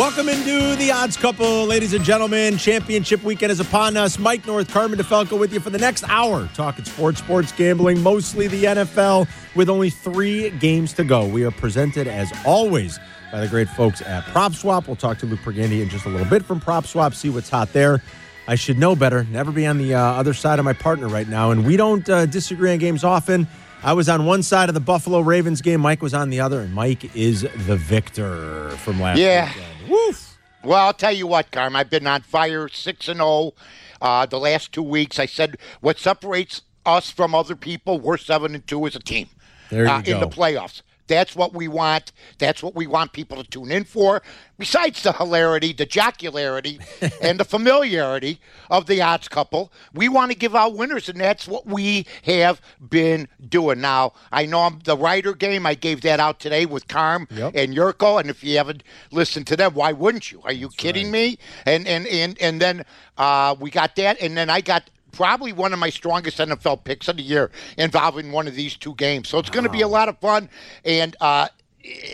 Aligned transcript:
Welcome 0.00 0.30
into 0.30 0.76
the 0.76 0.90
odds 0.92 1.18
couple, 1.18 1.66
ladies 1.66 1.92
and 1.92 2.02
gentlemen. 2.02 2.56
Championship 2.56 3.22
weekend 3.22 3.52
is 3.52 3.60
upon 3.60 3.98
us. 3.98 4.18
Mike 4.18 4.46
North, 4.46 4.72
Carmen 4.72 4.98
DeFalco 4.98 5.38
with 5.38 5.52
you 5.52 5.60
for 5.60 5.68
the 5.68 5.76
next 5.76 6.04
hour, 6.08 6.48
talking 6.54 6.86
sports, 6.86 7.18
sports 7.18 7.52
gambling, 7.52 8.02
mostly 8.02 8.46
the 8.46 8.64
NFL, 8.64 9.28
with 9.54 9.68
only 9.68 9.90
three 9.90 10.48
games 10.52 10.94
to 10.94 11.04
go. 11.04 11.26
We 11.26 11.44
are 11.44 11.50
presented, 11.50 12.08
as 12.08 12.32
always, 12.46 12.98
by 13.30 13.40
the 13.40 13.48
great 13.48 13.68
folks 13.68 14.00
at 14.00 14.24
PropSwap. 14.24 14.86
We'll 14.86 14.96
talk 14.96 15.18
to 15.18 15.26
Luke 15.26 15.40
Pergande 15.40 15.82
in 15.82 15.90
just 15.90 16.06
a 16.06 16.08
little 16.08 16.26
bit 16.26 16.46
from 16.46 16.62
PropSwap, 16.62 17.12
see 17.12 17.28
what's 17.28 17.50
hot 17.50 17.74
there. 17.74 18.02
I 18.48 18.54
should 18.54 18.78
know 18.78 18.96
better, 18.96 19.24
never 19.24 19.52
be 19.52 19.66
on 19.66 19.76
the 19.76 19.92
uh, 19.96 20.00
other 20.00 20.32
side 20.32 20.58
of 20.58 20.64
my 20.64 20.72
partner 20.72 21.08
right 21.08 21.28
now. 21.28 21.50
And 21.50 21.66
we 21.66 21.76
don't 21.76 22.08
uh, 22.08 22.24
disagree 22.24 22.72
on 22.72 22.78
games 22.78 23.04
often. 23.04 23.46
I 23.82 23.92
was 23.92 24.08
on 24.08 24.24
one 24.24 24.42
side 24.42 24.70
of 24.70 24.74
the 24.74 24.80
Buffalo 24.80 25.20
Ravens 25.20 25.60
game. 25.60 25.80
Mike 25.80 26.00
was 26.00 26.14
on 26.14 26.30
the 26.30 26.40
other, 26.40 26.60
and 26.60 26.72
Mike 26.74 27.14
is 27.14 27.42
the 27.66 27.76
victor 27.76 28.70
from 28.78 28.98
last 28.98 29.18
Yeah. 29.18 29.46
weekend. 29.46 29.66
Woof. 29.90 30.38
Well, 30.62 30.86
I'll 30.86 30.92
tell 30.94 31.12
you 31.12 31.26
what, 31.26 31.50
Carm. 31.50 31.74
I've 31.74 31.90
been 31.90 32.06
on 32.06 32.20
fire, 32.22 32.68
six 32.68 33.08
and 33.08 33.18
zero, 33.18 33.52
uh, 34.00 34.26
the 34.26 34.38
last 34.38 34.72
two 34.72 34.82
weeks. 34.82 35.18
I 35.18 35.26
said 35.26 35.56
what 35.80 35.98
separates 35.98 36.62
us 36.84 37.10
from 37.10 37.34
other 37.34 37.56
people. 37.56 37.98
We're 37.98 38.16
seven 38.18 38.54
and 38.54 38.66
two 38.66 38.86
as 38.86 38.94
a 38.94 39.00
team 39.00 39.28
There 39.70 39.84
you 39.84 39.90
uh, 39.90 40.02
go. 40.02 40.12
in 40.12 40.20
the 40.20 40.28
playoffs. 40.28 40.82
That's 41.10 41.34
what 41.34 41.52
we 41.52 41.66
want. 41.66 42.12
That's 42.38 42.62
what 42.62 42.76
we 42.76 42.86
want 42.86 43.12
people 43.12 43.42
to 43.42 43.50
tune 43.50 43.72
in 43.72 43.82
for. 43.82 44.22
Besides 44.58 45.02
the 45.02 45.12
hilarity, 45.12 45.72
the 45.72 45.86
jocularity, 45.86 46.78
and 47.22 47.40
the 47.40 47.44
familiarity 47.44 48.40
of 48.70 48.86
the 48.86 49.02
odds 49.02 49.26
couple, 49.26 49.72
we 49.92 50.08
want 50.08 50.30
to 50.30 50.38
give 50.38 50.54
out 50.54 50.74
winners, 50.76 51.08
and 51.08 51.20
that's 51.20 51.48
what 51.48 51.66
we 51.66 52.06
have 52.22 52.60
been 52.88 53.26
doing. 53.48 53.80
Now, 53.80 54.12
I 54.30 54.46
know 54.46 54.60
I'm 54.60 54.78
the 54.84 54.96
writer 54.96 55.34
game. 55.34 55.66
I 55.66 55.74
gave 55.74 56.02
that 56.02 56.20
out 56.20 56.38
today 56.38 56.64
with 56.64 56.86
Carm 56.88 57.26
Yep. 57.30 57.52
and 57.56 57.74
Jurko, 57.74 58.20
and 58.20 58.30
if 58.30 58.44
you 58.44 58.56
haven't 58.56 58.84
listened 59.10 59.46
to 59.48 59.56
them, 59.56 59.74
why 59.74 59.92
wouldn't 59.92 60.30
you? 60.30 60.40
Are 60.44 60.52
you 60.52 60.68
kidding 60.76 61.10
me? 61.10 61.38
And 61.66 61.88
and 61.88 62.06
and 62.06 62.40
and 62.40 62.60
then 62.60 62.84
uh, 63.18 63.56
we 63.58 63.70
got 63.70 63.96
that, 63.96 64.20
and 64.22 64.36
then 64.36 64.48
I 64.48 64.60
got 64.60 64.88
probably 65.10 65.52
one 65.52 65.72
of 65.72 65.78
my 65.78 65.90
strongest 65.90 66.38
NFL 66.38 66.84
picks 66.84 67.08
of 67.08 67.16
the 67.16 67.22
year 67.22 67.50
involving 67.76 68.32
one 68.32 68.46
of 68.48 68.54
these 68.54 68.76
two 68.76 68.94
games. 68.94 69.28
So 69.28 69.38
it's 69.38 69.50
going 69.50 69.64
to 69.64 69.70
be 69.70 69.82
a 69.82 69.88
lot 69.88 70.08
of 70.08 70.18
fun, 70.18 70.48
and. 70.84 71.16
Uh, 71.20 71.48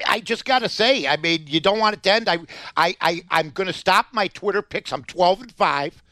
I 0.06 0.20
just 0.20 0.44
got 0.44 0.60
to 0.60 0.68
say, 0.68 1.08
I 1.08 1.16
mean, 1.16 1.46
you 1.48 1.58
don't 1.58 1.80
want 1.80 1.96
it 1.96 2.02
to 2.04 2.12
end. 2.12 2.28
I, 2.28 2.38
I, 2.76 2.94
I, 3.00 3.22
I'm 3.32 3.50
going 3.50 3.66
to 3.66 3.72
stop 3.72 4.06
my 4.12 4.28
Twitter 4.28 4.62
picks. 4.62 4.92
I'm 4.92 5.02
12 5.02 5.40
and 5.42 5.52
5 5.52 6.02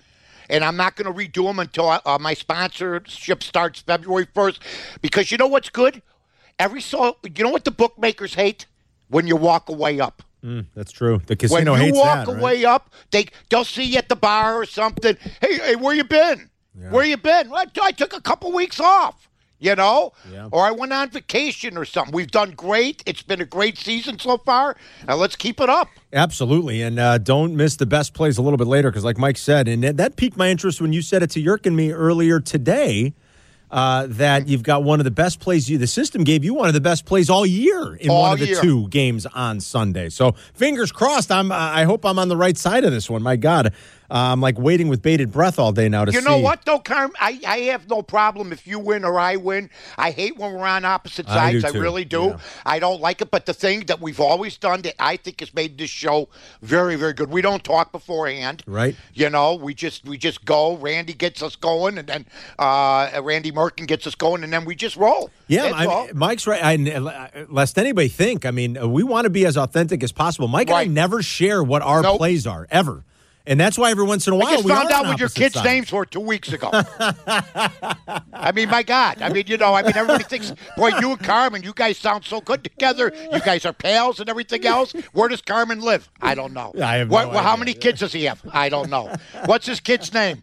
and 0.50 0.64
I'm 0.64 0.77
not 0.77 0.96
going 0.96 1.12
to 1.12 1.16
redo 1.16 1.46
them 1.46 1.58
until 1.58 2.00
uh, 2.05 2.18
my 2.20 2.34
sponsorship 2.34 3.42
starts 3.42 3.80
February 3.80 4.27
1st. 4.27 4.58
Because 5.00 5.30
you 5.30 5.38
know 5.38 5.46
what's 5.46 5.70
good? 5.70 6.02
Every 6.58 6.80
so, 6.80 7.16
you 7.22 7.44
know 7.44 7.50
what 7.50 7.64
the 7.64 7.70
bookmakers 7.70 8.34
hate 8.34 8.66
when 9.08 9.27
you 9.27 9.36
walk 9.36 9.68
away 9.68 10.00
up. 10.00 10.22
That's 10.74 10.92
true. 10.92 11.22
The 11.27 11.34
When 11.34 11.64
casino 11.64 11.74
you 11.74 11.80
hates 11.80 11.96
walk 11.96 12.27
that. 12.27 12.32
right? 12.32 12.38
away 12.38 12.64
up, 12.66 12.92
they 13.10 13.27
they'll 13.48 13.64
see 13.64 13.84
you 13.84 13.96
at 13.96 14.10
the 14.10 14.16
bar 14.16 14.56
or 14.56 14.66
something. 14.66 15.16
Hey, 15.40 15.56
hey, 15.56 15.77
where 15.77 15.94
you 15.94 16.05
been? 16.05 16.50
Where 16.91 17.05
you 17.05 17.17
been? 17.17 17.50
Well, 17.50 17.64
I 17.83 17.92
took 17.92 18.12
a 18.12 18.20
couple 18.20 18.53
weeks 18.53 18.80
off. 18.80 19.28
You 19.61 19.75
know, 19.77 20.12
Yeah. 20.30 20.48
or 20.53 20.67
I 20.67 20.72
went 20.72 20.92
on 20.92 21.08
vacation 21.08 21.78
or 21.78 21.86
something. 21.86 22.12
We've 22.12 22.30
done 22.30 22.50
great. 22.50 23.03
It's 23.06 23.22
been 23.22 23.40
a 23.40 23.46
great 23.46 23.79
season 23.79 24.18
so 24.18 24.36
far. 24.36 24.77
Now 25.08 25.14
let's 25.14 25.36
keep 25.36 25.58
it 25.58 25.70
up. 25.70 25.89
Absolutely, 26.13 26.83
and 26.83 26.98
uh, 26.98 27.17
don't 27.18 27.57
miss 27.57 27.77
the 27.77 27.86
best 27.86 28.13
plays 28.13 28.36
a 28.36 28.42
little 28.42 28.58
bit 28.58 28.67
later 28.67 28.90
because, 28.90 29.05
like 29.05 29.17
Mike 29.17 29.39
said, 29.39 29.67
and 29.68 29.83
that, 29.84 30.17
piqued 30.17 30.36
my 30.36 30.51
interest 30.51 30.83
when 30.83 30.92
you 30.92 31.01
said 31.01 31.23
it 31.23 31.30
to 31.30 31.40
Yerk 31.40 31.64
and 31.64 31.74
me 31.77 31.92
earlier 31.92 32.40
today. 32.40 33.14
Uh, 33.70 34.07
that 34.08 34.46
you've 34.46 34.63
got 34.63 34.84
one 34.84 35.01
of 35.01 35.05
the 35.05 35.11
best 35.11 35.40
plays. 35.40 35.68
You, 35.68 35.79
the 35.79 35.86
system 35.89 36.23
gave 36.23 36.45
you 36.45 36.55
one 36.55 36.68
of 36.68 36.74
the 36.74 36.80
best 36.80 37.07
plays 37.07 37.29
all 37.29 37.45
year 37.45 37.96
in 37.96 38.08
All 38.08 38.23
one 38.23 38.33
of 38.34 38.39
the 38.39 38.46
year. 38.46 38.61
two 38.61 38.86
games 38.89 39.27
on 39.27 39.58
Sunday. 39.58 40.11
So 40.11 40.33
fingers 40.55 40.92
crossed. 40.92 41.33
I'm. 41.33 41.51
I 41.51 41.83
hope 41.83 42.05
I'm 42.05 42.18
on 42.20 42.29
the 42.29 42.36
right 42.36 42.57
side 42.57 42.84
of 42.84 42.92
this 42.92 43.11
one. 43.11 43.20
My 43.23 43.34
God, 43.34 43.73
I'm 44.10 44.40
like 44.40 44.58
waiting 44.58 44.88
with 44.88 45.02
bated 45.02 45.32
breath 45.32 45.58
all 45.58 45.72
day 45.72 45.88
now 45.88 46.04
to 46.04 46.12
You 46.12 46.20
see. 46.20 46.24
know 46.28 46.38
what, 46.38 46.64
though, 46.64 46.78
Carm? 46.78 47.12
I, 47.20 47.40
I 47.46 47.58
have 47.70 47.88
no 47.88 48.02
problem 48.02 48.52
if 48.52 48.66
you 48.66 48.78
win 48.78 49.04
or 49.04 49.18
I 49.18 49.36
win. 49.36 49.70
I 49.96 50.10
hate 50.10 50.36
when 50.36 50.52
we're 50.52 50.66
on 50.66 50.84
opposite 50.84 51.28
I 51.28 51.52
do 51.52 51.60
sides. 51.60 51.74
I, 51.74 51.76
too, 51.76 51.82
really 51.82 52.04
do. 52.04 52.22
yeah. 52.24 52.38
I 52.66 52.78
don't 52.78 53.00
like 53.00 53.20
it. 53.22 53.30
But 53.30 53.46
the 53.46 53.54
thing 53.54 53.86
that 53.86 54.00
we've 54.00 54.20
always 54.20 54.56
done 54.56 54.82
that 54.82 54.94
I 54.98 55.16
think 55.16 55.40
has 55.40 55.54
made 55.54 55.78
this 55.78 55.90
show 55.90 56.28
very, 56.62 56.96
very 56.96 57.12
good. 57.12 57.30
We 57.30 57.40
don't 57.42 57.64
talk 57.64 57.92
beforehand. 57.92 58.62
Right. 58.66 58.94
You 59.14 59.30
know, 59.30 59.54
we 59.54 59.74
just 59.74 60.04
we 60.06 60.18
just 60.18 60.44
go. 60.44 60.76
Randy 60.76 61.14
gets 61.14 61.42
us 61.42 61.56
going, 61.56 61.98
and 61.98 62.06
then 62.08 62.26
uh, 62.58 63.20
Randy 63.22 63.52
Merkin 63.52 63.86
gets 63.86 64.06
us 64.06 64.14
going, 64.14 64.44
and 64.44 64.52
then 64.52 64.64
we 64.64 64.74
just 64.74 64.96
roll. 64.96 65.30
Yeah, 65.46 65.72
I 65.74 65.86
mean, 65.86 66.10
Mike's 66.14 66.46
right. 66.46 66.60
I, 66.62 67.44
lest 67.48 67.78
anybody 67.78 68.08
think, 68.08 68.46
I 68.46 68.50
mean, 68.50 68.90
we 68.92 69.02
want 69.02 69.24
to 69.24 69.30
be 69.30 69.44
as 69.44 69.56
authentic 69.56 70.02
as 70.02 70.10
possible. 70.12 70.48
Mike 70.48 70.68
and 70.68 70.76
I 70.78 70.84
never 70.84 71.22
share 71.22 71.62
what 71.62 71.82
our 71.82 72.00
Nope. 72.02 72.16
plays 72.18 72.46
are 72.46 72.66
ever, 72.70 73.04
and 73.46 73.60
that's 73.60 73.77
why 73.77 73.90
every 73.90 74.05
once 74.05 74.27
in 74.27 74.32
a 74.32 74.36
while 74.36 74.48
I 74.48 74.52
just 74.52 74.64
we 74.64 74.70
found 74.70 74.90
out 74.90 75.05
what 75.05 75.20
your 75.20 75.28
kids' 75.28 75.62
names 75.62 75.92
were 75.92 76.06
two 76.06 76.20
weeks 76.20 76.52
ago. 76.52 76.70
I 76.72 78.52
mean, 78.55 78.70
my 78.70 78.82
God. 78.82 79.20
I 79.20 79.28
mean, 79.28 79.44
you 79.46 79.58
know, 79.58 79.74
I 79.74 79.82
mean, 79.82 79.94
everybody 79.94 80.24
thinks, 80.24 80.55
boy, 80.77 80.88
you 80.98 81.10
and 81.10 81.20
Carmen, 81.20 81.62
you 81.62 81.74
guys 81.74 81.98
sound 81.98 82.24
so 82.24 82.40
good 82.40 82.64
together. 82.64 83.12
You 83.33 83.40
guys 83.40 83.66
are 83.66 83.74
pals 83.74 84.18
and 84.18 84.30
everything 84.30 84.64
else. 84.64 84.92
Where 85.12 85.28
does 85.28 85.42
Carmen 85.42 85.80
live? 85.80 86.08
I 86.22 86.34
don't 86.34 86.54
know. 86.54 86.72
I 86.83 86.96
have 86.96 87.10
what, 87.10 87.27
no 87.27 87.34
well, 87.34 87.42
How 87.42 87.56
many 87.56 87.74
kids 87.74 88.00
does 88.00 88.12
he 88.12 88.24
have? 88.24 88.40
I 88.50 88.70
don't 88.70 88.88
know. 88.88 89.14
What's 89.44 89.66
his 89.66 89.80
kid's 89.80 90.14
name? 90.14 90.42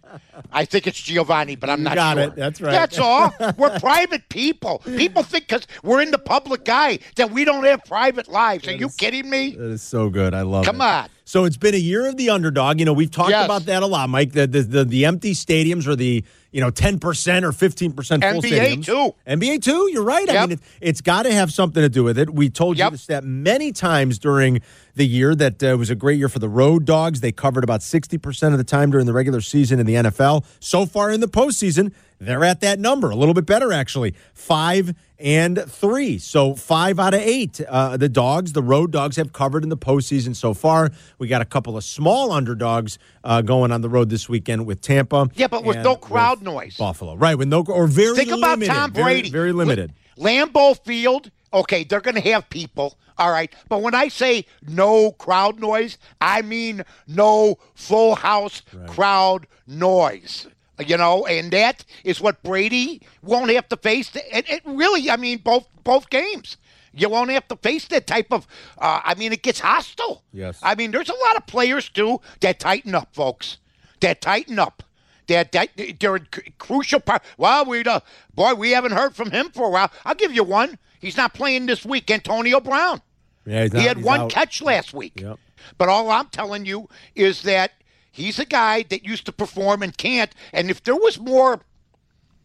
I 0.51 0.65
think 0.65 0.85
it's 0.85 1.01
Giovanni, 1.01 1.55
but 1.55 1.69
I'm 1.69 1.81
not 1.81 1.95
got 1.95 2.17
sure. 2.17 2.23
it. 2.25 2.35
That's 2.35 2.61
right. 2.61 2.71
That's 2.71 2.99
all. 2.99 3.33
We're 3.57 3.79
private 3.79 4.29
people. 4.29 4.79
People 4.79 5.23
think 5.23 5.47
because 5.47 5.65
we're 5.83 6.01
in 6.01 6.11
the 6.11 6.19
public 6.19 6.67
eye 6.69 6.99
that 7.15 7.31
we 7.31 7.45
don't 7.45 7.63
have 7.63 7.83
private 7.85 8.27
lives. 8.27 8.67
Are 8.67 8.75
you 8.75 8.89
kidding 8.89 9.29
me? 9.29 9.51
That 9.51 9.71
is 9.71 9.81
so 9.81 10.09
good. 10.09 10.33
I 10.33 10.41
love 10.43 10.63
it. 10.63 10.67
Come 10.67 10.81
on. 10.81 11.09
So 11.31 11.45
it's 11.45 11.55
been 11.55 11.73
a 11.73 11.77
year 11.77 12.09
of 12.09 12.17
the 12.17 12.29
underdog. 12.29 12.77
You 12.79 12.85
know, 12.85 12.91
we've 12.91 13.09
talked 13.09 13.29
Yes. 13.29 13.45
about 13.45 13.63
that 13.67 13.83
a 13.83 13.85
lot, 13.87 14.09
Mike. 14.09 14.33
The 14.33 14.47
the, 14.47 14.63
the, 14.63 14.83
the 14.83 15.05
empty 15.05 15.31
stadiums 15.31 15.87
or 15.87 15.95
the 15.95 16.25
you 16.51 16.59
know 16.59 16.69
ten 16.71 16.99
percent 16.99 17.45
or 17.45 17.53
fifteen 17.53 17.93
percent 17.93 18.21
full 18.21 18.41
stadiums. 18.41 18.51
NBA 18.51 18.83
stadiums. 18.83 18.85
too. 18.85 19.15
NBA 19.25 19.61
too. 19.63 19.89
You're 19.93 20.03
right. 20.03 20.29
I 20.29 20.41
mean, 20.41 20.51
it, 20.51 20.59
it's 20.81 20.99
got 20.99 21.23
to 21.23 21.31
have 21.31 21.49
something 21.49 21.81
to 21.81 21.87
do 21.87 22.03
with 22.03 22.19
it. 22.19 22.29
We 22.33 22.49
told 22.49 22.77
you 22.77 22.89
this 22.89 23.05
that 23.05 23.23
many 23.23 23.71
times 23.71 24.19
during 24.19 24.59
the 24.95 25.07
year 25.07 25.33
that 25.35 25.63
uh, 25.63 25.75
was 25.77 25.89
a 25.89 25.95
great 25.95 26.17
year 26.17 26.29
for 26.29 26.39
the 26.39 26.49
road 26.49 26.85
dogs. 26.85 27.21
They 27.21 27.31
covered 27.31 27.63
about 27.63 27.81
sixty 27.83 28.17
percent 28.17 28.53
of 28.53 28.57
the 28.57 28.63
time 28.63 28.91
during 28.91 29.05
the 29.05 29.13
regular 29.13 29.41
season 29.41 29.79
in 29.79 29.85
the 29.85 29.95
NFL. 29.95 30.45
So 30.59 30.85
far 30.85 31.11
in 31.11 31.19
the 31.21 31.27
postseason, 31.27 31.93
they're 32.19 32.43
at 32.43 32.61
that 32.61 32.79
number, 32.79 33.09
a 33.09 33.15
little 33.15 33.33
bit 33.33 33.45
better 33.45 33.71
actually, 33.73 34.13
five 34.33 34.93
and 35.17 35.63
three. 35.67 36.17
So 36.17 36.55
five 36.55 36.99
out 36.99 37.13
of 37.13 37.21
eight. 37.21 37.61
Uh, 37.61 37.97
the 37.97 38.09
dogs, 38.09 38.53
the 38.53 38.61
road 38.63 38.91
dogs, 38.91 39.15
have 39.17 39.33
covered 39.33 39.63
in 39.63 39.69
the 39.69 39.77
postseason 39.77 40.35
so 40.35 40.53
far. 40.53 40.91
We 41.19 41.27
got 41.27 41.41
a 41.41 41.45
couple 41.45 41.77
of 41.77 41.83
small 41.83 42.31
underdogs 42.31 42.97
uh, 43.23 43.41
going 43.41 43.71
on 43.71 43.81
the 43.81 43.89
road 43.89 44.09
this 44.09 44.27
weekend 44.27 44.65
with 44.65 44.81
Tampa. 44.81 45.29
Yeah, 45.35 45.47
but 45.47 45.63
with 45.63 45.77
no 45.77 45.95
crowd 45.95 46.39
with 46.39 46.43
noise. 46.45 46.77
Buffalo, 46.77 47.15
right? 47.15 47.37
With 47.37 47.47
no 47.47 47.63
or 47.67 47.87
very 47.87 48.15
Think 48.15 48.29
about 48.31 48.59
limited, 48.59 48.73
Tom 48.73 48.91
very- 48.91 49.03
Brady. 49.03 49.29
very, 49.29 49.51
limited. 49.53 49.93
Lambeau 50.17 50.77
Field, 50.83 51.31
okay, 51.53 51.83
they're 51.83 52.01
going 52.01 52.15
to 52.15 52.29
have 52.31 52.49
people, 52.49 52.97
all 53.17 53.31
right. 53.31 53.53
But 53.69 53.81
when 53.81 53.95
I 53.95 54.07
say 54.07 54.45
no 54.67 55.11
crowd 55.11 55.59
noise, 55.59 55.97
I 56.19 56.41
mean 56.41 56.83
no 57.07 57.57
full 57.75 58.15
house 58.15 58.61
crowd 58.87 59.47
noise. 59.67 60.47
You 60.79 60.97
know, 60.97 61.27
and 61.27 61.51
that 61.51 61.85
is 62.03 62.19
what 62.19 62.41
Brady 62.41 63.01
won't 63.21 63.51
have 63.51 63.69
to 63.69 63.77
face. 63.77 64.11
And 64.31 64.45
it 64.49 64.63
really, 64.65 65.11
I 65.11 65.15
mean, 65.15 65.37
both 65.37 65.67
both 65.83 66.09
games. 66.09 66.57
You 66.93 67.07
won't 67.09 67.29
have 67.29 67.47
to 67.49 67.55
face 67.55 67.85
that 67.89 68.07
type 68.07 68.31
of. 68.31 68.47
Uh, 68.77 68.99
I 69.03 69.15
mean, 69.15 69.31
it 69.31 69.43
gets 69.43 69.59
hostile. 69.59 70.23
Yes. 70.33 70.59
I 70.63 70.75
mean, 70.75 70.91
there's 70.91 71.09
a 71.09 71.13
lot 71.13 71.37
of 71.37 71.45
players 71.45 71.87
too 71.87 72.19
that 72.39 72.59
tighten 72.59 72.95
up, 72.95 73.13
folks. 73.13 73.57
That 73.99 74.21
tighten 74.21 74.57
up. 74.59 74.83
That, 75.27 75.51
that 75.53 75.69
they're 75.99 76.19
crucial 76.57 76.99
part. 76.99 77.23
Well, 77.37 77.63
we 77.65 77.83
uh, 77.83 78.01
boy, 78.33 78.55
we 78.55 78.71
haven't 78.71 78.91
heard 78.91 79.15
from 79.15 79.31
him 79.31 79.51
for 79.51 79.67
a 79.67 79.69
while. 79.69 79.91
I'll 80.03 80.15
give 80.15 80.33
you 80.33 80.43
one. 80.43 80.77
He's 81.01 81.17
not 81.17 81.33
playing 81.33 81.65
this 81.65 81.83
week. 81.83 82.09
Antonio 82.09 82.59
Brown. 82.59 83.01
Yeah, 83.45 83.63
he's 83.63 83.73
he 83.73 83.83
had 83.83 84.03
one 84.03 84.21
out. 84.21 84.31
catch 84.31 84.61
last 84.61 84.93
week. 84.93 85.19
Yep. 85.19 85.39
But 85.77 85.89
all 85.89 86.09
I'm 86.09 86.27
telling 86.27 86.65
you 86.65 86.87
is 87.15 87.41
that 87.41 87.71
he's 88.11 88.39
a 88.39 88.45
guy 88.45 88.83
that 88.83 89.03
used 89.03 89.25
to 89.25 89.31
perform 89.31 89.81
and 89.81 89.97
can't. 89.97 90.33
And 90.53 90.69
if 90.69 90.83
there 90.83 90.95
was 90.95 91.19
more, 91.19 91.61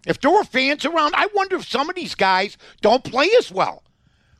if 0.06 0.20
there 0.20 0.30
were 0.30 0.44
fans 0.44 0.84
around, 0.84 1.14
I 1.14 1.28
wonder 1.34 1.56
if 1.56 1.68
some 1.68 1.90
of 1.90 1.96
these 1.96 2.14
guys 2.14 2.56
don't 2.80 3.04
play 3.04 3.28
as 3.38 3.52
well 3.52 3.82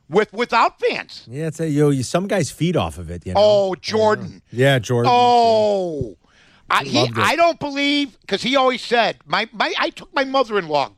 with 0.09 0.33
without 0.33 0.79
fans. 0.79 1.25
Yeah, 1.29 1.47
it's 1.47 1.59
a, 1.59 1.69
yo, 1.69 1.89
you, 1.89 2.03
some 2.03 2.27
guys 2.27 2.49
feed 2.49 2.75
off 2.75 2.97
of 2.97 3.11
it. 3.11 3.25
You 3.25 3.33
know? 3.33 3.41
Oh, 3.43 3.75
Jordan. 3.75 4.41
yeah, 4.51 4.79
Jordan. 4.79 5.11
Oh, 5.13 6.17
I, 6.69 6.83
he. 6.83 7.09
I 7.15 7.35
don't 7.35 7.59
believe 7.59 8.19
because 8.21 8.41
he 8.41 8.55
always 8.55 8.81
said 8.81 9.17
my, 9.25 9.47
my 9.53 9.73
I 9.77 9.89
took 9.89 10.13
my 10.13 10.23
mother-in-law, 10.23 10.91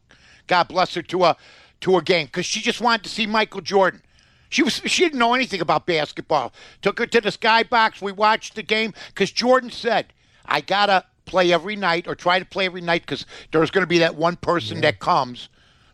God 0.48 0.68
bless 0.68 0.96
her, 0.96 1.02
to 1.04 1.26
a 1.26 1.38
to 1.82 1.98
a 1.98 2.02
game 2.02 2.26
because 2.28 2.46
she 2.46 2.62
just 2.62 2.82
wanted 2.82 3.04
to 3.04 3.10
see 3.10 3.26
Michael 3.26 3.62
Jordan. 3.62 4.02
She 4.50 4.64
was 4.64 4.82
she 4.86 5.04
didn't 5.04 5.20
know 5.20 5.34
anything 5.34 5.62
about 5.62 5.86
basketball. 5.86 6.52
Took 6.82 7.00
her 7.00 7.06
to 7.08 7.22
the 7.22 7.30
skybox. 7.30 8.02
We 8.02 8.12
watched 8.12 8.56
the 8.56 8.64
game 8.64 8.94
because 9.10 9.32
Jordan 9.32 9.70
said, 9.70 10.08
"I 10.46 10.62
gotta 10.62 11.06
play 11.26 11.54
every 11.54 11.76
night 11.76 12.08
or 12.08 12.16
try 12.16 12.40
to 12.40 12.46
play 12.46 12.66
every 12.66 12.82
night 12.82 13.04
because 13.04 13.26
there's 13.52 13.70
going 13.70 13.84
to 13.84 13.88
be 13.88 14.00
that 14.00 14.16
one 14.16 14.36
person 14.38 14.82
that 14.82 14.98
comes 15.00 15.50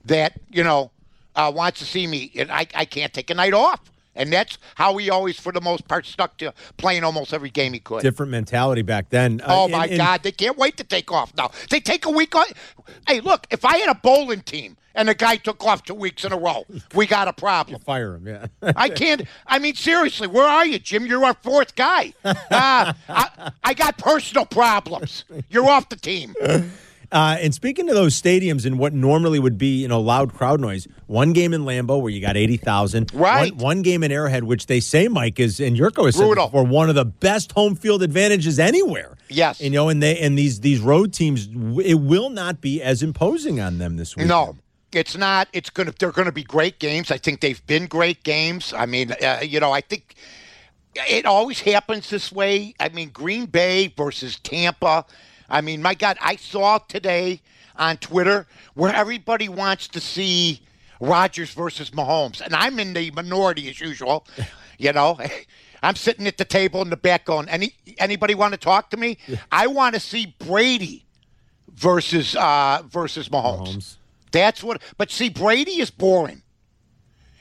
that 0.05 0.39
you 0.49 0.63
know 0.63 0.91
uh, 1.35 1.51
wants 1.53 1.79
to 1.79 1.85
see 1.85 2.07
me, 2.07 2.31
and 2.35 2.49
I 2.51 2.65
I 2.73 2.85
can't 2.85 3.13
take 3.13 3.29
a 3.29 3.33
night 3.35 3.53
off." 3.53 3.81
And 4.17 4.31
that's 4.31 4.57
how 4.75 4.95
he 4.95 5.09
always, 5.09 5.37
for 5.37 5.51
the 5.51 5.59
most 5.59 5.89
part, 5.89 6.05
stuck 6.05 6.37
to 6.37 6.53
playing 6.77 7.03
almost 7.03 7.33
every 7.33 7.49
game 7.49 7.73
he 7.73 7.79
could. 7.81 8.01
Different 8.01 8.31
mentality 8.31 8.81
back 8.81 9.09
then. 9.09 9.41
Uh, 9.41 9.47
Oh 9.49 9.63
and- 9.65 9.73
my 9.73 9.87
and- 9.87 9.97
God! 9.97 10.23
They 10.23 10.31
can't 10.31 10.57
wait 10.57 10.77
to 10.77 10.85
take 10.85 11.11
off 11.11 11.33
now. 11.35 11.51
They 11.69 11.81
take 11.81 12.05
a 12.05 12.09
week 12.09 12.33
off. 12.33 12.53
Hey, 13.05 13.19
look! 13.19 13.45
If 13.51 13.65
I 13.65 13.75
had 13.79 13.89
a 13.89 13.95
bowling 13.95 14.39
team 14.39 14.77
and 14.95 15.07
the 15.07 15.13
guy 15.13 15.35
took 15.35 15.63
off 15.65 15.83
two 15.83 15.93
weeks 15.93 16.25
in 16.25 16.31
a 16.31 16.37
row, 16.37 16.65
we 16.93 17.05
got 17.05 17.27
a 17.27 17.33
problem. 17.33 17.81
Fire 17.81 18.15
him, 18.15 18.27
yeah. 18.27 18.47
I 18.75 18.89
can't. 18.89 19.23
I 19.45 19.59
mean, 19.59 19.75
seriously, 19.75 20.27
where 20.27 20.47
are 20.47 20.65
you, 20.65 20.79
Jim? 20.79 21.05
You're 21.05 21.23
our 21.25 21.35
fourth 21.35 21.75
guy. 21.75 22.13
Uh, 22.55 22.93
I, 23.09 23.51
I 23.63 23.73
got 23.73 23.97
personal 23.97 24.45
problems. 24.45 25.25
You're 25.49 25.67
off 25.69 25.89
the 25.89 25.95
team. 25.95 26.33
Uh, 27.11 27.37
and 27.39 27.53
speaking 27.53 27.87
to 27.87 27.93
those 27.93 28.19
stadiums 28.19 28.65
and 28.65 28.79
what 28.79 28.93
normally 28.93 29.39
would 29.39 29.57
be, 29.57 29.81
you 29.81 29.87
know, 29.87 30.01
loud 30.01 30.33
crowd 30.33 30.59
noise, 30.59 30.87
one 31.07 31.33
game 31.33 31.53
in 31.53 31.61
Lambeau 31.61 32.01
where 32.01 32.11
you 32.11 32.21
got 32.21 32.37
80,000. 32.37 33.13
Right. 33.13 33.53
One, 33.53 33.63
one 33.63 33.81
game 33.81 34.03
in 34.03 34.11
Arrowhead, 34.11 34.43
which 34.43 34.67
they 34.67 34.79
say, 34.79 35.07
Mike, 35.07 35.39
is, 35.39 35.59
and 35.59 35.75
Jurko 35.75 36.11
Brutal. 36.15 36.49
for 36.49 36.63
one 36.63 36.89
of 36.89 36.95
the 36.95 37.05
best 37.05 37.51
home 37.51 37.75
field 37.75 38.03
advantages 38.03 38.59
anywhere. 38.59 39.15
Yes. 39.29 39.61
You 39.61 39.69
know, 39.69 39.89
and 39.89 40.01
they 40.03 40.19
and 40.19 40.37
these 40.37 40.59
these 40.59 40.79
road 40.79 41.13
teams, 41.13 41.47
it 41.83 41.95
will 41.95 42.29
not 42.29 42.61
be 42.61 42.81
as 42.81 43.01
imposing 43.01 43.59
on 43.59 43.77
them 43.79 43.97
this 43.97 44.15
week. 44.15 44.27
No, 44.27 44.55
it's 44.91 45.17
not. 45.17 45.47
It's 45.53 45.69
gonna. 45.69 45.93
They're 45.97 46.11
gonna 46.11 46.31
be 46.31 46.43
great 46.43 46.79
games. 46.79 47.11
I 47.11 47.17
think 47.17 47.41
they've 47.41 47.65
been 47.67 47.87
great 47.87 48.23
games. 48.23 48.73
I 48.73 48.85
mean, 48.85 49.11
uh, 49.11 49.39
you 49.43 49.59
know, 49.59 49.71
I 49.71 49.81
think 49.81 50.15
it 50.95 51.25
always 51.25 51.59
happens 51.61 52.09
this 52.09 52.31
way. 52.31 52.73
I 52.79 52.89
mean, 52.89 53.09
Green 53.09 53.45
Bay 53.45 53.93
versus 53.95 54.39
Tampa. 54.39 55.05
I 55.49 55.61
mean, 55.61 55.81
my 55.81 55.93
God, 55.93 56.17
I 56.21 56.37
saw 56.37 56.79
today 56.79 57.41
on 57.75 57.97
Twitter 57.97 58.47
where 58.73 58.93
everybody 58.93 59.49
wants 59.49 59.87
to 59.89 59.99
see 59.99 60.61
Rodgers 60.99 61.53
versus 61.53 61.91
Mahomes, 61.91 62.41
and 62.41 62.55
I'm 62.55 62.79
in 62.79 62.93
the 62.93 63.11
minority 63.11 63.69
as 63.69 63.79
usual. 63.79 64.25
You 64.77 64.91
know, 64.91 65.17
I'm 65.81 65.95
sitting 65.95 66.27
at 66.27 66.37
the 66.37 66.43
table 66.43 66.81
in 66.81 66.89
the 66.89 66.97
back 66.97 67.23
going, 67.23 67.47
"Any 67.47 67.75
anybody 67.97 68.35
want 68.35 68.53
to 68.53 68.57
talk 68.57 68.89
to 68.89 68.97
me? 68.97 69.17
I 69.53 69.67
want 69.67 69.95
to 69.95 70.01
see 70.01 70.35
Brady 70.37 71.05
versus 71.75 72.35
uh, 72.35 72.81
versus 72.89 73.29
Mahomes. 73.29 73.67
Mahomes. 73.67 73.95
That's 74.35 74.61
what. 74.61 74.81
But 74.97 75.11
see, 75.11 75.29
Brady 75.29 75.79
is 75.79 75.89
boring. 75.89 76.41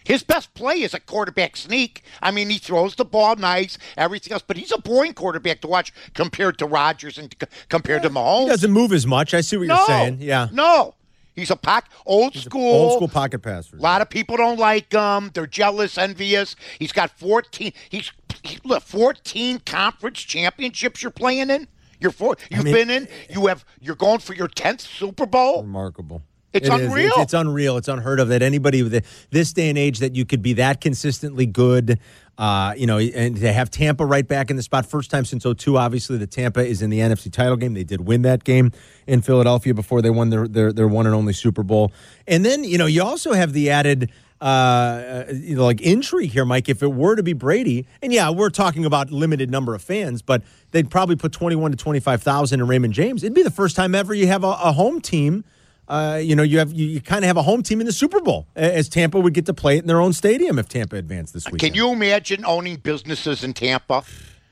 His 0.05 0.23
best 0.23 0.55
play 0.55 0.82
is 0.82 0.94
a 0.94 1.00
quarterback 1.00 1.56
sneak. 1.56 2.05
I 2.23 2.31
mean, 2.31 2.50
he 2.50 2.58
throws 2.58 2.94
the 2.94 3.05
ball 3.06 3.37
nice, 3.37 3.79
everything 3.96 4.32
else, 4.35 4.44
but 4.46 4.56
he's 4.56 4.70
a 4.70 4.79
boring 4.79 5.14
quarterback 5.14 5.61
to 5.62 5.67
watch 5.67 5.93
compared 6.12 6.58
to 6.58 6.67
Rodgers 6.67 7.19
and 7.19 7.35
c- 7.41 7.49
compared 7.69 8.02
to 8.02 8.11
Mahomes. 8.11 8.43
He 8.43 8.49
doesn't 8.50 8.70
move 8.70 8.93
as 8.93 9.06
much. 9.06 9.32
I 9.35 9.41
see 9.41 9.56
what 9.56 9.67
no, 9.67 9.76
you're 9.76 9.87
saying. 9.87 10.19
Yeah. 10.20 10.49
no, 10.52 10.94
he's 11.35 11.50
a 11.50 11.56
pock 11.56 11.88
old 12.06 12.35
school. 12.35 12.75
Old 12.75 12.93
school 12.99 13.08
pocket 13.08 13.40
passer. 13.40 13.76
A 13.76 13.81
lot 13.81 14.02
of 14.02 14.11
people 14.11 14.37
don't 14.37 14.58
like 14.58 14.93
him. 14.93 15.31
They're 15.35 15.47
jealous, 15.47 15.97
envious. 15.99 16.55
He's 16.79 16.93
got 16.93 17.11
14. 17.19 17.73
He's 17.88 18.12
he, 18.43 18.58
look 18.62 18.82
14 18.82 19.61
conference 19.61 20.20
championships 20.20 21.02
you're 21.02 21.11
playing 21.11 21.49
in. 21.50 21.67
You're 21.99 22.12
four. 22.12 22.37
You've 22.50 22.64
mean- 22.64 22.75
been 22.75 22.90
in. 22.90 23.08
You 23.31 23.47
have. 23.47 23.64
You're 23.81 23.97
going 23.97 24.19
for 24.19 24.35
your 24.35 24.49
10th 24.49 24.82
Super 24.82 25.25
Bowl. 25.25 25.62
Remarkable. 25.62 26.23
It's 26.55 26.69
It 26.69 26.73
unreal. 26.73 27.11
It's, 27.15 27.19
it's 27.19 27.35
unreal. 27.35 27.77
It's 27.77 27.89
unheard 27.89 28.21
of 28.21 28.29
that 28.29 28.41
anybody 28.41 28.83
with 28.85 28.93
the, 28.93 29.03
this 29.31 29.53
day 29.53 29.69
and 29.69 29.77
age 29.77 29.99
that 29.99 30.15
you 30.15 30.25
could 30.25 30.41
be 30.41 30.53
that 30.55 30.81
consistently 30.81 31.47
good. 31.47 31.99
Uh, 32.39 32.75
you 32.77 32.87
know, 32.87 32.99
and 32.99 33.37
to 33.37 33.53
have 33.53 33.71
Tampa 33.71 34.06
right 34.06 34.27
back 34.27 34.51
in 34.51 34.56
the 34.56 34.62
spot, 34.62 34.87
first 34.87 35.11
time 35.11 35.25
since 35.25 35.45
02. 35.45 35.77
Obviously, 35.77 36.17
the 36.17 36.27
Tampa 36.27 36.65
is 36.65 36.81
in 36.81 36.91
the 36.91 37.01
NFC 37.01 37.31
title 37.31 37.56
game. 37.56 37.75
They 37.75 37.85
did 37.85 38.01
win 38.01 38.23
that 38.23 38.45
game 38.45 38.73
in 39.06 39.21
Philadelphia 39.21 39.75
before 39.75 40.01
they 40.01 40.11
won 40.11 40.31
their 40.31 40.49
their, 40.49 40.73
their 40.73 40.89
one 40.89 41.06
and 41.06 41.15
only 41.15 41.33
Super 41.33 41.62
Bowl. 41.62 41.93
And 42.27 42.45
then 42.45 42.65
you 42.65 42.79
know, 42.79 42.87
you 42.87 43.03
also 43.03 43.33
have 43.33 43.53
the 43.53 43.71
added. 43.71 44.11
Uh, 44.41 45.25
you 45.33 45.57
know, 45.57 45.65
like 45.65 45.81
intrigue 45.81 46.31
here, 46.31 46.45
Mike. 46.45 46.69
If 46.69 46.83
it 46.83 46.93
were 46.93 47.17
to 47.17 47.23
be 47.23 47.33
Brady, 47.33 47.87
and 48.03 48.12
yeah, 48.12 48.29
we're 48.29 48.50
talking 48.50 48.85
about 48.85 49.11
limited 49.11 49.50
number 49.50 49.75
of 49.75 49.81
fans, 49.81 50.21
but 50.21 50.43
they'd 50.73 50.91
probably 50.91 51.17
put 51.17 51.33
twenty-one 51.33 51.71
to 51.71 51.77
twenty-five 51.79 52.23
thousand 52.23 52.61
in 52.61 52.67
Raymond 52.67 52.93
James. 52.93 53.23
It'd 53.25 53.33
be 53.33 53.43
the 53.43 53.50
first 53.50 53.75
time 53.75 53.95
ever 53.95 54.12
you 54.12 54.27
have 54.27 54.45
a, 54.45 54.49
a 54.49 54.73
home 54.73 55.00
team 55.00 55.45
uh, 55.89 56.19
you 56.23 56.35
know, 56.35 56.43
you 56.43 56.59
have 56.59 56.73
you, 56.73 56.87
you 56.87 57.01
kind 57.01 57.25
of 57.25 57.27
have 57.29 57.37
a 57.37 57.43
home 57.43 57.63
team 57.63 57.81
in 57.81 57.87
the 57.87 57.93
Super 57.93 58.21
Bowl, 58.21 58.47
as 58.57 58.89
Tampa 58.89 59.21
would 59.21 59.35
get 59.35 59.47
to 59.47 59.55
play 59.55 59.77
it 59.77 59.81
in 59.81 59.87
their 59.87 60.01
own 60.01 60.13
stadium 60.13 60.59
if 60.59 60.69
Tampa 60.69 60.97
advanced 60.97 61.35
this 61.35 61.51
week. 61.51 61.61
Can 61.61 61.75
you 61.75 61.91
imagine 61.91 62.45
owning 62.45 62.77
businesses 62.77 63.45
in 63.45 63.53
Tampa 63.55 64.05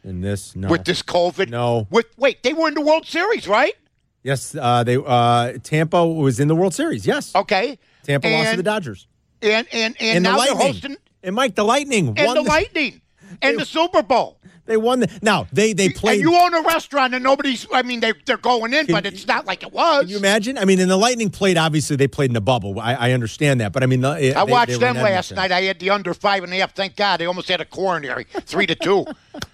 in 0.04 0.20
this? 0.20 0.54
No. 0.54 0.68
with 0.68 0.84
this 0.84 1.02
COVID? 1.02 1.48
No. 1.50 1.86
With 1.90 2.06
wait, 2.16 2.42
they 2.42 2.52
were 2.52 2.68
in 2.68 2.74
the 2.74 2.80
World 2.80 3.06
Series, 3.06 3.48
right? 3.48 3.74
yes, 4.22 4.54
uh, 4.54 4.84
they 4.84 4.96
uh, 4.96 5.54
Tampa 5.62 6.06
was 6.06 6.38
in 6.40 6.48
the 6.48 6.56
World 6.56 6.74
Series. 6.74 7.06
Yes, 7.06 7.34
Okay. 7.34 7.78
Tampa 8.04 8.28
lost 8.28 8.50
to 8.50 8.56
the 8.56 8.62
Dodgers 8.64 9.06
And 9.40 9.66
and 9.72 9.96
and, 10.00 10.16
and 10.16 10.24
now 10.24 10.36
the 10.38 10.44
they're 10.44 10.54
hosting 10.56 10.96
and 11.22 11.36
Mike, 11.36 11.54
the 11.54 11.64
Lightning 11.64 12.08
and 12.16 12.26
won 12.26 12.34
the 12.34 12.42
Lightning 12.42 13.00
and 13.42 13.58
the 13.58 13.64
Super 13.64 14.02
Bowl. 14.02 14.38
They 14.64 14.76
won. 14.76 15.00
The, 15.00 15.18
now 15.22 15.48
they 15.52 15.72
they 15.72 15.88
played. 15.88 16.20
And 16.20 16.30
you 16.30 16.36
own 16.38 16.54
a 16.54 16.62
restaurant 16.62 17.14
and 17.14 17.24
nobody's. 17.24 17.66
I 17.72 17.82
mean, 17.82 18.00
they 18.00 18.12
they're 18.26 18.36
going 18.36 18.72
in, 18.72 18.86
Can 18.86 18.94
but 18.94 19.06
it's 19.06 19.26
not 19.26 19.44
like 19.44 19.62
it 19.62 19.72
was. 19.72 20.02
Can 20.02 20.10
you 20.10 20.18
imagine? 20.18 20.56
I 20.56 20.64
mean, 20.64 20.78
and 20.78 20.90
the 20.90 20.96
Lightning 20.96 21.30
played. 21.30 21.58
Obviously, 21.58 21.96
they 21.96 22.06
played 22.08 22.30
in 22.30 22.34
the 22.34 22.40
bubble. 22.40 22.78
I, 22.78 22.94
I 22.94 23.12
understand 23.12 23.60
that, 23.60 23.72
but 23.72 23.82
I 23.82 23.86
mean, 23.86 24.00
the, 24.02 24.14
they- 24.14 24.34
I 24.34 24.44
watched 24.44 24.72
they 24.72 24.78
them 24.78 24.96
last 24.96 25.32
night. 25.34 25.50
I 25.50 25.62
had 25.62 25.80
the 25.80 25.90
under 25.90 26.14
five 26.14 26.44
and 26.44 26.52
a 26.52 26.56
half. 26.56 26.74
Thank 26.74 26.96
God, 26.96 27.18
they 27.18 27.26
almost 27.26 27.48
had 27.48 27.60
a 27.60 27.64
coronary, 27.64 28.24
three 28.42 28.66
to 28.66 28.74
two. 28.76 29.04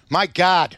My 0.09 0.27
God, 0.27 0.77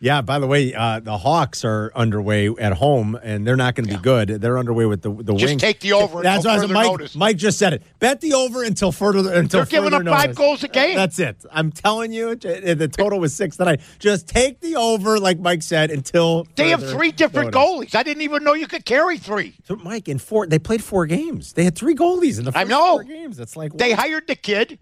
Yeah. 0.00 0.20
By 0.20 0.38
the 0.38 0.46
way, 0.46 0.74
uh, 0.74 1.00
the 1.00 1.16
Hawks 1.18 1.64
are 1.64 1.90
underway 1.94 2.48
at 2.58 2.74
home, 2.74 3.18
and 3.22 3.46
they're 3.46 3.56
not 3.56 3.74
going 3.74 3.88
to 3.88 3.94
be 3.96 4.00
good. 4.00 4.28
They're 4.28 4.58
underway 4.58 4.86
with 4.86 5.02
the 5.02 5.10
the 5.10 5.34
Just 5.34 5.50
Wings. 5.52 5.60
take 5.62 5.80
the 5.80 5.92
over 5.92 6.22
That's 6.22 6.44
until 6.44 6.60
what 6.62 6.70
Mike, 6.70 6.86
notice. 6.86 7.14
Mike 7.16 7.36
just 7.36 7.58
said 7.58 7.72
it. 7.72 7.82
Bet 7.98 8.20
the 8.20 8.34
over 8.34 8.62
until 8.62 8.92
further 8.92 9.32
until 9.32 9.60
They're 9.60 9.66
giving 9.82 9.94
up 9.94 10.04
five 10.04 10.34
goals 10.34 10.62
a 10.64 10.68
game. 10.68 10.96
That's 10.96 11.18
it. 11.18 11.44
I'm 11.50 11.72
telling 11.72 12.12
you, 12.12 12.34
the 12.34 12.88
total 12.90 13.18
was 13.20 13.34
six 13.34 13.56
tonight. 13.56 13.80
Just 13.98 14.28
take 14.28 14.60
the 14.60 14.76
over, 14.76 15.18
like 15.18 15.38
Mike 15.38 15.62
said, 15.62 15.90
until 15.90 16.46
they 16.56 16.70
have 16.70 16.86
three 16.88 17.12
different 17.12 17.54
notice. 17.54 17.92
goalies. 17.92 17.98
I 17.98 18.02
didn't 18.02 18.22
even 18.22 18.44
know 18.44 18.54
you 18.54 18.66
could 18.66 18.84
carry 18.84 19.18
three. 19.18 19.54
So, 19.64 19.76
Mike, 19.76 20.08
in 20.08 20.18
four, 20.18 20.46
they 20.46 20.58
played 20.58 20.82
four 20.82 21.06
games. 21.06 21.52
They 21.54 21.64
had 21.64 21.74
three 21.76 21.94
goalies 21.94 22.38
in 22.38 22.44
the 22.44 22.52
first 22.52 22.64
I 22.66 22.68
know. 22.68 22.96
four 22.96 23.04
games. 23.04 23.36
That's 23.36 23.56
like 23.56 23.72
They 23.76 23.92
hired 23.92 24.26
the 24.26 24.36
kid 24.36 24.78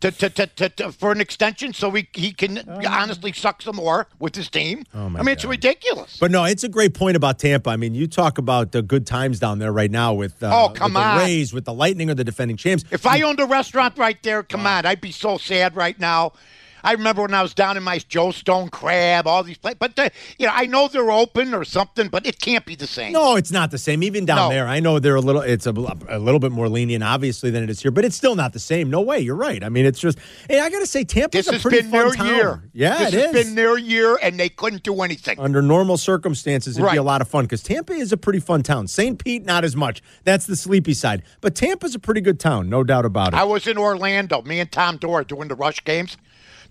to, 0.00 0.10
to, 0.10 0.28
to, 0.28 0.68
to, 0.68 0.92
for 0.92 1.10
an 1.12 1.20
extension 1.20 1.72
so 1.72 1.90
he, 1.90 2.08
he 2.12 2.32
can 2.32 2.58
honestly 2.86 3.32
suck 3.32 3.62
some 3.62 3.76
more 3.76 4.06
with 4.18 4.34
his 4.34 4.48
team. 4.50 4.84
Oh, 4.94 5.06
I 5.06 5.08
mean, 5.08 5.28
it's 5.28 5.44
ridiculous. 5.44 6.18
But 6.18 6.30
no, 6.30 6.44
it's 6.44 6.64
a 6.64 6.68
great 6.68 6.94
point 6.94 7.16
about 7.16 7.38
Tampa. 7.38 7.70
I 7.70 7.76
mean, 7.76 7.94
you 7.94 8.06
talk 8.06 8.38
about 8.38 8.72
the 8.72 8.82
good 8.82 9.06
times 9.06 9.38
down 9.38 9.58
there 9.58 9.72
right 9.72 9.90
now 9.90 10.12
with 10.14 10.42
uh, 10.42 10.50
Oh, 10.52 10.68
come 10.68 10.92
with 10.94 11.02
the 11.02 11.08
on. 11.08 11.18
Rays, 11.18 11.52
with 11.52 11.64
the 11.64 11.72
Lightning, 11.72 12.10
or 12.10 12.14
the 12.14 12.24
defending 12.24 12.56
champs. 12.56 12.84
If 12.90 13.06
I 13.06 13.22
owned 13.22 13.40
a 13.40 13.46
restaurant 13.46 13.96
right 13.98 14.22
there, 14.22 14.42
come 14.42 14.66
on, 14.66 14.84
I'd 14.86 15.00
be 15.00 15.12
so 15.12 15.38
sad 15.38 15.74
right 15.76 15.98
now. 15.98 16.32
I 16.84 16.92
remember 16.92 17.22
when 17.22 17.34
I 17.34 17.42
was 17.42 17.54
down 17.54 17.76
in 17.76 17.82
my 17.82 17.98
Joe's 17.98 18.36
Stone 18.36 18.68
Crab, 18.70 19.26
all 19.26 19.42
these 19.42 19.58
places. 19.58 19.78
But, 19.80 19.96
the, 19.96 20.10
you 20.38 20.46
know, 20.46 20.52
I 20.54 20.66
know 20.66 20.88
they're 20.88 21.10
open 21.10 21.54
or 21.54 21.64
something, 21.64 22.08
but 22.08 22.26
it 22.26 22.40
can't 22.40 22.64
be 22.64 22.74
the 22.74 22.86
same. 22.86 23.12
No, 23.12 23.36
it's 23.36 23.50
not 23.50 23.70
the 23.70 23.78
same. 23.78 24.02
Even 24.02 24.24
down 24.24 24.36
No. 24.36 24.48
there, 24.48 24.66
I 24.66 24.80
know 24.80 24.98
they're 24.98 25.14
a 25.16 25.20
little. 25.20 25.42
It's 25.42 25.66
a, 25.66 25.70
a 26.08 26.18
little 26.18 26.40
bit 26.40 26.52
more 26.52 26.68
lenient, 26.68 27.02
obviously, 27.02 27.50
than 27.50 27.62
it 27.62 27.70
is 27.70 27.80
here, 27.80 27.90
but 27.90 28.04
it's 28.04 28.16
still 28.16 28.34
not 28.36 28.52
the 28.52 28.58
same. 28.58 28.90
No 28.90 29.00
way. 29.00 29.18
You're 29.20 29.36
right. 29.36 29.62
I 29.64 29.68
mean, 29.68 29.86
it's 29.86 29.98
just. 30.00 30.18
Hey, 30.48 30.60
I 30.60 30.70
got 30.70 30.80
to 30.80 30.86
say, 30.86 31.04
Tampa's 31.04 31.46
This 31.46 31.48
a 31.48 31.52
has 31.54 31.62
pretty 31.62 31.82
been 31.82 31.90
fun 31.90 32.00
their 32.06 32.14
town. 32.14 32.26
year. 32.26 32.62
Yeah, 32.72 32.98
this 32.98 33.14
it 33.14 33.20
has 33.20 33.34
is. 33.34 33.44
been 33.46 33.54
their 33.54 33.78
year, 33.78 34.18
and 34.22 34.38
they 34.38 34.48
couldn't 34.48 34.82
do 34.82 35.02
anything. 35.02 35.38
Under 35.40 35.62
normal 35.62 35.96
circumstances, 35.96 36.78
it'd 36.78 36.90
be 36.90 36.96
a 36.96 37.02
lot 37.02 37.20
of 37.20 37.28
fun 37.28 37.44
because 37.44 37.62
Tampa 37.62 37.92
is 37.92 38.12
a 38.12 38.16
pretty 38.16 38.40
fun 38.40 38.62
town. 38.62 38.86
St. 38.88 39.22
Pete, 39.22 39.44
not 39.44 39.64
as 39.64 39.74
much. 39.76 40.02
That's 40.24 40.46
the 40.46 40.56
sleepy 40.56 40.94
side. 40.94 41.22
But 41.40 41.54
Tampa's 41.54 41.94
a 41.94 41.98
pretty 41.98 42.20
good 42.20 42.38
town, 42.40 42.68
no 42.68 42.84
doubt 42.84 43.04
about 43.04 43.28
it. 43.28 43.34
I 43.36 43.44
was 43.44 43.66
in 43.66 43.78
Orlando, 43.78 44.42
me 44.42 44.60
and 44.60 44.70
Tom 44.70 44.96
Dore 44.96 45.24
doing 45.24 45.48
the 45.48 45.54
rush 45.54 45.82
games. 45.84 46.16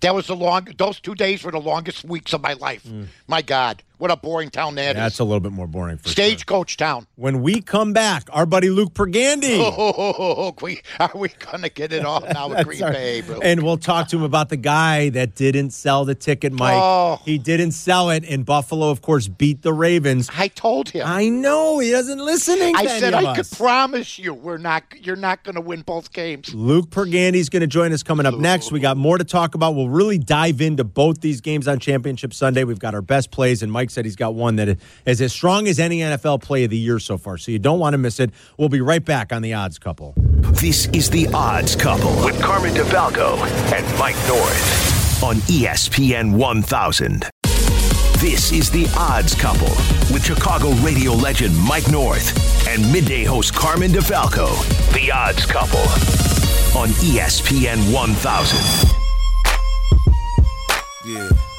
That 0.00 0.14
was 0.14 0.26
the 0.26 0.36
long. 0.36 0.68
Those 0.76 1.00
two 1.00 1.14
days 1.14 1.44
were 1.44 1.52
the 1.52 1.60
longest 1.60 2.04
weeks 2.04 2.32
of 2.32 2.42
my 2.42 2.54
life. 2.54 2.84
Mm. 2.84 3.06
My 3.26 3.42
God, 3.42 3.82
what 3.98 4.10
a 4.10 4.16
boring 4.16 4.50
town 4.50 4.74
that 4.76 4.96
is. 4.96 5.00
Mm. 5.00 5.04
That's 5.04 5.18
a 5.18 5.24
little 5.24 5.40
bit 5.40 5.52
more 5.52 5.66
boring 5.66 5.98
for 5.98 6.08
sure. 6.08 6.12
Stagecoach 6.12 6.76
town. 6.76 7.06
When 7.16 7.42
we 7.42 7.60
come 7.60 7.92
back, 7.92 8.28
our 8.32 8.46
buddy 8.46 8.70
Luke 8.70 8.94
Pergande. 8.94 9.56
Oh, 9.78 10.54
we, 10.62 10.80
are 10.98 11.10
we 11.14 11.28
gonna 11.28 11.68
get 11.68 11.92
it 11.92 12.04
all 12.04 12.20
now 12.20 12.48
with 12.48 12.64
Green 12.64 12.78
Sorry. 12.78 12.92
Bay, 12.92 13.20
bro? 13.20 13.40
And 13.40 13.62
we'll 13.62 13.76
talk 13.76 14.08
to 14.08 14.16
him 14.16 14.22
about 14.22 14.48
the 14.48 14.56
guy 14.56 15.10
that 15.10 15.34
didn't 15.34 15.70
sell 15.70 16.04
the 16.04 16.14
ticket, 16.14 16.52
Mike. 16.52 16.74
Oh. 16.76 17.20
He 17.24 17.38
didn't 17.38 17.72
sell 17.72 18.10
it, 18.10 18.24
and 18.24 18.44
Buffalo, 18.44 18.90
of 18.90 19.02
course, 19.02 19.28
beat 19.28 19.62
the 19.62 19.72
Ravens. 19.72 20.30
I 20.36 20.48
told 20.48 20.88
him. 20.88 21.06
I 21.06 21.28
know 21.28 21.78
he 21.78 21.90
doesn't 21.90 22.18
listening. 22.18 22.74
I 22.76 22.84
to 22.84 22.88
said 22.88 23.14
I 23.14 23.34
could 23.34 23.50
promise 23.50 24.18
you 24.18 24.34
we're 24.34 24.58
not. 24.58 24.84
You're 25.00 25.16
not 25.16 25.42
going 25.44 25.54
to 25.56 25.60
win 25.60 25.82
both 25.82 26.12
games. 26.12 26.54
Luke 26.54 26.90
Pergande's 26.90 27.48
going 27.48 27.60
to 27.60 27.66
join 27.66 27.92
us 27.92 28.02
coming 28.02 28.26
up 28.26 28.34
next. 28.34 28.72
We 28.72 28.80
got 28.80 28.96
more 28.96 29.18
to 29.18 29.24
talk 29.24 29.54
about. 29.54 29.74
We'll 29.74 29.88
really 29.88 30.18
dive 30.18 30.60
into 30.60 30.84
both 30.84 31.20
these 31.20 31.40
games 31.40 31.68
on 31.68 31.78
Championship 31.78 32.32
Sunday. 32.32 32.64
We've 32.64 32.78
got 32.78 32.94
our 32.94 33.02
best 33.02 33.30
plays, 33.30 33.62
and 33.62 33.70
Mike 33.70 33.85
Mike 33.86 33.92
said 33.92 34.04
he's 34.04 34.16
got 34.16 34.34
one 34.34 34.56
that 34.56 34.78
is 35.04 35.20
as 35.20 35.32
strong 35.32 35.68
as 35.68 35.78
any 35.78 36.00
NFL 36.00 36.42
play 36.42 36.64
of 36.64 36.70
the 36.70 36.76
year 36.76 36.98
so 36.98 37.16
far. 37.16 37.38
So 37.38 37.52
you 37.52 37.60
don't 37.60 37.78
want 37.78 37.94
to 37.94 37.98
miss 37.98 38.18
it. 38.18 38.32
We'll 38.58 38.68
be 38.68 38.80
right 38.80 39.04
back 39.04 39.32
on 39.32 39.42
the 39.42 39.54
odds 39.54 39.78
couple. 39.78 40.12
This 40.16 40.88
is 40.88 41.08
the 41.08 41.28
odds 41.32 41.76
couple 41.76 42.10
with 42.24 42.42
Carmen 42.42 42.74
DeFalco 42.74 43.38
and 43.72 43.98
Mike 43.98 44.16
North 44.26 45.22
on 45.22 45.36
ESPN 45.46 46.36
1000. 46.36 47.26
This 48.18 48.50
is 48.50 48.72
the 48.72 48.92
odds 48.98 49.36
couple 49.36 49.68
with 50.12 50.24
Chicago 50.24 50.72
radio 50.84 51.12
legend 51.12 51.56
Mike 51.56 51.88
North 51.88 52.66
and 52.66 52.90
midday 52.90 53.22
host 53.22 53.54
Carmen 53.54 53.92
DeFalco. 53.92 54.48
The 54.94 55.12
odds 55.12 55.46
couple 55.46 55.78
on 56.76 56.88
ESPN 57.06 57.92
1000. 57.94 58.96
Yeah. 61.06 61.55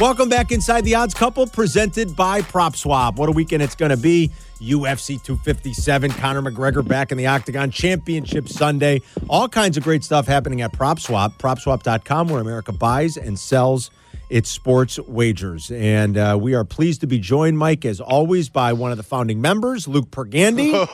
Welcome 0.00 0.28
back 0.28 0.50
inside 0.50 0.84
the 0.84 0.96
odds 0.96 1.14
couple 1.14 1.46
presented 1.46 2.16
by 2.16 2.42
Prop 2.42 2.74
Swap. 2.74 3.16
What 3.16 3.28
a 3.28 3.32
weekend 3.32 3.62
it's 3.62 3.76
going 3.76 3.90
to 3.90 3.96
be. 3.96 4.32
UFC 4.60 5.22
257, 5.22 6.10
Conor 6.12 6.42
McGregor 6.42 6.86
back 6.86 7.12
in 7.12 7.18
the 7.18 7.28
Octagon, 7.28 7.70
Championship 7.70 8.48
Sunday. 8.48 9.02
All 9.28 9.48
kinds 9.48 9.76
of 9.76 9.84
great 9.84 10.02
stuff 10.02 10.26
happening 10.26 10.60
at 10.60 10.72
Prop 10.72 10.98
Swap, 10.98 11.38
propswap.com, 11.38 12.28
where 12.28 12.40
America 12.40 12.72
buys 12.72 13.16
and 13.16 13.38
sells 13.38 13.90
its 14.32 14.48
sports 14.48 14.98
wagers. 14.98 15.70
And 15.70 16.16
uh, 16.16 16.38
we 16.40 16.54
are 16.54 16.64
pleased 16.64 17.02
to 17.02 17.06
be 17.06 17.18
joined, 17.18 17.58
Mike, 17.58 17.84
as 17.84 18.00
always, 18.00 18.48
by 18.48 18.72
one 18.72 18.90
of 18.90 18.96
the 18.96 19.02
founding 19.02 19.42
members, 19.42 19.86
Luke 19.86 20.10
Pergande. 20.10 20.72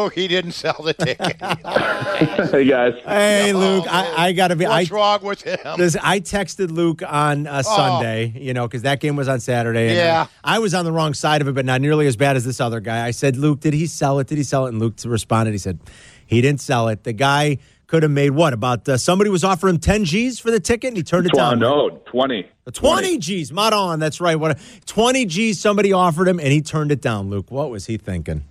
Oh, 0.00 0.08
he 0.08 0.28
didn't 0.28 0.52
sell 0.52 0.80
the 0.82 0.94
ticket. 0.94 1.36
hey 2.50 2.64
guys. 2.64 2.94
Hey, 3.04 3.52
Luke, 3.52 3.84
I, 3.88 4.28
I 4.28 4.32
got 4.32 4.48
to 4.48 4.56
be. 4.56 4.64
What's 4.64 4.90
I, 4.90 4.94
wrong 4.94 5.22
with 5.22 5.42
him? 5.42 5.58
This, 5.76 5.96
I 6.00 6.20
texted 6.20 6.70
Luke 6.70 7.02
on 7.06 7.46
uh, 7.46 7.62
Sunday, 7.62 8.32
you 8.36 8.54
know, 8.54 8.66
because 8.66 8.82
that 8.82 9.00
game 9.00 9.16
was 9.16 9.28
on 9.28 9.40
Saturday. 9.40 9.88
and 9.88 9.96
Yeah. 9.96 10.26
I, 10.42 10.56
I 10.56 10.58
was 10.60 10.72
on 10.74 10.84
the 10.84 10.92
wrong 10.92 11.12
side 11.14 11.42
of 11.42 11.48
it, 11.48 11.54
but 11.54 11.66
not 11.66 11.80
nearly 11.82 12.06
as 12.06 12.16
bad 12.16 12.36
as 12.36 12.44
this 12.44 12.60
other 12.60 12.80
guy. 12.80 13.04
I 13.06 13.10
said, 13.10 13.36
Luke, 13.36 13.60
did 13.60 13.74
he 13.74 13.86
sell 13.86 14.18
it? 14.18 14.26
Did 14.28 14.38
he 14.38 14.44
sell 14.44 14.66
it? 14.66 14.70
And 14.70 14.78
Luke 14.78 14.94
responded, 15.04 15.52
he 15.52 15.58
said, 15.58 15.78
he 16.26 16.40
didn't 16.40 16.60
sell 16.60 16.88
it. 16.88 17.04
The 17.04 17.12
guy 17.12 17.58
could 17.88 18.02
have 18.04 18.12
made 18.12 18.30
what? 18.30 18.52
About 18.52 18.88
uh, 18.88 18.96
somebody 18.96 19.30
was 19.30 19.42
offering 19.42 19.74
him 19.74 19.80
10 19.80 20.04
G's 20.04 20.38
for 20.38 20.50
the 20.52 20.60
ticket 20.60 20.88
and 20.88 20.96
he 20.96 21.02
turned 21.02 21.26
it 21.26 21.32
down. 21.32 21.58
no, 21.58 21.88
20. 22.06 22.48
20 22.72 23.18
G's, 23.18 23.50
not 23.50 23.72
on. 23.72 23.98
That's 23.98 24.20
right. 24.20 24.36
What? 24.36 24.60
20 24.86 25.24
G's 25.24 25.58
somebody 25.58 25.92
offered 25.92 26.28
him 26.28 26.38
and 26.38 26.52
he 26.52 26.60
turned 26.60 26.92
it 26.92 27.00
down, 27.00 27.30
Luke. 27.30 27.50
What 27.50 27.70
was 27.70 27.86
he 27.86 27.96
thinking? 27.96 28.44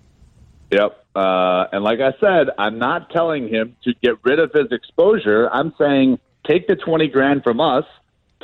Yep. 0.72 1.04
Uh, 1.14 1.66
and 1.72 1.82
like 1.82 2.00
I 2.00 2.12
said, 2.20 2.48
I'm 2.58 2.78
not 2.78 3.10
telling 3.10 3.48
him 3.48 3.76
to 3.84 3.94
get 4.02 4.16
rid 4.24 4.40
of 4.40 4.52
his 4.52 4.70
exposure. 4.72 5.48
I'm 5.50 5.72
saying 5.78 6.18
take 6.46 6.66
the 6.66 6.76
20 6.76 7.08
grand 7.08 7.44
from 7.44 7.60
us, 7.60 7.84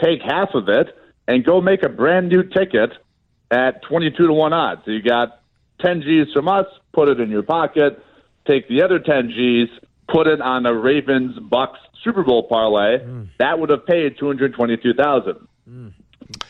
take 0.02 0.22
half 0.22 0.54
of 0.54 0.68
it, 0.68 0.96
and 1.26 1.44
go 1.44 1.60
make 1.60 1.82
a 1.82 1.88
brand 1.88 2.28
new 2.28 2.44
ticket 2.44 2.92
at 3.50 3.82
22 3.82 4.28
to 4.28 4.32
1 4.32 4.52
odds. 4.52 4.82
So 4.84 4.92
you 4.92 5.02
got 5.02 5.40
10 5.80 6.02
G's 6.02 6.32
from 6.32 6.46
us, 6.46 6.66
put 6.92 7.08
it 7.08 7.18
in 7.18 7.30
your 7.30 7.42
pocket, 7.42 8.02
take 8.46 8.68
the 8.68 8.82
other 8.82 9.00
10 9.00 9.30
G's, 9.30 9.68
put 10.08 10.26
it 10.26 10.40
on 10.40 10.66
a 10.66 10.74
Ravens 10.74 11.38
Bucks 11.38 11.78
Super 12.02 12.22
Bowl 12.22 12.42
parlay. 12.44 12.98
Mm. 12.98 13.28
That 13.38 13.58
would 13.58 13.70
have 13.70 13.86
paid 13.86 14.18
222,000. 14.18 15.48
Mm. 15.68 15.92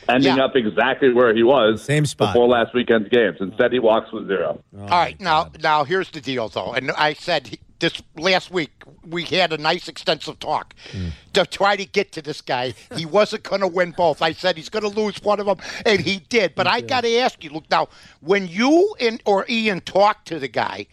Ending 0.08 0.36
Yeah. 0.36 0.44
up 0.44 0.56
exactly 0.56 1.12
where 1.12 1.34
he 1.34 1.42
was 1.42 1.82
Same 1.82 2.06
spot. 2.06 2.32
before 2.32 2.48
last 2.48 2.74
weekend's 2.74 3.08
games. 3.08 3.38
Instead, 3.40 3.72
he 3.72 3.78
walks 3.78 4.12
with 4.12 4.26
zero. 4.28 4.62
Oh, 4.76 4.82
All 4.82 4.88
right, 4.88 5.18
now 5.20 5.50
now 5.62 5.84
here's 5.84 6.10
the 6.10 6.20
deal 6.20 6.48
though, 6.48 6.72
and 6.72 6.90
I 6.92 7.14
said 7.14 7.48
he- 7.48 7.58
this 7.80 8.00
last 8.16 8.50
week 8.50 8.70
we 9.04 9.24
had 9.24 9.52
a 9.52 9.58
nice 9.58 9.88
extensive 9.88 10.38
talk 10.38 10.74
mm. 10.92 11.10
to 11.32 11.44
try 11.44 11.76
to 11.76 11.84
get 11.84 12.12
to 12.12 12.22
this 12.22 12.40
guy. 12.40 12.74
He 12.94 13.04
wasn't 13.18 13.42
going 13.42 13.60
to 13.60 13.68
win 13.68 13.90
both. 13.90 14.22
I 14.22 14.32
said 14.32 14.56
he's 14.56 14.68
going 14.68 14.84
to 14.84 15.00
lose 15.00 15.20
one 15.22 15.40
of 15.40 15.46
them, 15.46 15.58
and 15.84 16.00
he 16.00 16.18
did. 16.28 16.54
But 16.54 16.66
I 16.66 16.80
got 16.80 17.02
to 17.02 17.16
ask 17.18 17.42
you, 17.42 17.50
look 17.50 17.68
now, 17.70 17.88
when 18.20 18.46
you 18.48 18.94
and 19.00 19.20
or 19.26 19.44
Ian 19.48 19.80
talked 19.80 20.28
to 20.28 20.38
the 20.38 20.48
guy, 20.48 20.86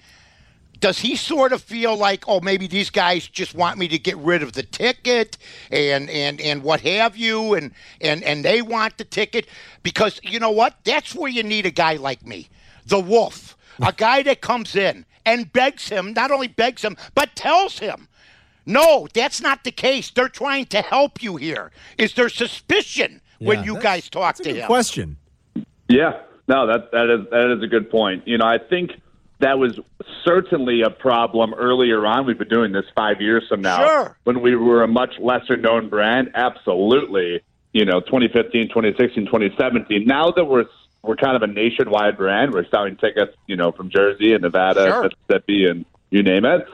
does 0.81 0.99
he 0.99 1.15
sort 1.15 1.53
of 1.53 1.61
feel 1.61 1.95
like, 1.95 2.27
oh, 2.27 2.41
maybe 2.41 2.67
these 2.67 2.89
guys 2.89 3.27
just 3.27 3.53
want 3.55 3.77
me 3.77 3.87
to 3.87 3.99
get 3.99 4.17
rid 4.17 4.43
of 4.43 4.53
the 4.53 4.63
ticket 4.63 5.37
and 5.69 6.09
and 6.09 6.41
and 6.41 6.63
what 6.63 6.81
have 6.81 7.15
you, 7.15 7.53
and 7.53 7.71
and 8.01 8.23
and 8.23 8.43
they 8.43 8.61
want 8.61 8.97
the 8.97 9.05
ticket 9.05 9.47
because 9.83 10.19
you 10.23 10.39
know 10.39 10.51
what? 10.51 10.75
That's 10.83 11.15
where 11.15 11.31
you 11.31 11.43
need 11.43 11.65
a 11.65 11.71
guy 11.71 11.95
like 11.95 12.25
me, 12.25 12.49
the 12.85 12.99
Wolf, 12.99 13.55
a 13.79 13.93
guy 13.97 14.23
that 14.23 14.41
comes 14.41 14.75
in 14.75 15.05
and 15.25 15.53
begs 15.53 15.87
him, 15.87 16.13
not 16.13 16.31
only 16.31 16.47
begs 16.47 16.83
him, 16.83 16.97
but 17.15 17.35
tells 17.35 17.79
him. 17.79 18.07
No, 18.65 19.07
that's 19.13 19.41
not 19.41 19.63
the 19.63 19.71
case. 19.71 20.11
They're 20.11 20.29
trying 20.29 20.65
to 20.67 20.81
help 20.81 21.21
you 21.23 21.35
here. 21.35 21.71
Is 21.97 22.13
there 22.13 22.29
suspicion 22.29 23.21
when 23.39 23.63
you 23.63 23.79
guys 23.79 24.09
talk 24.09 24.37
That's 24.37 24.39
a 24.41 24.43
to 24.43 24.49
good 24.51 24.59
him? 24.61 24.67
question. 24.67 25.17
Yeah, 25.87 26.21
no, 26.47 26.67
that 26.67 26.91
that 26.91 27.09
is 27.09 27.27
that 27.31 27.55
is 27.55 27.63
a 27.63 27.67
good 27.67 27.89
point. 27.89 28.27
You 28.27 28.37
know, 28.37 28.45
I 28.45 28.57
think 28.57 28.91
that 29.41 29.59
was 29.59 29.79
certainly 30.23 30.81
a 30.81 30.89
problem 30.89 31.53
earlier 31.53 32.05
on. 32.05 32.25
We've 32.25 32.37
been 32.37 32.47
doing 32.47 32.71
this 32.71 32.85
five 32.95 33.21
years 33.21 33.43
from 33.49 33.61
now. 33.61 33.85
Sure. 33.85 34.17
When 34.23 34.41
we 34.41 34.55
were 34.55 34.83
a 34.83 34.87
much 34.87 35.13
lesser 35.19 35.57
known 35.57 35.89
brand, 35.89 36.31
absolutely. 36.35 37.41
You 37.73 37.85
know, 37.85 38.01
2015, 38.01 38.69
2016, 38.69 39.25
2017. 39.25 40.05
Now 40.05 40.31
that 40.31 40.45
we're 40.45 40.65
we're 41.03 41.15
kind 41.15 41.35
of 41.35 41.41
a 41.41 41.47
nationwide 41.47 42.17
brand, 42.17 42.53
we're 42.53 42.67
selling 42.69 42.95
tickets, 42.97 43.35
you 43.47 43.55
know, 43.55 43.71
from 43.71 43.89
Jersey 43.89 44.33
and 44.33 44.43
Nevada, 44.43 44.85
Sure. 44.85 45.09
Mississippi, 45.09 45.65
and 45.65 45.85
you 46.11 46.21
name 46.21 46.45
it. 46.45 46.67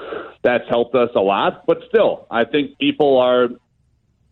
That's 0.43 0.67
helped 0.67 0.95
us 0.95 1.09
a 1.15 1.21
lot. 1.21 1.65
But 1.65 1.83
still, 1.87 2.27
I 2.29 2.43
think 2.43 2.77
people 2.77 3.17
are 3.19 3.49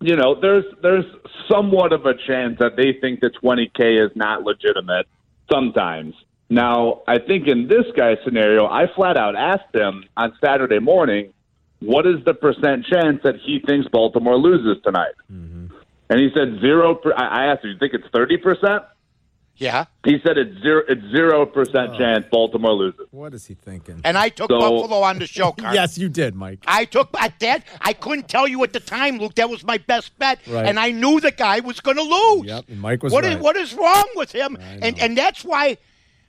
you 0.01 0.15
know, 0.15 0.39
there's 0.39 0.65
there's 0.81 1.05
somewhat 1.49 1.93
of 1.93 2.05
a 2.05 2.13
chance 2.13 2.59
that 2.59 2.75
they 2.75 2.93
think 2.99 3.21
the 3.21 3.29
20k 3.29 4.05
is 4.05 4.11
not 4.15 4.43
legitimate 4.43 5.07
sometimes. 5.51 6.13
Now, 6.49 7.01
I 7.07 7.17
think 7.19 7.47
in 7.47 7.67
this 7.67 7.85
guy's 7.97 8.17
scenario, 8.23 8.67
I 8.67 8.85
flat 8.95 9.17
out 9.17 9.35
asked 9.35 9.73
him 9.73 10.05
on 10.15 10.33
Saturday 10.43 10.79
morning, 10.79 11.33
what 11.79 12.05
is 12.05 12.23
the 12.23 12.33
percent 12.33 12.85
chance 12.85 13.21
that 13.23 13.35
he 13.43 13.59
thinks 13.65 13.87
Baltimore 13.91 14.37
loses 14.37 14.81
tonight? 14.83 15.13
Mm-hmm. 15.31 15.75
And 16.09 16.19
he 16.19 16.29
said 16.35 16.59
zero. 16.61 16.95
Per- 16.95 17.13
I 17.15 17.45
I 17.45 17.45
asked 17.51 17.63
him, 17.63 17.71
you 17.71 17.79
think 17.79 17.93
it's 17.95 18.07
30 18.13 18.37
percent? 18.37 18.83
Yeah. 19.57 19.85
He 20.03 20.17
said 20.25 20.37
it's 20.37 20.61
zero. 20.61 20.83
It's 20.87 21.01
zero 21.15 21.45
percent 21.47 21.91
oh. 21.93 21.97
chance 21.97 22.25
Baltimore 22.29 22.73
loses. 22.73 23.07
What 23.11 23.33
is 23.33 23.45
he 23.47 23.55
thinking? 23.55 24.01
And 24.03 24.17
I 24.17 24.29
took 24.29 24.51
So- 24.51 24.59
Buffalo 24.59 25.01
on 25.01 25.17
the 25.17 25.25
show, 25.27 25.51
Carl. 25.57 25.73
yes, 25.73 25.97
you 25.97 26.09
did, 26.09 26.35
Mike. 26.35 26.59
I 26.67 26.85
took 26.85 27.09
at 27.19 27.39
that. 27.39 27.63
I 27.81 27.93
couldn't 27.93 28.27
tell 28.29 28.47
you 28.47 28.63
at 28.63 28.73
the 28.73 28.79
time, 28.81 29.17
Luke. 29.17 29.33
That 29.35 29.49
was 29.49 29.63
my 29.63 29.77
best 29.79 30.17
bet, 30.19 30.39
Right. 30.47 30.65
and 30.67 30.77
I 30.79 30.91
knew 30.91 31.19
the 31.19 31.31
guy 31.31 31.61
was 31.61 31.79
going 31.79 31.97
to 31.97 32.03
lose. 32.03 32.45
Yep, 32.45 32.65
and 32.69 32.81
Mike 32.81 33.01
was 33.01 33.11
What 33.13 33.25
is- 33.25 33.33
right. 33.35 33.43
what 33.43 33.55
is 33.55 33.73
wrong 33.73 34.05
with 34.15 34.31
him? 34.31 34.57
And 34.61 34.99
and 34.99 35.17
that's 35.17 35.43
why 35.43 35.77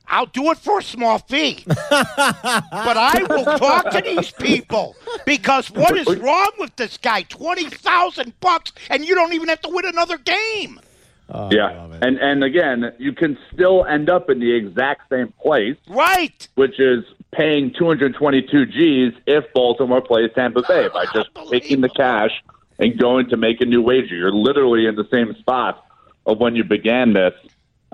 I'll 0.09 0.27
do 0.27 0.51
it 0.51 0.59
for 0.59 0.79
a 0.79 0.83
small 0.83 1.19
fee. 1.19 1.65
but 1.67 1.81
I 1.91 3.27
will 3.29 3.45
talk 3.45 3.91
to 3.91 4.01
these 4.01 4.31
people 4.31 4.97
because 5.25 5.71
what 5.71 5.97
is 5.97 6.07
wrong 6.19 6.51
with 6.59 6.75
this 6.77 6.97
guy? 6.97 7.23
Twenty 7.23 7.69
thousand 7.69 8.39
bucks, 8.41 8.73
and 8.91 9.05
you 9.05 9.15
don't 9.15 9.33
even 9.33 9.49
have 9.49 9.61
to 9.63 9.69
win 9.69 9.87
another 9.87 10.19
game. 10.19 10.81
Oh, 11.29 11.51
yeah, 11.51 11.89
and 12.03 12.19
and 12.19 12.45
again, 12.45 12.93
you 12.99 13.13
can 13.13 13.37
still 13.53 13.85
end 13.85 14.09
up 14.09 14.31
in 14.31 14.39
the 14.39 14.53
exact 14.53 15.09
same 15.11 15.33
place. 15.43 15.77
Right. 15.89 16.47
which 16.55 16.79
is 16.79 17.05
paying 17.33 17.73
222 17.75 18.67
G's 18.67 19.13
if 19.27 19.45
Baltimore 19.53 20.01
plays 20.01 20.31
Tampa 20.35 20.63
Bay 20.67 20.89
by 20.89 21.05
just 21.13 21.29
taking 21.51 21.81
the 21.81 21.89
cash 21.91 22.31
and 22.79 22.99
going 22.99 23.29
to 23.29 23.37
make 23.37 23.61
a 23.61 23.67
new 23.67 23.83
wager. 23.83 24.15
You're 24.15 24.33
literally 24.33 24.87
in 24.87 24.95
the 24.95 25.07
same 25.13 25.35
spot 25.35 25.85
of 26.27 26.39
when 26.39 26.57
you 26.57 26.65
began 26.65 27.13
this. 27.13 27.35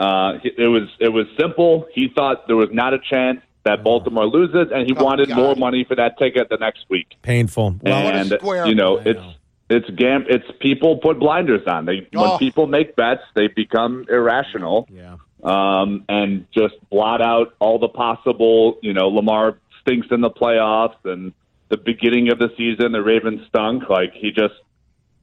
Uh, 0.03 0.39
it 0.43 0.69
was 0.77 0.89
it 0.99 1.11
was 1.19 1.27
simple. 1.39 1.87
He 1.95 2.05
thought 2.17 2.47
there 2.49 2.57
was 2.57 2.71
not 2.73 2.93
a 2.95 2.99
chance 2.99 3.41
that 3.65 3.85
Baltimore 3.85 4.27
loses, 4.27 4.67
and 4.75 4.83
he 4.89 4.95
Oh, 4.97 5.05
wanted 5.05 5.29
God. 5.29 5.37
more 5.37 5.55
money 5.55 5.85
for 5.85 5.95
that 5.95 6.19
ticket 6.19 6.49
the 6.49 6.57
next 6.57 6.83
week. 6.89 7.09
Painful. 7.23 7.77
Well, 7.83 8.05
what 8.05 8.15
a 8.15 8.19
and 8.19 8.29
square. 8.31 8.67
you 8.67 8.75
know, 8.75 8.97
it's 8.99 9.21
know. 9.21 9.33
it's 9.77 9.89
gam 9.91 10.25
it's 10.29 10.45
people 10.61 10.97
put 10.99 11.21
blinders 11.21 11.65
on. 11.69 11.85
They 11.85 12.09
Oh. 12.17 12.23
when 12.31 12.39
people 12.39 12.67
make 12.67 12.97
bets, 12.97 13.23
they 13.37 13.47
become 13.47 14.05
irrational 14.11 14.89
yeah. 14.91 15.17
um, 15.45 16.05
and 16.09 16.47
just 16.53 16.75
blot 16.91 17.21
out 17.23 17.55
all 17.61 17.79
the 17.79 17.89
possible. 17.89 18.79
You 18.83 18.95
know, 18.95 19.07
Lamar 19.09 19.59
stinks 19.83 20.09
in 20.11 20.21
the 20.21 20.31
playoffs, 20.31 20.97
and 21.05 21.33
the 21.69 21.77
beginning 21.77 22.31
of 22.33 22.39
the 22.41 22.51
season, 22.57 22.91
the 22.93 23.03
Ravens 23.03 23.41
stunk. 23.49 23.89
Like 23.89 24.13
he 24.15 24.33
just, 24.33 24.55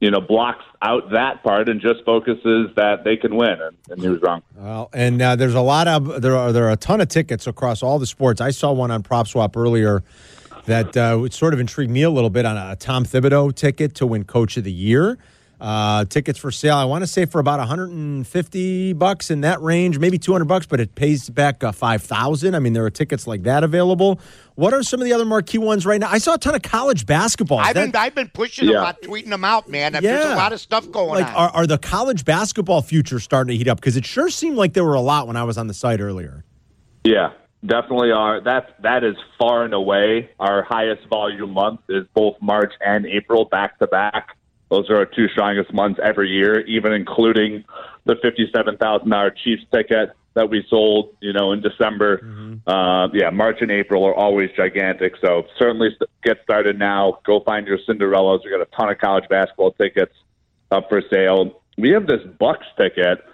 you 0.00 0.10
know, 0.10 0.20
blocks 0.20 0.64
out 0.82 1.10
that 1.10 1.42
part 1.42 1.68
and 1.68 1.80
just 1.80 2.04
focuses 2.04 2.70
that 2.76 3.04
they 3.04 3.16
can 3.16 3.36
win, 3.36 3.60
and, 3.60 3.76
and 3.90 4.00
he 4.00 4.08
was 4.08 4.20
wrong. 4.22 4.42
Well, 4.56 4.88
and 4.92 5.20
uh, 5.20 5.36
there's 5.36 5.54
a 5.54 5.60
lot 5.60 5.86
of 5.86 6.22
there 6.22 6.36
are 6.36 6.52
there 6.52 6.66
are 6.66 6.72
a 6.72 6.76
ton 6.76 7.00
of 7.00 7.08
tickets 7.08 7.46
across 7.46 7.82
all 7.82 7.98
the 7.98 8.06
sports. 8.06 8.40
I 8.40 8.50
saw 8.50 8.72
one 8.72 8.90
on 8.90 9.02
Prop 9.02 9.28
Swap 9.28 9.56
earlier 9.56 10.02
that 10.64 10.96
uh, 10.96 11.28
sort 11.28 11.52
of 11.54 11.60
intrigued 11.60 11.90
me 11.90 12.02
a 12.02 12.10
little 12.10 12.30
bit 12.30 12.46
on 12.46 12.56
a 12.56 12.76
Tom 12.76 13.04
Thibodeau 13.04 13.54
ticket 13.54 13.94
to 13.96 14.06
win 14.06 14.24
Coach 14.24 14.56
of 14.56 14.64
the 14.64 14.72
Year. 14.72 15.18
Uh, 15.60 16.06
tickets 16.06 16.38
for 16.38 16.50
sale, 16.50 16.76
I 16.76 16.84
want 16.84 17.02
to 17.02 17.06
say 17.06 17.26
for 17.26 17.38
about 17.38 17.58
150 17.58 18.92
bucks 18.94 19.30
in 19.30 19.42
that 19.42 19.60
range, 19.60 19.98
maybe 19.98 20.16
200 20.18 20.46
bucks, 20.46 20.64
but 20.66 20.80
it 20.80 20.94
pays 20.94 21.28
back 21.28 21.62
uh, 21.62 21.70
5,000. 21.70 22.54
I 22.54 22.58
mean, 22.60 22.72
there 22.72 22.84
are 22.86 22.90
tickets 22.90 23.26
like 23.26 23.42
that 23.42 23.62
available. 23.62 24.18
What 24.54 24.72
are 24.72 24.82
some 24.82 25.00
of 25.00 25.04
the 25.06 25.12
other 25.12 25.26
marquee 25.26 25.58
ones 25.58 25.84
right 25.84 26.00
now? 26.00 26.08
I 26.10 26.16
saw 26.18 26.34
a 26.34 26.38
ton 26.38 26.54
of 26.54 26.62
college 26.62 27.04
basketball. 27.04 27.58
I've 27.58 27.74
That- 27.74 27.92
been 27.92 28.00
I've 28.00 28.14
been 28.14 28.28
pushing 28.28 28.68
Yeah. 28.68 28.74
them 28.76 28.84
out, 28.84 29.02
tweeting 29.02 29.28
them 29.30 29.44
out, 29.44 29.68
man. 29.68 29.92
There's 29.92 30.24
a 30.24 30.34
lot 30.36 30.52
of 30.52 30.60
stuff 30.60 30.90
going 30.90 31.10
like, 31.20 31.26
on. 31.26 31.34
Are, 31.34 31.50
are 31.50 31.66
the 31.66 31.78
college 31.78 32.24
basketball 32.24 32.80
futures 32.80 33.22
starting 33.22 33.52
to 33.52 33.56
heat 33.58 33.68
up? 33.68 33.78
Because 33.78 33.96
it 33.96 34.06
sure 34.06 34.30
seemed 34.30 34.56
like 34.56 34.72
there 34.72 34.84
were 34.84 34.94
a 34.94 35.00
lot 35.00 35.26
when 35.26 35.36
I 35.36 35.44
was 35.44 35.58
on 35.58 35.66
the 35.66 35.74
site 35.74 36.00
earlier. 36.00 36.44
Yeah, 37.04 37.32
definitely 37.64 38.12
are. 38.12 38.40
That's 38.42 38.70
that 38.82 39.04
is 39.04 39.16
far 39.38 39.64
and 39.64 39.74
away 39.74 40.30
our 40.38 40.62
highest 40.62 41.06
volume 41.08 41.50
month 41.52 41.80
is 41.88 42.06
both 42.14 42.36
March 42.40 42.72
and 42.84 43.04
April 43.06 43.44
back 43.44 43.78
to 43.80 43.86
back. 43.86 44.36
Those 44.70 44.88
are 44.88 44.96
our 44.96 45.06
two 45.06 45.28
strongest 45.28 45.72
months 45.72 45.98
every 46.02 46.30
year, 46.30 46.60
even 46.66 46.92
including 46.92 47.64
the 48.04 48.16
fifty-seven 48.22 48.76
thousand 48.78 49.10
dollar 49.10 49.30
Chiefs 49.30 49.64
ticket 49.72 50.10
that 50.34 50.48
we 50.48 50.64
sold, 50.70 51.16
you 51.20 51.32
know, 51.32 51.52
in 51.52 51.60
December. 51.60 52.20
Uh, 52.66 53.08
yeah, 53.12 53.30
March 53.30 53.56
and 53.60 53.70
April 53.70 54.04
are 54.04 54.14
always 54.14 54.48
gigantic. 54.56 55.14
So 55.20 55.44
certainly 55.58 55.88
get 56.22 56.38
started 56.44 56.78
now. 56.78 57.18
Go 57.26 57.40
find 57.40 57.66
your 57.66 57.78
Cinderellas. 57.88 58.44
We 58.44 58.50
got 58.50 58.60
a 58.60 58.68
ton 58.76 58.90
of 58.90 58.98
college 58.98 59.24
basketball 59.28 59.72
tickets 59.72 60.14
up 60.70 60.88
for 60.88 61.02
sale. 61.12 61.60
We 61.76 61.90
have 61.90 62.06
this 62.06 62.20
Bucks 62.38 62.66
ticket. 62.76 63.24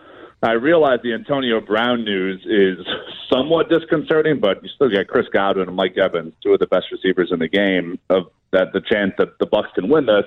I 0.43 0.53
realize 0.53 1.01
the 1.03 1.13
Antonio 1.13 1.61
Brown 1.61 2.05
news 2.05 2.41
is 2.47 2.87
somewhat 3.31 3.69
disconcerting, 3.69 4.39
but 4.39 4.63
you 4.63 4.69
still 4.75 4.89
get 4.89 5.09
Chris 5.09 5.27
Godwin 5.33 5.67
and 5.69 5.77
Mike 5.77 5.97
Evans, 5.99 6.35
two 6.43 6.53
of 6.53 6.61
the 6.61 6.67
best 6.67 6.87
receivers 6.93 7.31
in 7.33 7.41
the 7.41 7.49
game, 7.49 7.99
of 8.11 8.31
that 8.53 8.73
the 8.73 8.81
chance 8.81 9.13
that 9.19 9.39
the 9.39 9.47
Bucks 9.47 9.69
can 9.75 9.89
win 9.89 10.07
this. 10.07 10.25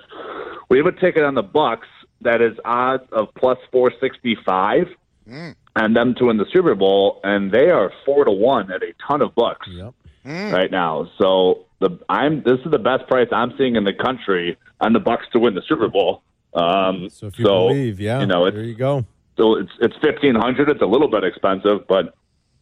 We 0.69 0.77
have 0.77 0.85
a 0.87 0.91
ticket 0.91 1.23
on 1.23 1.35
the 1.35 1.43
Bucks 1.43 1.87
that 2.21 2.41
is 2.41 2.57
odds 2.65 3.03
of 3.11 3.33
plus 3.35 3.57
four 3.71 3.91
sixty 3.99 4.35
five, 4.45 4.87
and 5.27 5.95
them 5.95 6.15
to 6.15 6.25
win 6.25 6.37
the 6.37 6.45
Super 6.51 6.75
Bowl, 6.75 7.19
and 7.23 7.51
they 7.51 7.69
are 7.69 7.91
four 8.05 8.25
to 8.25 8.31
one 8.31 8.71
at 8.71 8.81
a 8.83 8.93
ton 9.07 9.21
of 9.21 9.33
bucks 9.35 9.67
Yep. 9.71 9.93
right 10.25 10.71
now. 10.71 11.09
So 11.17 11.65
the 11.79 11.97
I'm 12.09 12.43
this 12.43 12.59
is 12.65 12.71
the 12.71 12.79
best 12.79 13.07
price 13.07 13.27
I'm 13.31 13.53
seeing 13.57 13.75
in 13.75 13.83
the 13.83 13.93
country 13.93 14.57
on 14.81 14.93
the 14.93 14.99
Bucks 14.99 15.25
to 15.33 15.39
win 15.39 15.55
the 15.55 15.61
Super 15.67 15.87
Bowl. 15.87 16.21
Um, 16.53 17.09
So 17.09 17.27
if 17.27 17.37
you 17.39 17.45
believe, 17.45 17.99
yeah, 17.99 18.19
you 18.21 18.25
know, 18.25 18.49
there 18.49 18.63
you 18.63 18.75
go. 18.75 19.05
so 19.37 19.55
it's 19.55 19.71
it's 19.81 19.95
fifteen 20.01 20.35
hundred. 20.35 20.69
It's 20.69 20.81
a 20.81 20.85
little 20.87 21.07
bit 21.09 21.23
expensive, 21.23 21.87
but 21.87 22.15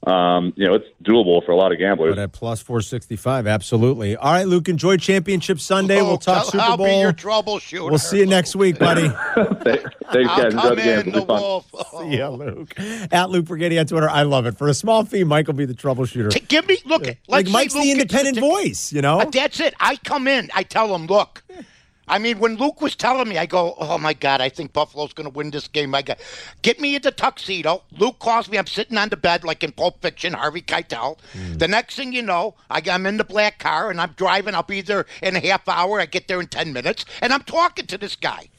um, 0.07 0.53
you 0.55 0.65
know 0.65 0.75
it's 0.75 0.85
doable 1.03 1.45
for 1.45 1.51
a 1.51 1.55
lot 1.55 1.71
of 1.71 1.77
gamblers. 1.79 2.15
But 2.15 2.21
at 2.21 2.31
plus 2.31 2.61
465, 2.61 3.47
absolutely. 3.47 4.15
All 4.15 4.31
right, 4.31 4.47
Luke, 4.47 4.69
enjoy 4.69 4.97
Championship 4.97 5.59
Sunday. 5.59 6.01
We'll 6.01 6.11
Oh, 6.13 6.17
talk 6.17 6.37
I'll- 6.37 6.45
Super 6.51 6.63
I'll 6.63 6.77
Bowl. 6.77 6.85
be 6.87 6.95
your 6.99 7.13
troubleshooter. 7.13 7.89
We'll 7.89 7.97
see 7.99 8.19
you 8.19 8.25
next 8.25 8.55
week, 8.55 8.79
buddy. 8.79 9.09
Thanks, 9.35 9.83
I'll 10.07 10.25
guys. 10.25 10.53
Enjoy 10.53 10.59
come 10.61 10.69
the 10.69 10.75
game. 10.81 10.99
in, 10.99 11.07
It'll 11.09 11.11
the 11.11 11.19
be 11.21 11.25
fun. 11.25 11.41
wolf. 11.41 11.65
See 11.99 12.17
ya, 12.17 12.29
Luke. 12.29 12.73
At 13.11 13.29
Luke 13.29 13.45
Pergande 13.45 13.79
on 13.79 13.85
Twitter. 13.85 14.09
I 14.09 14.23
love 14.23 14.45
it. 14.45 14.57
For 14.57 14.67
a 14.67 14.73
small 14.73 15.03
fee, 15.03 15.23
Mike 15.23 15.47
will 15.47 15.53
be 15.55 15.65
the 15.65 15.73
troubleshooter. 15.73 16.31
T- 16.31 16.39
Give 16.41 16.65
me 16.67 16.77
look. 16.85 17.05
Like 17.05 17.17
let's 17.27 17.51
Mike's 17.51 17.75
Luke 17.75 17.83
the 17.83 17.91
independent 17.91 18.35
tick- 18.35 18.43
voice, 18.43 18.93
you 18.93 19.01
know? 19.01 19.19
Uh, 19.21 19.25
That's 19.25 19.59
it. 19.59 19.73
I 19.79 19.97
come 19.97 20.27
in. 20.27 20.49
I 20.55 20.63
tell 20.63 20.93
him, 20.95 21.07
look. 21.07 21.43
I 22.07 22.19
mean, 22.19 22.39
when 22.39 22.55
Luke 22.55 22.81
was 22.81 22.95
telling 22.95 23.27
me, 23.27 23.37
I 23.37 23.45
go, 23.45 23.75
"Oh 23.77 23.97
my 23.97 24.13
God, 24.13 24.41
I 24.41 24.49
think 24.49 24.73
Buffalo's 24.73 25.13
going 25.13 25.29
to 25.29 25.33
win 25.35 25.51
this 25.51 25.67
game." 25.67 25.93
I 25.93 26.01
got, 26.01 26.19
get 26.61 26.79
me 26.79 26.95
into 26.95 27.11
tuxedo. 27.11 27.83
Luke 27.97 28.19
calls 28.19 28.49
me. 28.49 28.57
I'm 28.57 28.67
sitting 28.67 28.97
on 28.97 29.09
the 29.09 29.17
bed 29.17 29.43
like 29.43 29.63
in 29.63 29.71
Pulp 29.71 30.01
Fiction, 30.01 30.33
Harvey 30.33 30.61
Keitel. 30.61 31.17
Hmm. 31.33 31.53
The 31.55 31.67
next 31.67 31.95
thing 31.95 32.13
you 32.13 32.21
know, 32.21 32.55
I, 32.69 32.81
I'm 32.89 33.05
in 33.05 33.17
the 33.17 33.23
black 33.23 33.59
car 33.59 33.89
and 33.89 33.99
I'm 33.99 34.11
driving. 34.11 34.55
I'll 34.55 34.63
be 34.63 34.81
there 34.81 35.05
in 35.21 35.35
a 35.35 35.39
half 35.39 35.67
hour. 35.67 35.99
I 35.99 36.05
get 36.05 36.27
there 36.27 36.39
in 36.39 36.47
ten 36.47 36.71
minutes, 36.73 37.05
and 37.21 37.33
I'm 37.33 37.43
talking 37.43 37.87
to 37.87 37.97
this 37.97 38.15
guy. 38.15 38.49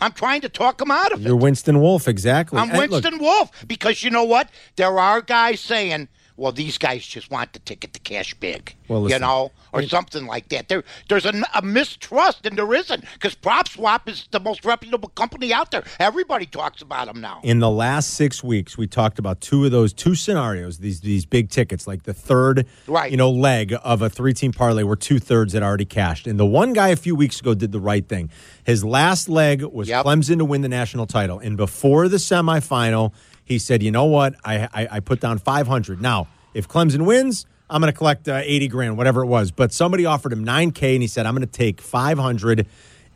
I'm 0.00 0.12
trying 0.12 0.42
to 0.42 0.48
talk 0.48 0.80
him 0.80 0.90
out 0.90 1.12
of 1.12 1.20
it. 1.20 1.26
You're 1.26 1.36
Winston 1.36 1.80
Wolf, 1.80 2.06
exactly. 2.06 2.58
I'm 2.58 2.70
And 2.70 2.78
look, 2.78 2.90
Winston 2.90 3.18
Wolf 3.18 3.50
because 3.66 4.02
you 4.02 4.10
know 4.10 4.24
what? 4.24 4.50
There 4.76 4.98
are 4.98 5.20
guys 5.20 5.60
saying, 5.60 6.08
"Well, 6.38 6.52
these 6.52 6.78
guys 6.78 7.04
just 7.06 7.30
want 7.30 7.52
the 7.52 7.58
ticket 7.58 7.92
to 7.92 8.00
cash 8.00 8.32
big," 8.34 8.74
Well, 8.88 9.10
you 9.10 9.18
know, 9.18 9.50
or 9.72 9.82
something 9.82 10.26
like 10.26 10.48
that. 10.48 10.68
There, 10.68 10.84
there's 11.08 11.26
a, 11.26 11.34
a 11.54 11.60
mistrust, 11.62 12.46
and 12.46 12.56
there 12.56 12.72
isn't 12.72 13.04
because 13.14 13.34
PropSwap 13.34 14.08
is 14.08 14.26
the 14.30 14.40
most 14.40 14.64
reputable 14.64 15.10
company 15.10 15.52
out 15.52 15.70
there. 15.72 15.82
Everybody 15.98 16.46
talks 16.46 16.80
about 16.80 17.06
them 17.08 17.20
now. 17.20 17.40
in 17.42 17.58
the 17.58 17.68
last 17.70 18.14
six 18.14 18.42
weeks, 18.42 18.78
we 18.78 18.86
talked 18.86 19.18
about 19.18 19.40
two 19.40 19.64
of 19.64 19.70
those 19.72 19.92
two 19.92 20.14
scenarios. 20.14 20.78
These 20.78 21.00
these 21.00 21.26
big 21.26 21.50
tickets, 21.50 21.86
like 21.86 22.04
the 22.04 22.14
third, 22.14 22.66
Right. 22.86 23.10
you 23.10 23.16
know, 23.16 23.30
leg 23.30 23.74
of 23.82 24.00
a 24.00 24.08
three 24.08 24.32
team 24.32 24.52
parlay, 24.52 24.84
where 24.84 24.96
two 24.96 25.18
thirds 25.18 25.52
had 25.52 25.62
already 25.62 25.84
cashed. 25.84 26.26
And 26.26 26.38
the 26.38 26.46
one 26.46 26.72
guy 26.72 26.88
a 26.88 26.96
few 26.96 27.14
weeks 27.16 27.40
ago 27.40 27.54
did 27.54 27.72
the 27.72 27.80
right 27.80 28.06
thing. 28.08 28.30
His 28.64 28.84
last 28.84 29.28
leg 29.28 29.62
was 29.64 29.88
Yep. 29.88 30.04
Clemson 30.06 30.38
to 30.38 30.44
win 30.44 30.60
the 30.62 30.68
national 30.68 31.06
title, 31.06 31.38
and 31.40 31.56
before 31.56 32.08
the 32.08 32.18
semifinal, 32.18 33.12
he 33.44 33.58
said, 33.58 33.82
"You 33.82 33.90
know 33.90 34.04
what? 34.04 34.34
I 34.44 34.68
I, 34.72 34.88
I 34.92 35.00
put 35.00 35.20
down 35.20 35.38
five 35.38 35.66
hundred. 35.66 36.00
Now, 36.00 36.28
if 36.58 36.68
Clemson 36.68 37.06
wins." 37.06 37.46
I'm 37.70 37.82
going 37.82 37.92
to 37.92 37.96
collect 37.98 38.26
uh, 38.28 38.40
80 38.42 38.68
grand, 38.68 38.96
whatever 38.96 39.22
it 39.22 39.26
was. 39.26 39.50
But 39.50 39.74
somebody 39.74 40.06
offered 40.06 40.32
him 40.32 40.42
9K, 40.42 40.94
and 40.94 41.02
he 41.02 41.06
said, 41.06 41.26
I'm 41.26 41.34
going 41.34 41.46
to 41.46 41.52
take 41.52 41.82
500 41.82 42.66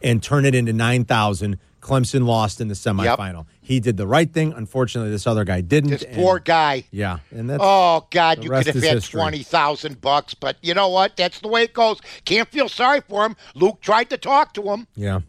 and 0.03 0.23
turn 0.23 0.45
it 0.45 0.55
into 0.55 0.75
9,000. 0.75 1.59
Clemson 1.81 2.27
lost 2.27 2.61
in 2.61 2.69
the 2.69 2.75
semifinal. 2.75 3.47
He 3.61 3.81
did 3.81 3.97
the 3.97 4.07
right 4.07 4.31
thing. 4.33 4.53
Unfortunately, 4.53 5.11
this 5.11 5.27
other 5.27 5.45
guy 5.45 5.63
didn't. 5.63 5.91
This 5.91 6.03
and- 6.03 6.15
poor 6.15 6.39
guy. 6.39 6.85
Yeah, 6.91 7.21
and 7.31 7.49
that's 7.51 7.63
Oh 7.65 8.07
God, 8.11 8.45
you 8.45 8.51
could 8.51 8.67
have 8.67 8.75
had 8.75 8.95
history. 8.95 9.19
twenty 9.21 9.43
thousand 9.43 10.01
bucks, 10.01 10.35
but 10.35 10.59
you 10.63 10.75
know 10.75 10.89
what? 10.91 11.17
That's 11.17 11.41
the 11.41 11.49
way 11.49 11.65
it 11.65 11.73
goes. 11.73 11.99
Can't 12.25 12.49
feel 12.49 12.69
sorry 12.69 13.01
for 13.01 13.25
him. 13.27 13.35
Luke 13.57 13.81
tried 13.81 14.11
to 14.11 14.17
talk 14.17 14.55
to 14.55 14.63
him. 14.63 14.87
yeah. 14.95 15.21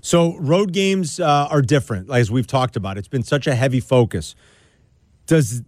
So 0.00 0.36
road 0.38 0.72
games 0.72 1.20
uh, 1.20 1.48
are 1.50 1.60
different, 1.60 2.10
as 2.10 2.30
we've 2.30 2.46
talked 2.46 2.76
about. 2.76 2.96
It's 2.96 3.08
been 3.08 3.24
such 3.24 3.46
a 3.46 3.54
heavy 3.54 3.80
focus. 3.80 4.34
Does 5.26 5.62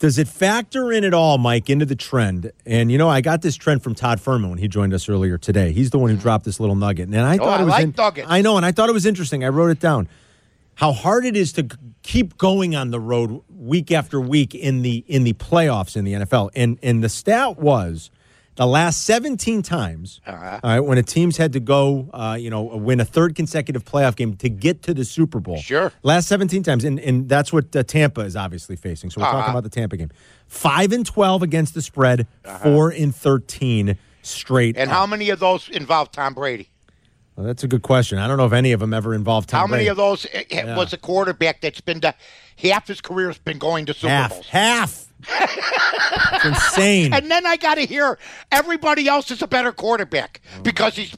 does 0.00 0.16
it 0.18 0.28
factor 0.28 0.90
in 0.90 1.04
at 1.04 1.14
all, 1.14 1.38
Mike, 1.38 1.70
into 1.70 1.84
the 1.84 1.94
trend? 1.94 2.50
And 2.66 2.90
you 2.90 2.98
know, 2.98 3.08
I 3.08 3.20
got 3.20 3.42
this 3.42 3.54
trend 3.54 3.82
from 3.82 3.94
Todd 3.94 4.18
Fuhrman 4.18 4.48
when 4.48 4.58
he 4.58 4.66
joined 4.66 4.92
us 4.94 5.08
earlier 5.08 5.38
today. 5.38 5.72
He's 5.72 5.90
the 5.90 5.98
one 5.98 6.08
who 6.10 6.16
mm-hmm. 6.16 6.22
dropped 6.22 6.46
this 6.46 6.58
little 6.58 6.74
nugget, 6.74 7.08
and 7.08 7.20
I 7.20 7.36
oh, 7.36 7.38
thought 7.38 7.60
I 7.60 7.62
it 7.62 7.66
was 7.66 7.98
like 7.98 8.18
in-. 8.18 8.24
I 8.26 8.40
know, 8.40 8.56
and 8.56 8.66
I 8.66 8.72
thought 8.72 8.88
it 8.88 8.92
was 8.92 9.06
interesting. 9.06 9.44
I 9.44 9.48
wrote 9.48 9.70
it 9.70 9.78
down. 9.78 10.08
How 10.74 10.92
hard 10.92 11.26
it 11.26 11.36
is 11.36 11.52
to 11.52 11.68
keep 12.02 12.38
going 12.38 12.74
on 12.74 12.90
the 12.90 12.98
road 12.98 13.42
week 13.54 13.92
after 13.92 14.18
week 14.18 14.54
in 14.54 14.80
the 14.80 15.04
in 15.06 15.24
the 15.24 15.34
playoffs 15.34 15.96
in 15.96 16.04
the 16.06 16.14
NFL, 16.14 16.50
and 16.56 16.78
and 16.82 17.04
the 17.04 17.10
stat 17.10 17.58
was 17.58 18.10
the 18.60 18.66
last 18.66 19.04
17 19.04 19.62
times, 19.62 20.20
Uh-huh. 20.26 20.60
all 20.62 20.70
right, 20.70 20.80
when 20.80 20.98
a 20.98 21.02
team's 21.02 21.38
had 21.38 21.54
to 21.54 21.60
go, 21.60 22.10
uh, 22.12 22.36
you 22.38 22.50
know, 22.50 22.60
win 22.60 23.00
a 23.00 23.06
third 23.06 23.34
consecutive 23.34 23.86
playoff 23.86 24.16
game 24.16 24.36
to 24.36 24.50
get 24.50 24.82
to 24.82 24.92
the 24.92 25.02
Super 25.06 25.40
Bowl. 25.40 25.56
Sure. 25.56 25.90
Last 26.02 26.28
17 26.28 26.62
times, 26.62 26.84
and, 26.84 27.00
and 27.00 27.26
that's 27.26 27.54
what 27.54 27.74
uh, 27.74 27.82
Tampa 27.82 28.20
is 28.20 28.36
obviously 28.36 28.76
facing. 28.76 29.08
So 29.08 29.20
we're 29.22 29.24
talking 29.24 29.38
Uh-huh. 29.40 29.50
about 29.52 29.62
the 29.62 29.70
Tampa 29.70 29.96
game. 29.96 30.10
Five 30.46 30.92
and 30.92 31.06
12 31.06 31.42
against 31.42 31.72
the 31.72 31.80
spread, 31.80 32.26
four 32.62 32.90
and 32.90 33.14
13 33.16 33.96
straight. 34.20 34.76
And 34.76 34.90
up. 34.90 34.96
how 34.96 35.06
many 35.06 35.30
of 35.30 35.38
those 35.38 35.70
involve 35.70 36.12
Tom 36.12 36.34
Brady? 36.34 36.68
Well, 37.36 37.46
that's 37.46 37.64
a 37.64 37.68
good 37.68 37.80
question. 37.80 38.18
I 38.18 38.28
don't 38.28 38.36
know 38.36 38.44
if 38.44 38.52
any 38.52 38.72
of 38.72 38.80
them 38.80 38.92
ever 38.92 39.14
involved 39.14 39.48
Tom 39.48 39.70
Brady. 39.70 39.70
How 39.70 39.70
many 39.76 39.84
Brady. 39.84 39.90
of 39.90 39.96
those 39.96 40.26
eh, 40.34 40.44
eh, 40.50 40.76
was 40.76 40.92
a 40.92 40.98
quarterback 40.98 41.62
that's 41.62 41.80
been 41.80 42.02
to 42.02 42.14
half 42.58 42.86
his 42.88 43.00
career 43.00 43.28
has 43.28 43.38
been 43.38 43.56
going 43.58 43.86
to 43.86 43.94
Super 43.94 44.08
half, 44.12 44.30
Bowls? 44.32 44.46
half. 44.48 45.06
insane. 46.54 47.12
And 47.20 47.30
then 47.30 47.46
I 47.46 47.56
got 47.56 47.74
to 47.74 47.82
hear 47.82 48.18
everybody 48.50 49.08
else 49.08 49.30
is 49.30 49.42
a 49.42 49.46
better 49.46 49.72
quarterback 49.72 50.40
because 50.62 50.96
he's 50.96 51.14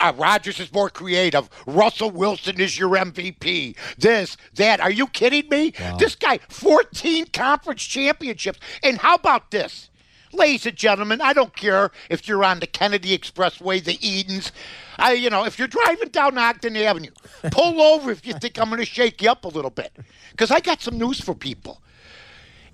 uh, 0.00 0.12
Rodgers 0.16 0.60
is 0.60 0.72
more 0.72 0.90
creative. 0.90 1.48
Russell 1.66 2.10
Wilson 2.10 2.60
is 2.60 2.78
your 2.78 2.90
MVP. 2.90 3.76
This, 3.98 4.36
that. 4.54 4.80
Are 4.80 4.90
you 4.90 5.06
kidding 5.06 5.48
me? 5.48 5.72
This 5.98 6.14
guy, 6.14 6.38
14 6.48 7.26
conference 7.32 7.82
championships. 7.82 8.58
And 8.82 8.98
how 8.98 9.14
about 9.14 9.50
this? 9.50 9.90
Ladies 10.32 10.66
and 10.66 10.76
gentlemen, 10.76 11.20
I 11.22 11.32
don't 11.32 11.56
care 11.56 11.90
if 12.10 12.28
you're 12.28 12.44
on 12.44 12.60
the 12.60 12.66
Kennedy 12.66 13.16
Expressway, 13.16 13.82
the 13.82 13.98
Edens. 14.06 14.52
I, 14.98 15.12
you 15.12 15.30
know, 15.30 15.44
if 15.44 15.58
you're 15.58 15.68
driving 15.68 16.08
down 16.08 16.36
Ogden 16.36 16.76
Avenue, 16.76 17.12
pull 17.52 17.80
over 17.80 18.10
if 18.10 18.26
you 18.26 18.34
think 18.34 18.58
I'm 18.58 18.68
going 18.68 18.80
to 18.80 18.84
shake 18.84 19.22
you 19.22 19.30
up 19.30 19.44
a 19.44 19.48
little 19.48 19.70
bit. 19.70 19.96
Because 20.32 20.50
I 20.50 20.60
got 20.60 20.82
some 20.82 20.98
news 20.98 21.20
for 21.20 21.34
people 21.34 21.80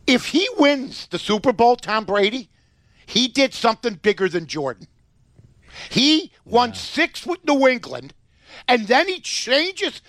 if 0.07 0.27
he 0.27 0.49
wins 0.59 1.07
the 1.09 1.19
Super 1.19 1.53
Bowl, 1.53 1.77
Tom 1.77 2.05
Brady, 2.05 2.49
he 3.07 3.29
did 3.29 3.55
something 3.55 3.95
bigger 3.95 4.29
than 4.29 4.47
Jordan. 4.47 4.87
He 5.91 6.33
won 6.45 6.75
six 6.75 7.27
with 7.27 7.45
New 7.45 7.67
England, 7.67 8.15
and 8.69 8.87
then 8.87 9.09
he 9.09 9.21
changes 9.21 10.03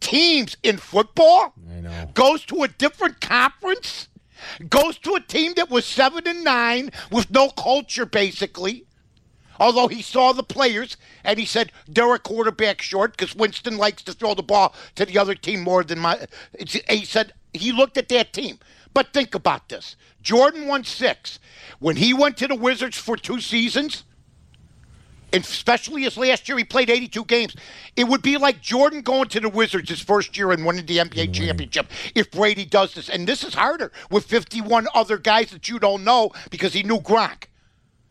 teams 0.00 0.56
in 0.62 0.76
football. 0.76 1.54
I 1.70 1.80
know. 1.80 2.10
Goes 2.14 2.44
to 2.46 2.62
a 2.62 2.68
different 2.68 3.20
conference. 3.20 4.08
Goes 4.68 4.98
to 4.98 5.14
a 5.14 5.20
team 5.20 5.54
that 5.56 5.70
was 5.70 5.84
seven 5.84 6.28
and 6.28 6.44
nine 6.44 6.90
with 7.10 7.30
no 7.30 7.50
culture, 7.50 8.06
basically. 8.06 8.86
Although 9.60 9.88
he 9.88 10.02
saw 10.02 10.32
the 10.32 10.44
players 10.44 10.96
and 11.24 11.38
he 11.38 11.44
said 11.44 11.72
they're 11.88 12.14
a 12.14 12.20
quarterback 12.20 12.80
short 12.80 13.16
because 13.16 13.34
Winston 13.34 13.76
likes 13.76 14.02
to 14.04 14.12
throw 14.12 14.34
the 14.34 14.42
ball 14.42 14.74
to 14.94 15.04
the 15.04 15.18
other 15.18 15.34
team 15.34 15.62
more 15.62 15.82
than 15.82 15.98
my. 15.98 16.26
He 16.88 17.04
said 17.04 17.32
he 17.52 17.72
looked 17.72 17.96
at 17.96 18.08
that 18.10 18.32
team. 18.32 18.58
But 18.94 19.12
think 19.12 19.34
about 19.34 19.68
this: 19.68 19.96
Jordan 20.22 20.66
won 20.66 20.84
six 20.84 21.38
when 21.78 21.96
he 21.96 22.12
went 22.14 22.36
to 22.38 22.48
the 22.48 22.54
Wizards 22.56 22.96
for 22.98 23.16
two 23.16 23.40
seasons. 23.40 24.04
and 25.32 25.44
especially 25.44 26.02
his 26.02 26.16
last 26.16 26.48
year, 26.48 26.56
he 26.56 26.64
played 26.64 26.88
82 26.88 27.24
games. 27.26 27.54
It 27.96 28.04
would 28.04 28.22
be 28.22 28.38
like 28.38 28.62
Jordan 28.62 29.02
going 29.02 29.28
to 29.28 29.40
the 29.40 29.48
Wizards 29.50 29.90
his 29.90 30.00
first 30.00 30.36
year 30.38 30.52
and 30.52 30.64
winning 30.64 30.86
the 30.86 30.98
NBA 30.98 31.34
championship 31.34 31.86
if 32.14 32.30
Brady 32.30 32.64
does 32.64 32.94
this. 32.94 33.10
And 33.10 33.26
this 33.28 33.44
is 33.44 33.54
harder 33.54 33.92
with 34.10 34.24
51 34.24 34.88
other 34.94 35.18
guys 35.18 35.50
that 35.50 35.68
you 35.68 35.78
don't 35.78 36.02
know 36.02 36.30
because 36.50 36.72
he 36.72 36.82
knew 36.82 36.98
Gronk. 36.98 37.44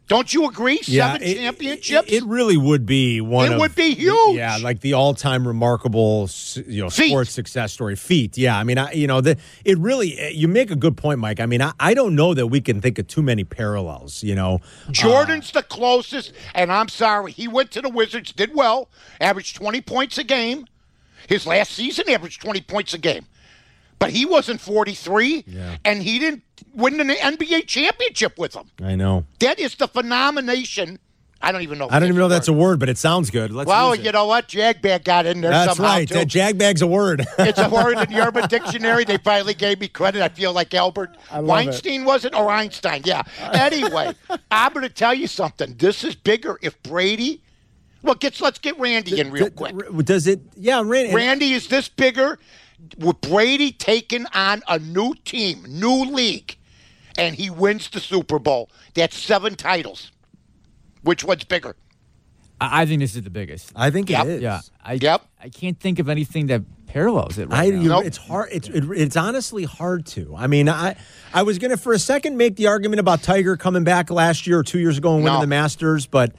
Don't 0.08 0.34
you 0.34 0.48
agree? 0.48 0.78
Seven 0.82 1.22
it- 1.22 1.36
championships. 1.36 2.10
It, 2.10 2.24
it 2.24 2.26
really 2.26 2.56
would 2.56 2.86
be 2.86 3.20
one. 3.20 3.48
It 3.48 3.54
of- 3.56 3.60
would 3.60 3.76
be 3.76 3.94
huge. 3.94 4.38
Yeah, 4.38 4.58
like 4.62 4.80
the 4.80 4.94
all-time 4.94 5.46
remarkable, 5.46 6.30
you 6.66 6.84
know, 6.84 6.90
Feat. 6.90 7.10
sports 7.10 7.32
success 7.32 7.74
story. 7.74 7.96
Feat. 7.98 8.38
Yeah, 8.38 8.58
I 8.58 8.64
mean, 8.64 8.78
I, 8.78 8.92
you 8.94 9.06
know, 9.06 9.20
the, 9.20 9.38
it 9.66 9.78
really. 9.80 10.18
eh, 10.18 10.30
You 10.30 10.48
make 10.48 10.72
a 10.72 10.76
good 10.78 10.96
point, 10.96 11.20
Mike. 11.20 11.40
I 11.42 11.46
mean, 11.46 11.62
I, 11.62 11.74
I 11.80 11.94
don't 11.94 12.16
know 12.16 12.34
that 12.34 12.48
we 12.48 12.62
can 12.62 12.80
think 12.80 12.98
of 13.00 13.08
too 13.08 13.22
many 13.22 13.44
parallels. 13.44 14.24
You 14.24 14.36
know, 14.36 14.62
Jordan's 14.92 15.52
the 15.52 15.64
closest, 15.64 16.32
and 16.56 16.72
I'm 16.72 16.88
sorry. 16.88 17.34
He 17.34 17.48
went 17.50 17.72
to 17.72 17.82
the 17.82 17.90
Wizards, 17.90 18.32
did 18.32 18.56
well, 18.56 18.90
averaged 19.20 19.58
20 19.58 19.82
points 19.82 20.18
a 20.18 20.24
game. 20.24 20.68
His 21.28 21.46
last 21.46 21.74
season 21.74 22.10
averaged 22.10 22.42
20 22.42 22.62
points 22.62 22.94
a 22.94 22.98
game. 22.98 23.26
But 24.00 24.12
he 24.12 24.26
wasn't 24.26 24.62
43, 24.62 25.44
Yeah. 25.48 25.78
and 25.84 26.04
he 26.04 26.20
didn't 26.20 26.44
win 26.74 27.00
an 27.00 27.10
NBA 27.10 27.66
championship 27.68 28.38
with 28.38 28.52
them. 28.54 28.70
I 28.84 28.96
know. 28.96 29.26
That 29.40 29.60
is 29.60 29.76
the 29.76 29.88
phenomenation. 29.88 31.00
I 31.40 31.52
don't 31.52 31.62
even 31.62 31.78
know. 31.78 31.88
I 31.92 32.00
don't 32.00 32.10
even 32.10 32.18
know 32.20 32.28
that's 32.30 32.48
that's 32.48 32.48
a 32.48 32.54
word, 32.54 32.80
but 32.80 32.90
it 32.90 32.98
sounds 32.98 33.30
good. 33.30 33.52
Let's 33.52 33.68
Well, 33.68 33.92
use 33.96 34.00
it. 34.00 34.06
you 34.06 34.12
know 34.12 34.26
what? 34.26 34.48
Jagbag 34.48 35.04
got 35.04 35.28
in 35.28 35.42
there 35.42 35.52
that's 35.52 35.76
somehow, 35.76 35.92
right. 35.94 36.08
too. 36.08 36.16
That 36.16 36.28
jagbag's 36.28 36.82
a 36.82 36.88
word. 36.88 37.26
It's 37.40 37.60
a 37.60 37.70
word 37.70 37.98
in 38.00 38.10
the 38.12 38.26
Urban 38.26 38.48
Dictionary. 38.48 39.04
They 39.04 39.18
finally 39.18 39.54
gave 39.54 39.80
me 39.80 39.88
credit. 39.88 40.22
I 40.24 40.30
feel 40.30 40.52
like 40.52 40.74
Albert 40.74 41.16
love 41.32 41.44
it. 41.44 41.46
Weinstein 41.48 42.06
wasn't, 42.06 42.34
or 42.34 42.50
Einstein? 42.50 43.04
Yeah. 43.06 43.22
Anyway, 43.40 44.14
I'm 44.52 44.74
going 44.74 44.84
to 44.88 44.90
tell 44.94 45.14
you 45.14 45.28
something. 45.28 45.76
This 45.78 46.04
is 46.04 46.16
bigger. 46.16 46.58
If 46.64 46.82
Brady, 46.82 47.42
well, 48.02 48.16
gets 48.16 48.42
let's 48.42 48.58
get 48.60 48.80
Randy 48.80 49.20
in 49.20 49.30
real 49.32 49.52
quick. 49.52 49.76
Does 50.06 50.26
it? 50.26 50.40
Yeah, 50.56 50.82
Randy. 50.84 51.14
Randy 51.14 51.54
is 51.54 51.68
this 51.68 51.88
bigger 51.88 52.40
with 52.98 53.20
Brady 53.22 53.72
taking 53.72 54.26
on 54.34 54.62
a 54.68 54.80
new 54.80 55.14
team, 55.26 55.66
new 55.68 56.06
league, 56.06 56.56
and 57.18 57.36
he 57.36 57.50
wins 57.50 57.90
the 57.90 58.00
Super 58.00 58.40
Bowl. 58.40 58.70
That's 58.94 59.18
seven 59.18 59.56
titles. 59.56 60.12
Which 61.04 61.24
one's 61.24 61.44
bigger? 61.44 61.76
I, 62.60 62.82
I 62.82 62.86
think 62.86 63.00
this 63.02 63.16
is 63.16 63.24
the 63.24 63.30
biggest. 63.30 63.72
I 63.76 63.92
think 63.92 64.10
Yep. 64.10 64.26
it 64.26 64.30
is. 64.30 64.42
yeah, 64.42 64.62
I 64.84 64.94
Yep. 64.94 65.22
I 65.44 65.50
can't 65.50 65.80
think 65.80 66.00
of 66.00 66.10
anything 66.10 66.48
that 66.48 66.64
parallels 66.88 67.38
it. 67.38 67.48
I, 67.52 67.60
Right 67.70 67.74
now. 67.74 67.82
Nope. 67.82 68.06
it's 68.06 68.18
hard. 68.18 68.50
It's 68.52 68.68
it, 68.70 68.84
it's 68.96 69.16
honestly 69.18 69.64
hard 69.66 70.06
to. 70.08 70.34
I 70.36 70.48
mean, 70.48 70.68
I 70.70 70.96
I 71.34 71.44
was 71.44 71.60
gonna 71.60 71.78
for 71.78 71.94
a 71.94 72.00
second 72.00 72.38
make 72.38 72.56
the 72.56 72.68
argument 72.68 73.00
about 73.00 73.22
Tiger 73.24 73.58
coming 73.58 73.84
back 73.84 74.10
last 74.10 74.48
year 74.48 74.60
or 74.60 74.64
two 74.64 74.80
years 74.80 74.98
ago 74.98 75.16
and 75.16 75.24
winning 75.24 75.36
No. 75.36 75.42
the 75.42 75.48
Masters, 75.48 76.06
but 76.08 76.34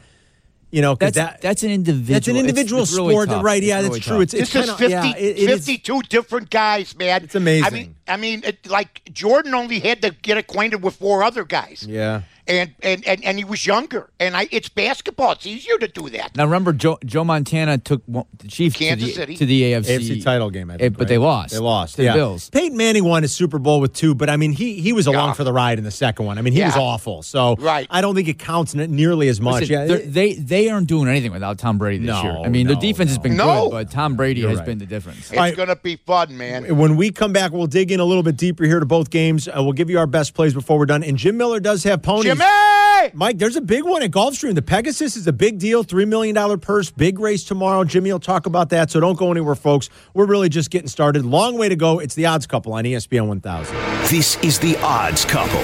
you 0.70 0.82
know, 0.82 0.94
because 0.94 1.14
that's 1.14 1.32
that 1.34 1.40
that's 1.40 1.62
an 1.62 1.70
individual. 1.70 2.14
that's 2.14 2.28
an 2.28 2.36
it's- 2.36 2.48
individual 2.48 2.82
it's 2.82 2.92
really 2.94 3.12
sport, 3.14 3.28
tough. 3.30 3.42
right? 3.44 3.62
Yeah, 3.62 3.80
It's 3.80 3.88
that's 3.88 3.88
really 3.88 4.00
true. 4.00 4.12
tough. 4.16 4.22
It's 4.22 4.34
it's 4.34 4.52
This 4.52 4.66
kinda, 4.66 4.76
50, 4.78 5.08
yeah, 5.08 5.16
it- 5.16 5.38
it 5.38 5.50
is- 5.50 5.66
52 5.66 6.02
different 6.08 6.50
guys, 6.50 6.94
man. 6.96 7.24
It's 7.24 7.34
amazing. 7.34 7.64
I 7.64 7.70
mean, 7.70 7.94
I 8.08 8.16
mean, 8.16 8.42
it, 8.44 8.66
like 8.68 9.02
Jordan 9.12 9.54
only 9.54 9.80
had 9.80 10.02
to 10.02 10.10
get 10.22 10.36
acquainted 10.38 10.82
with 10.82 10.96
four 10.96 11.22
other 11.22 11.44
guys. 11.44 11.86
yeah. 11.88 12.22
And, 12.48 12.74
and, 12.82 13.06
and, 13.06 13.22
and 13.24 13.36
he 13.38 13.44
was 13.44 13.66
younger. 13.66 14.08
And 14.18 14.34
I, 14.34 14.48
it's 14.50 14.70
basketball. 14.70 15.32
It's 15.32 15.46
easier 15.46 15.76
to 15.78 15.86
do 15.86 16.08
that. 16.10 16.34
Now 16.34 16.44
remember, 16.46 16.72
Joe, 16.72 16.98
Joe 17.04 17.22
Montana 17.22 17.76
took 17.76 18.02
one- 18.06 18.24
the 18.38 18.48
Chiefs 18.48 18.76
Kansas 18.76 19.10
to, 19.12 19.14
the, 19.14 19.20
City. 19.20 19.36
to 19.36 19.46
the 19.46 19.62
AFC, 19.74 19.98
AFC 19.98 20.24
title 20.24 20.48
game, 20.50 20.70
I 20.70 20.74
Eh, 20.74 20.78
think, 20.78 20.96
but 20.98 21.08
they 21.08 21.18
lost. 21.18 21.52
They 21.52 21.58
lost. 21.58 21.96
to 21.96 22.04
yeah. 22.04 22.12
the 22.12 22.18
Bills. 22.18 22.48
Peyton 22.50 22.76
Manning 22.76 23.04
won 23.04 23.22
a 23.22 23.28
Super 23.28 23.58
Bowl 23.58 23.80
with 23.80 23.92
two, 23.92 24.14
but 24.14 24.30
I 24.30 24.36
mean, 24.38 24.52
he 24.52 24.80
he 24.80 24.92
was 24.94 25.06
along 25.06 25.28
Yeah. 25.28 25.32
for 25.34 25.44
the 25.44 25.52
ride 25.52 25.76
in 25.78 25.84
the 25.84 25.90
second 25.90 26.24
one. 26.24 26.38
I 26.38 26.42
mean, 26.42 26.54
he 26.54 26.62
was 26.62 26.74
awful. 26.76 27.22
So 27.22 27.54
Right. 27.56 27.86
I 27.90 28.00
don't 28.00 28.14
think 28.14 28.28
it 28.28 28.38
counts 28.38 28.74
n- 28.74 28.90
nearly 28.96 29.28
as 29.28 29.40
much. 29.42 29.60
Listen, 29.68 29.72
yeah, 29.74 29.84
they're- 29.86 30.06
they 30.06 30.32
they 30.34 30.68
aren't 30.70 30.86
doing 30.86 31.06
anything 31.08 31.32
without 31.32 31.58
Tom 31.58 31.76
Brady 31.76 31.98
this 32.06 32.14
No, 32.14 32.22
year. 32.22 32.38
I 32.44 32.48
mean, 32.48 32.66
the 32.66 32.74
no, 32.76 32.80
defense 32.80 33.10
has 33.10 33.18
been 33.18 33.36
No. 33.36 33.64
good, 33.64 33.70
but 33.72 33.90
Tom 33.90 34.16
Brady 34.16 34.40
You're 34.40 34.50
has 34.50 34.60
right. 34.60 34.66
been 34.66 34.78
the 34.78 34.86
difference. 34.86 35.18
It's 35.18 35.32
All 35.32 35.38
right. 35.38 35.54
going 35.54 35.68
to 35.68 35.76
be 35.76 35.96
fun, 35.96 36.36
man. 36.38 36.76
When 36.78 36.96
we 36.96 37.10
come 37.10 37.32
back, 37.34 37.52
we'll 37.52 37.66
dig 37.66 37.92
in 37.92 38.00
a 38.00 38.04
little 38.04 38.22
bit 38.22 38.38
deeper 38.38 38.64
here 38.64 38.80
to 38.80 38.86
both 38.86 39.10
games. 39.10 39.48
Uh, 39.48 39.62
we'll 39.62 39.72
give 39.74 39.90
you 39.90 39.98
our 39.98 40.06
best 40.06 40.32
plays 40.32 40.54
before 40.54 40.78
we're 40.78 40.86
done. 40.86 41.02
And 41.02 41.18
Jim 41.18 41.36
Miller 41.36 41.60
does 41.60 41.84
have 41.84 42.00
ponies. 42.02 42.37
Jimmy! 42.38 43.10
Mike, 43.14 43.38
there's 43.38 43.56
a 43.56 43.60
big 43.60 43.84
one 43.84 44.02
at 44.02 44.10
Gulfstream. 44.10 44.54
The 44.54 44.62
Pegasus 44.62 45.16
is 45.16 45.26
a 45.26 45.32
big 45.32 45.58
deal, 45.58 45.84
$3 45.84 46.06
million 46.06 46.58
purse, 46.60 46.90
big 46.90 47.18
race 47.18 47.44
tomorrow. 47.44 47.84
Jimmy 47.84 48.12
will 48.12 48.20
talk 48.20 48.46
about 48.46 48.70
that, 48.70 48.90
so 48.90 49.00
don't 49.00 49.18
go 49.18 49.30
anywhere, 49.30 49.54
folks. 49.54 49.88
We're 50.14 50.26
really 50.26 50.48
just 50.48 50.70
getting 50.70 50.88
started. 50.88 51.24
Long 51.24 51.58
way 51.58 51.68
to 51.68 51.76
go. 51.76 51.98
It's 51.98 52.14
the 52.14 52.26
odds 52.26 52.46
couple 52.46 52.72
on 52.72 52.84
ESPN 52.84 53.26
1000. 53.28 53.76
This 54.08 54.36
is 54.42 54.58
the 54.58 54.76
Odds 54.78 55.24
Couple 55.24 55.60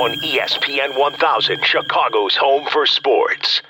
on 0.00 0.10
ESPN 0.18 0.98
1000, 0.98 1.64
Chicago's 1.64 2.36
home 2.36 2.66
for 2.70 2.86
sports. 2.86 3.62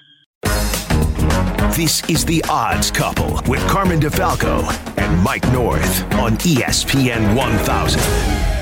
This 1.77 2.03
is 2.09 2.25
the 2.25 2.45
Odds 2.49 2.91
Couple 2.91 3.41
with 3.47 3.67
Carmen 3.69 4.01
DeFalco 4.01 4.67
and 4.99 5.23
Mike 5.23 5.45
North 5.53 6.03
on 6.15 6.37
ESPN 6.39 7.37
1000. 7.37 8.53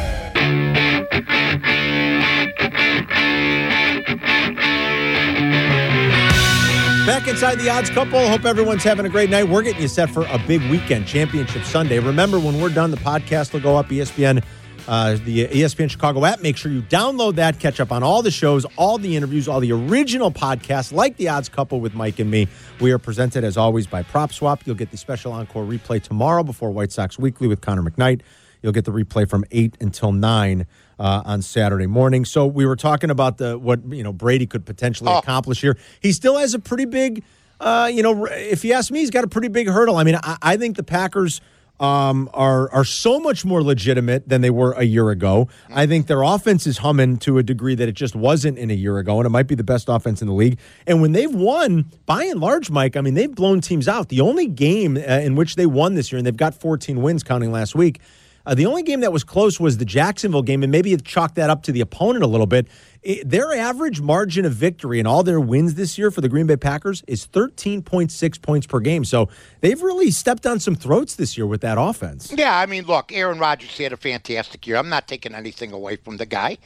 Back 7.06 7.26
inside 7.26 7.58
the 7.58 7.68
odds 7.68 7.90
couple. 7.90 8.28
Hope 8.28 8.44
everyone's 8.44 8.84
having 8.84 9.04
a 9.04 9.08
great 9.08 9.30
night. 9.30 9.48
We're 9.48 9.62
getting 9.62 9.82
you 9.82 9.88
set 9.88 10.10
for 10.10 10.24
a 10.26 10.38
big 10.46 10.62
weekend, 10.70 11.06
Championship 11.06 11.64
Sunday. 11.64 11.98
Remember, 11.98 12.38
when 12.38 12.60
we're 12.60 12.68
done, 12.68 12.90
the 12.92 12.96
podcast 12.98 13.52
will 13.52 13.60
go 13.60 13.76
up. 13.76 13.88
ESPN, 13.88 14.44
uh, 14.86 15.16
the 15.24 15.48
ESPN 15.48 15.90
Chicago 15.90 16.24
app. 16.24 16.40
Make 16.40 16.56
sure 16.56 16.70
you 16.70 16.82
download 16.82 17.34
that. 17.34 17.58
Catch 17.58 17.80
up 17.80 17.90
on 17.90 18.02
all 18.02 18.22
the 18.22 18.30
shows, 18.30 18.64
all 18.76 18.96
the 18.96 19.16
interviews, 19.16 19.48
all 19.48 19.60
the 19.60 19.72
original 19.72 20.30
podcasts, 20.30 20.92
like 20.92 21.16
the 21.16 21.28
odds 21.28 21.48
couple 21.48 21.80
with 21.80 21.94
Mike 21.94 22.20
and 22.20 22.30
me. 22.30 22.46
We 22.80 22.92
are 22.92 22.98
presented 22.98 23.42
as 23.42 23.56
always 23.56 23.86
by 23.86 24.02
Prop 24.04 24.32
Swap. 24.32 24.62
You'll 24.64 24.76
get 24.76 24.90
the 24.90 24.96
special 24.96 25.32
encore 25.32 25.64
replay 25.64 26.00
tomorrow 26.02 26.44
before 26.44 26.70
White 26.70 26.92
Sox 26.92 27.18
Weekly 27.18 27.48
with 27.48 27.60
Connor 27.60 27.82
McKnight. 27.82 28.20
You'll 28.62 28.72
get 28.72 28.84
the 28.84 28.92
replay 28.92 29.28
from 29.28 29.44
eight 29.50 29.76
until 29.80 30.12
nine 30.12 30.66
uh, 31.00 31.22
on 31.24 31.42
Saturday 31.42 31.86
morning. 31.86 32.24
So 32.24 32.46
we 32.46 32.66
were 32.66 32.76
talking 32.76 33.10
about 33.10 33.38
the 33.38 33.58
what 33.58 33.80
you 33.90 34.04
know 34.04 34.12
Brady 34.12 34.46
could 34.46 34.64
potentially 34.66 35.10
Oh. 35.10 35.18
accomplish 35.18 35.60
here. 35.62 35.76
He 36.00 36.12
still 36.12 36.36
has 36.38 36.54
a 36.54 36.58
pretty 36.60 36.84
big, 36.84 37.24
uh, 37.58 37.90
you 37.92 38.02
know, 38.02 38.26
if 38.26 38.64
you 38.64 38.74
ask 38.74 38.92
me, 38.92 39.00
he's 39.00 39.10
got 39.10 39.24
a 39.24 39.28
pretty 39.28 39.48
big 39.48 39.66
hurdle. 39.68 39.96
I 39.96 40.04
mean, 40.04 40.16
I, 40.22 40.36
I 40.42 40.56
think 40.56 40.76
the 40.76 40.84
Packers. 40.84 41.40
Um, 41.82 42.28
are 42.34 42.70
are 42.72 42.84
so 42.84 43.18
much 43.18 43.42
more 43.46 43.62
legitimate 43.62 44.28
than 44.28 44.42
they 44.42 44.50
were 44.50 44.72
a 44.72 44.82
year 44.84 45.08
ago. 45.08 45.48
I 45.74 45.86
think 45.86 46.08
their 46.08 46.20
offense 46.20 46.66
is 46.66 46.76
humming 46.76 47.16
to 47.20 47.38
a 47.38 47.42
degree 47.42 47.74
that 47.74 47.88
it 47.88 47.94
just 47.94 48.14
wasn't 48.14 48.58
in 48.58 48.70
a 48.70 48.74
year 48.74 48.98
ago, 48.98 49.16
and 49.18 49.24
it 49.24 49.30
might 49.30 49.46
be 49.46 49.54
the 49.54 49.64
best 49.64 49.88
offense 49.88 50.20
in 50.20 50.28
the 50.28 50.34
league. 50.34 50.58
And 50.86 51.00
when 51.00 51.12
they've 51.12 51.34
won, 51.34 51.86
by 52.04 52.24
and 52.24 52.38
large, 52.38 52.70
Mike, 52.70 52.98
I 52.98 53.00
mean 53.00 53.14
they've 53.14 53.34
blown 53.34 53.62
teams 53.62 53.88
out. 53.88 54.10
The 54.10 54.20
only 54.20 54.46
game 54.46 54.98
uh, 54.98 55.00
in 55.00 55.36
which 55.36 55.56
they 55.56 55.64
won 55.64 55.94
this 55.94 56.12
year, 56.12 56.18
and 56.18 56.26
they've 56.26 56.36
got 56.36 56.54
14 56.54 57.00
wins, 57.00 57.22
counting 57.22 57.50
last 57.50 57.74
week, 57.74 57.98
uh, 58.46 58.54
the 58.54 58.66
only 58.66 58.82
game 58.82 59.00
that 59.00 59.12
was 59.12 59.22
close 59.24 59.60
was 59.60 59.78
the 59.78 59.84
Jacksonville 59.84 60.42
game, 60.42 60.62
and 60.62 60.72
maybe 60.72 60.90
you 60.90 60.96
chalk 60.96 61.34
that 61.34 61.50
up 61.50 61.62
to 61.64 61.72
the 61.72 61.80
opponent 61.80 62.24
a 62.24 62.26
little 62.26 62.46
bit. 62.46 62.66
It- 63.02 63.28
their 63.28 63.54
average 63.54 64.00
margin 64.00 64.44
of 64.44 64.52
victory 64.52 64.98
in 65.00 65.06
all 65.06 65.22
their 65.22 65.40
wins 65.40 65.74
this 65.74 65.96
year 65.98 66.10
for 66.10 66.20
the 66.20 66.28
Green 66.28 66.46
Bay 66.46 66.56
Packers 66.56 67.02
is 67.06 67.26
13.6 67.26 68.38
points 68.42 68.66
per 68.66 68.80
game. 68.80 69.04
So 69.04 69.28
they've 69.60 69.80
really 69.80 70.10
stepped 70.10 70.46
on 70.46 70.60
some 70.60 70.74
throats 70.74 71.14
this 71.16 71.36
year 71.36 71.46
with 71.46 71.60
that 71.62 71.76
offense. 71.78 72.32
Yeah, 72.36 72.56
I 72.58 72.66
mean, 72.66 72.84
look, 72.84 73.12
Aaron 73.12 73.38
Rodgers 73.38 73.76
had 73.78 73.92
a 73.92 73.96
fantastic 73.96 74.66
year. 74.66 74.76
I'm 74.76 74.88
not 74.88 75.08
taking 75.08 75.34
anything 75.34 75.72
away 75.72 75.96
from 75.96 76.16
the 76.16 76.26
guy. 76.26 76.58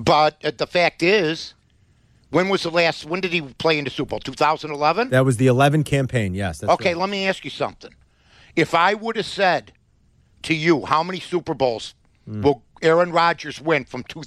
But 0.00 0.36
uh, 0.44 0.52
the 0.56 0.66
fact 0.66 1.02
is, 1.02 1.54
when 2.30 2.48
was 2.50 2.62
the 2.62 2.70
last, 2.70 3.04
when 3.04 3.20
did 3.20 3.32
he 3.32 3.40
play 3.40 3.78
in 3.78 3.84
the 3.84 3.90
Super 3.90 4.10
Bowl? 4.10 4.20
2011? 4.20 5.10
That 5.10 5.24
was 5.24 5.38
the 5.38 5.46
11 5.46 5.84
campaign. 5.84 6.34
Yes. 6.34 6.58
That's 6.60 6.72
Okay, 6.74 6.90
right. 6.90 6.98
let 7.00 7.08
me 7.08 7.26
ask 7.26 7.44
you 7.44 7.50
something. 7.50 7.94
If 8.54 8.74
I 8.74 8.94
would 8.94 9.16
have 9.16 9.26
said 9.26 9.72
to 10.42 10.54
you, 10.54 10.84
how 10.86 11.02
many 11.02 11.20
Super 11.20 11.54
Bowls 11.54 11.94
Hmm. 12.26 12.42
will 12.42 12.62
Aaron 12.82 13.10
Rodgers 13.10 13.60
win 13.60 13.84
from 13.84 14.04
two, 14.04 14.22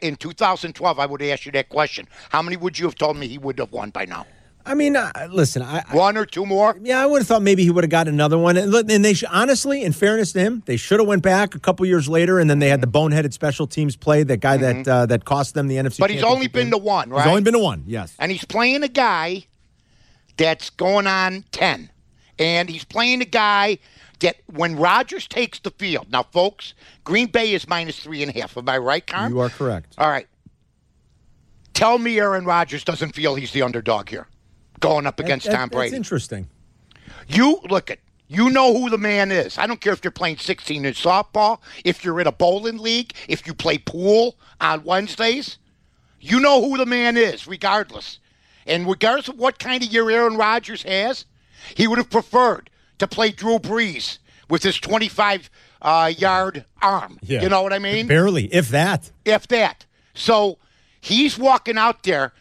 in 0.00 0.16
2012? 0.16 0.98
I 0.98 1.06
would 1.06 1.22
asked 1.22 1.46
you 1.46 1.52
that 1.52 1.68
question. 1.68 2.08
How 2.30 2.42
many 2.42 2.56
would 2.56 2.78
you 2.78 2.86
have 2.86 2.96
told 2.96 3.16
me 3.16 3.28
he 3.28 3.38
would 3.38 3.58
have 3.58 3.70
won 3.72 3.90
by 3.90 4.04
now? 4.06 4.26
I 4.66 4.74
mean, 4.74 4.96
uh, 4.96 5.12
listen, 5.30 5.62
I, 5.62 5.84
One 5.92 6.16
or 6.16 6.26
two 6.26 6.44
more? 6.44 6.76
Yeah, 6.82 7.00
I 7.00 7.06
would 7.06 7.20
have 7.20 7.28
thought 7.28 7.42
maybe 7.42 7.62
he 7.62 7.70
would 7.70 7.84
have 7.84 7.90
got 7.90 8.08
another 8.08 8.36
one. 8.36 8.56
And, 8.56 8.74
and 8.74 9.04
they 9.04 9.14
should, 9.14 9.28
honestly, 9.30 9.84
in 9.84 9.92
fairness 9.92 10.32
to 10.32 10.40
him, 10.40 10.64
they 10.66 10.76
should 10.76 10.98
have 10.98 11.06
went 11.06 11.22
back 11.22 11.54
a 11.54 11.60
couple 11.60 11.86
years 11.86 12.08
later, 12.08 12.40
and 12.40 12.50
then 12.50 12.58
they 12.58 12.68
had 12.68 12.80
the 12.80 12.88
boneheaded 12.88 13.32
special 13.32 13.68
teams 13.68 13.94
play. 13.94 14.24
That 14.24 14.38
guy 14.38 14.56
that 14.56 14.88
uh, 14.88 15.06
that 15.06 15.24
cost 15.24 15.54
them 15.54 15.68
the 15.68 15.76
NFC. 15.76 15.84
Mm-hmm. 15.92 16.02
But 16.02 16.10
he's 16.10 16.24
only 16.24 16.48
been 16.48 16.64
game. 16.64 16.70
to 16.72 16.78
one, 16.78 17.10
right? 17.10 17.22
He's 17.22 17.30
only 17.30 17.42
been 17.42 17.52
to 17.54 17.60
one. 17.60 17.84
Yes. 17.86 18.14
and 18.18 18.32
he's 18.32 18.44
playing 18.44 18.82
a 18.82 18.88
guy 18.88 19.46
that's 20.36 20.70
going 20.70 21.06
on 21.06 21.44
10. 21.52 21.90
And 22.38 22.68
he's 22.68 22.84
playing 22.84 23.22
a 23.22 23.26
guy 23.26 23.78
that 24.20 24.36
when 24.46 24.76
Rodgers 24.76 25.26
takes 25.26 25.58
the 25.58 25.70
field, 25.70 26.06
now, 26.10 26.22
folks, 26.22 26.74
Green 27.04 27.26
Bay 27.26 27.52
is 27.52 27.68
minus 27.68 27.98
three 28.00 28.22
and 28.22 28.34
a 28.34 28.40
half. 28.40 28.56
Am 28.56 28.68
I 28.68 28.78
right, 28.78 29.06
Carm? 29.06 29.32
You 29.32 29.40
are 29.40 29.48
correct. 29.50 29.94
All 29.98 30.08
right. 30.10 30.26
Tell 31.74 31.98
me 31.98 32.18
Aaron 32.18 32.44
Rodgers 32.44 32.84
doesn't 32.84 33.14
feel 33.14 33.34
he's 33.34 33.52
the 33.52 33.62
underdog 33.62 34.08
here 34.08 34.26
going 34.80 35.06
up 35.06 35.20
against 35.20 35.46
That- 35.46 35.52
that- 35.52 35.56
Tom 35.58 35.68
That's 35.68 35.76
Brady. 35.76 35.96
interesting. 35.96 36.48
You 37.28 37.60
look 37.68 37.90
at 37.90 37.98
you 38.28 38.50
know 38.50 38.76
who 38.76 38.90
the 38.90 38.98
man 38.98 39.30
is. 39.30 39.56
I 39.56 39.66
don't 39.68 39.80
care 39.80 39.92
if 39.92 40.02
you're 40.02 40.10
playing 40.10 40.38
16 40.38 40.84
in 40.84 40.94
softball, 40.94 41.60
if 41.84 42.04
you're 42.04 42.20
in 42.20 42.26
a 42.26 42.32
bowling 42.32 42.78
league, 42.78 43.12
if 43.28 43.46
you 43.46 43.54
play 43.54 43.78
pool 43.78 44.36
on 44.60 44.82
Wednesdays. 44.84 45.58
You 46.18 46.40
know 46.40 46.60
who 46.62 46.76
the 46.76 46.86
man 46.86 47.16
is, 47.16 47.46
regardless. 47.46 48.18
And 48.66 48.88
regardless 48.88 49.28
of 49.28 49.38
what 49.38 49.60
kind 49.60 49.84
of 49.84 49.92
year 49.92 50.10
Aaron 50.10 50.36
Rodgers 50.36 50.82
has, 50.82 51.24
he 51.76 51.86
would 51.86 51.98
have 51.98 52.10
preferred 52.10 52.68
to 52.98 53.06
play 53.06 53.30
Drew 53.30 53.58
Brees 53.58 54.18
with 54.48 54.62
his 54.62 54.78
25 54.78 55.50
uh, 55.82 56.12
yard 56.16 56.64
arm. 56.82 57.18
Yeah. 57.22 57.42
You 57.42 57.48
know 57.48 57.62
what 57.62 57.72
I 57.72 57.78
mean? 57.78 58.06
Barely, 58.06 58.46
if 58.46 58.68
that. 58.70 59.10
if 59.24 59.46
that. 59.48 59.84
So 60.14 60.58
he's 61.00 61.38
walking 61.38 61.76
out 61.78 62.02
there 62.04 62.32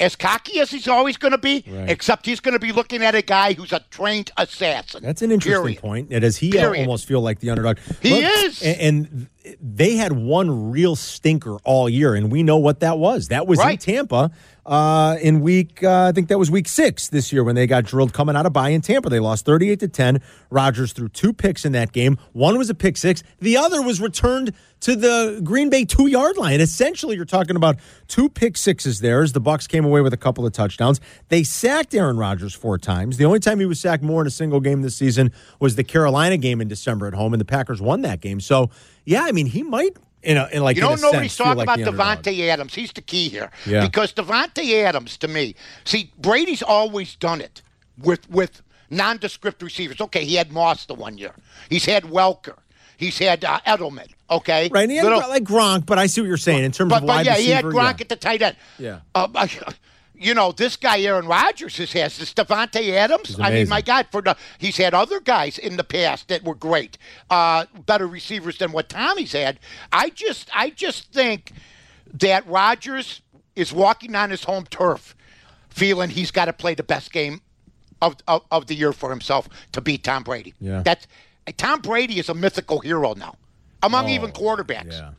as 0.00 0.14
cocky 0.14 0.60
as 0.60 0.70
he's 0.70 0.86
always 0.86 1.16
going 1.16 1.32
to 1.32 1.38
be, 1.38 1.64
Right. 1.66 1.90
except 1.90 2.24
he's 2.24 2.38
going 2.38 2.52
to 2.54 2.60
be 2.60 2.70
looking 2.70 3.02
at 3.02 3.16
a 3.16 3.22
guy 3.22 3.52
who's 3.54 3.72
a 3.72 3.80
trained 3.90 4.30
assassin. 4.36 5.02
That's 5.02 5.22
an 5.22 5.32
interesting 5.32 5.60
Period. 5.62 5.80
point. 5.80 6.10
Does 6.10 6.36
he 6.36 6.52
Period. 6.52 6.82
almost 6.86 7.06
feel 7.06 7.20
like 7.20 7.40
the 7.40 7.50
underdog? 7.50 7.78
He 8.00 8.20
is. 8.20 8.62
And, 8.62 8.80
and 8.80 9.28
they 9.60 9.96
had 9.96 10.12
one 10.12 10.70
real 10.70 10.96
stinker 10.96 11.56
all 11.64 11.88
year, 11.88 12.14
and 12.14 12.30
we 12.30 12.42
know 12.42 12.58
what 12.58 12.80
that 12.80 12.98
was. 12.98 13.28
That 13.28 13.46
was 13.46 13.58
in 13.60 13.78
Tampa 13.78 14.30
uh, 14.68 15.16
in 15.22 15.40
week, 15.40 15.82
uh, 15.82 16.08
I 16.08 16.12
think 16.12 16.28
that 16.28 16.38
was 16.38 16.50
week 16.50 16.68
six 16.68 17.08
this 17.08 17.32
year 17.32 17.42
when 17.42 17.54
they 17.54 17.66
got 17.66 17.84
drilled 17.84 18.12
coming 18.12 18.36
out 18.36 18.44
of 18.44 18.52
bye 18.52 18.68
in 18.68 18.82
Tampa. 18.82 19.08
They 19.08 19.18
lost 19.18 19.46
38 19.46 19.80
to 19.80 19.88
10. 19.88 20.20
Rodgers 20.50 20.92
threw 20.92 21.08
two 21.08 21.32
picks 21.32 21.64
in 21.64 21.72
that 21.72 21.90
game. 21.90 22.18
One 22.34 22.58
was 22.58 22.68
a 22.68 22.74
pick 22.74 22.98
six, 22.98 23.22
the 23.40 23.56
other 23.56 23.80
was 23.80 23.98
returned 23.98 24.52
to 24.80 24.94
the 24.94 25.40
Green 25.42 25.70
Bay 25.70 25.86
two 25.86 26.06
yard 26.06 26.36
line. 26.36 26.60
Essentially, 26.60 27.16
you're 27.16 27.24
talking 27.24 27.56
about 27.56 27.76
two 28.08 28.28
pick 28.28 28.58
sixes 28.58 29.00
there 29.00 29.22
as 29.22 29.32
the 29.32 29.40
Bucks 29.40 29.66
came 29.66 29.86
away 29.86 30.02
with 30.02 30.12
a 30.12 30.18
couple 30.18 30.44
of 30.44 30.52
touchdowns. 30.52 31.00
They 31.30 31.42
sacked 31.42 31.94
Aaron 31.94 32.18
Rodgers 32.18 32.54
four 32.54 32.76
times. 32.76 33.16
The 33.16 33.24
only 33.24 33.40
time 33.40 33.60
he 33.60 33.66
was 33.66 33.80
sacked 33.80 34.02
more 34.02 34.20
in 34.20 34.26
a 34.26 34.30
single 34.30 34.60
game 34.60 34.82
this 34.82 34.94
season 34.94 35.32
was 35.58 35.76
the 35.76 35.84
Carolina 35.84 36.36
game 36.36 36.60
in 36.60 36.68
December 36.68 37.06
at 37.06 37.14
home, 37.14 37.32
and 37.32 37.40
the 37.40 37.46
Packers 37.46 37.80
won 37.80 38.02
that 38.02 38.20
game. 38.20 38.38
So, 38.38 38.68
yeah, 39.08 39.24
I 39.24 39.32
mean, 39.32 39.46
he 39.46 39.62
might. 39.62 39.96
In 40.22 40.36
a, 40.36 40.48
in 40.52 40.62
like 40.62 40.76
You 40.76 40.82
in 40.82 41.00
know, 41.00 41.10
sense, 41.12 41.36
feel 41.36 41.46
talking 41.46 41.64
like 41.64 41.78
about. 41.78 41.94
Davante 41.94 42.48
Adams. 42.48 42.74
He's 42.74 42.92
the 42.92 43.00
key 43.00 43.28
here. 43.28 43.50
Yeah. 43.64 43.86
Because 43.86 44.12
Davante 44.12 44.82
Adams, 44.82 45.16
to 45.18 45.28
me, 45.28 45.54
see, 45.84 46.12
Brady's 46.18 46.60
always 46.62 47.14
done 47.14 47.40
it 47.40 47.62
with 47.96 48.28
with 48.28 48.60
nondescript 48.90 49.62
receivers. 49.62 50.00
Okay, 50.00 50.24
he 50.24 50.34
had 50.34 50.50
Moss 50.52 50.86
the 50.86 50.94
one 50.94 51.18
year. 51.18 51.32
He's 51.70 51.84
had 51.84 52.02
Welker. 52.04 52.58
He's 52.96 53.16
had 53.18 53.44
uh, 53.44 53.60
Edelman. 53.66 54.08
Okay, 54.28 54.68
Right, 54.70 54.82
and 54.82 54.90
he 54.90 54.98
had 54.98 55.04
Little- 55.04 55.20
like 55.20 55.44
Gronk, 55.44 55.86
but 55.86 55.98
I 55.98 56.06
see 56.06 56.20
what 56.20 56.26
you're 56.26 56.36
saying 56.36 56.64
in 56.64 56.72
terms 56.72 56.90
but, 56.90 57.02
of 57.02 57.06
but 57.06 57.08
wide 57.08 57.26
yeah, 57.26 57.36
he 57.36 57.50
had 57.50 57.64
Gronk 57.64 57.98
yeah. 57.98 58.02
at 58.02 58.08
the 58.10 58.16
tight 58.16 58.42
end. 58.42 58.56
Yeah. 58.78 59.00
Uh, 59.14 59.28
you 60.20 60.34
know, 60.34 60.52
this 60.52 60.76
guy 60.76 61.00
Aaron 61.00 61.26
Rodgers 61.26 61.76
has 61.78 61.92
has 61.92 62.18
this 62.18 62.34
Davante 62.34 62.90
Adams. 62.92 63.38
I 63.40 63.50
mean, 63.50 63.68
my 63.68 63.80
God, 63.82 64.06
for 64.10 64.20
the 64.22 64.36
he's 64.58 64.76
had 64.76 64.94
other 64.94 65.20
guys 65.20 65.58
in 65.58 65.76
the 65.76 65.84
past 65.84 66.28
that 66.28 66.44
were 66.44 66.54
great, 66.54 66.98
uh, 67.30 67.66
better 67.86 68.06
receivers 68.06 68.58
than 68.58 68.72
what 68.72 68.88
Tommy's 68.88 69.32
had. 69.32 69.58
I 69.92 70.10
just, 70.10 70.50
I 70.54 70.70
just 70.70 71.12
think 71.12 71.52
that 72.14 72.46
Rodgers 72.46 73.20
is 73.56 73.72
walking 73.72 74.14
on 74.14 74.30
his 74.30 74.44
home 74.44 74.66
turf, 74.70 75.14
feeling 75.68 76.10
he's 76.10 76.30
got 76.30 76.46
to 76.46 76.52
play 76.52 76.74
the 76.74 76.82
best 76.82 77.12
game 77.12 77.40
of, 78.00 78.16
of 78.26 78.42
of 78.50 78.66
the 78.66 78.74
year 78.74 78.92
for 78.92 79.10
himself 79.10 79.48
to 79.72 79.80
beat 79.80 80.04
Tom 80.04 80.22
Brady. 80.22 80.54
Yeah. 80.60 80.82
that's 80.82 81.06
Tom 81.56 81.80
Brady 81.80 82.18
is 82.18 82.28
a 82.28 82.34
mythical 82.34 82.80
hero 82.80 83.14
now 83.14 83.34
among 83.82 84.08
even 84.08 84.30
quarterbacks. 84.32 84.92
Oh, 84.92 84.96
Yeah. 84.96 85.10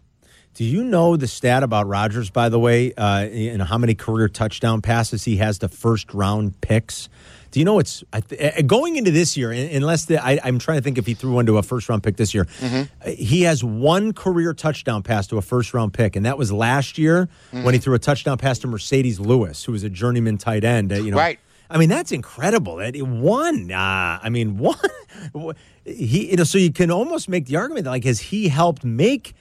Do 0.59 0.65
you 0.65 0.83
know 0.83 1.15
the 1.15 1.25
stat 1.25 1.63
about 1.63 1.87
Rodgers, 1.87 2.29
by 2.29 2.49
the 2.49 2.59
way, 2.59 2.91
uh, 2.93 3.19
and 3.23 3.61
how 3.61 3.77
many 3.77 3.95
career 3.95 4.27
touchdown 4.27 4.81
passes 4.81 5.23
he 5.23 5.37
has 5.37 5.59
to 5.59 5.69
first 5.69 6.13
round 6.13 6.59
picks? 6.59 7.07
Do 7.51 7.61
you 7.61 7.65
know 7.65 7.79
it's 7.79 8.03
uh, 8.11 8.19
going 8.67 8.97
into 8.97 9.09
this 9.09 9.37
year? 9.37 9.53
Unless 9.53 10.05
the, 10.05 10.21
I, 10.21 10.37
I'm 10.43 10.59
trying 10.59 10.77
to 10.79 10.81
think 10.83 10.97
if 10.97 11.05
he 11.05 11.13
threw 11.13 11.31
one 11.31 11.45
to 11.45 11.57
a 11.59 11.63
first 11.63 11.87
round 11.87 12.03
pick 12.03 12.17
this 12.17 12.33
year, 12.33 12.43
Mm-hmm. 12.43 13.09
he 13.11 13.43
has 13.43 13.63
one 13.63 14.11
career 14.11 14.53
touchdown 14.53 15.01
pass 15.01 15.27
to 15.27 15.37
a 15.37 15.41
first 15.41 15.73
round 15.73 15.93
pick, 15.93 16.17
and 16.17 16.25
that 16.25 16.37
was 16.37 16.51
last 16.51 16.97
year 16.97 17.29
Mm-hmm. 17.53 17.63
when 17.63 17.73
he 17.73 17.79
threw 17.79 17.93
a 17.95 17.99
touchdown 17.99 18.37
pass 18.37 18.59
to 18.59 18.67
Marcedes 18.67 19.17
Lewis, 19.17 19.63
who 19.63 19.71
was 19.71 19.83
a 19.85 19.89
journeyman 19.89 20.37
tight 20.37 20.65
end. 20.65 20.91
uh, 20.91 20.95
you 20.95 21.11
know, 21.11 21.17
Right. 21.17 21.39
I 21.69 21.77
mean, 21.77 21.87
that's 21.87 22.11
incredible. 22.11 22.75
That 22.75 23.01
won. 23.01 23.71
Uh, 23.71 24.19
I 24.21 24.27
mean, 24.29 24.57
one. 24.57 24.75
He, 25.85 26.31
you 26.31 26.35
know, 26.35 26.43
so 26.43 26.57
you 26.57 26.73
can 26.73 26.91
almost 26.91 27.29
make 27.29 27.45
the 27.45 27.55
argument 27.55 27.85
that, 27.85 27.91
like, 27.91 28.03
has 28.03 28.19
he 28.19 28.49
helped 28.49 28.83
make, 28.83 29.33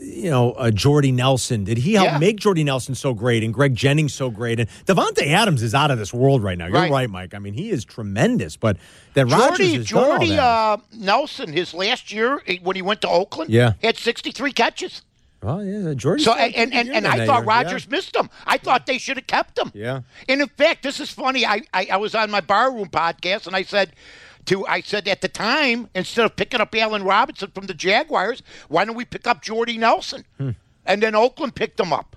you 0.00 0.30
know, 0.30 0.52
uh, 0.52 0.70
Jordy 0.70 1.12
Nelson? 1.12 1.64
Did 1.64 1.78
he 1.78 1.94
help 1.94 2.06
Yeah. 2.06 2.18
make 2.18 2.38
Jordy 2.38 2.64
Nelson 2.64 2.94
so 2.94 3.14
great 3.14 3.42
and 3.44 3.52
Greg 3.52 3.74
Jennings 3.74 4.14
so 4.14 4.30
great? 4.30 4.58
And 4.60 4.68
Davante 4.86 5.26
Adams 5.28 5.62
is 5.62 5.74
out 5.74 5.90
of 5.90 5.98
this 5.98 6.12
world 6.12 6.42
right 6.42 6.56
now. 6.58 6.66
You're 6.66 6.74
right, 6.74 6.90
Right. 6.90 7.10
Mike. 7.10 7.34
I 7.34 7.38
mean, 7.38 7.54
he 7.54 7.70
is 7.70 7.84
tremendous. 7.84 8.56
But 8.56 8.76
that 9.14 9.26
Rodgers 9.26 9.84
Jordy, 9.84 9.94
all 9.94 10.18
Jordy 10.18 10.38
uh, 10.38 10.76
Nelson, 10.96 11.52
his 11.52 11.74
last 11.74 12.12
year 12.12 12.42
eh, 12.46 12.58
when 12.62 12.76
he 12.76 12.82
went 12.82 13.00
to 13.02 13.08
Oakland, 13.08 13.50
Yeah. 13.50 13.72
had 13.82 13.96
63 13.96 14.52
catches. 14.52 15.02
well, 15.42 15.64
yeah, 15.64 15.92
Jordy. 15.94 16.22
So 16.22 16.32
and 16.34 16.54
and, 16.54 16.72
and, 16.72 16.90
and 16.90 17.06
I 17.06 17.26
thought 17.26 17.44
Rodgers 17.44 17.88
missed 17.88 18.14
him. 18.14 18.30
I 18.46 18.58
thought 18.58 18.86
they 18.86 18.98
should 18.98 19.16
have 19.16 19.26
kept 19.26 19.58
him. 19.58 19.70
Yeah. 19.74 20.00
And 20.28 20.40
in 20.40 20.48
fact, 20.48 20.82
this 20.84 21.00
is 21.00 21.10
funny. 21.10 21.44
I, 21.44 21.62
I, 21.74 21.88
I 21.92 21.96
was 21.96 22.14
on 22.14 22.30
my 22.30 22.40
barroom 22.40 22.88
podcast 22.88 23.46
and 23.48 23.56
I 23.56 23.62
said 23.62 23.90
to 24.46 24.66
I 24.66 24.80
said 24.80 25.06
at 25.08 25.20
the 25.20 25.28
time, 25.28 25.88
instead 25.94 26.24
of 26.24 26.36
picking 26.36 26.60
up 26.60 26.74
Allen 26.74 27.02
Robinson 27.04 27.50
from 27.54 27.66
the 27.66 27.74
Jaguars, 27.74 28.42
why 28.68 28.84
don't 28.84 28.96
we 28.96 29.04
pick 29.04 29.26
up 29.26 29.42
Jordy 29.42 29.78
Nelson? 29.78 30.24
Hmm. 30.38 30.50
And 30.84 31.02
then 31.02 31.14
Oakland 31.14 31.54
picked 31.54 31.78
him 31.78 31.92
up. 31.92 32.16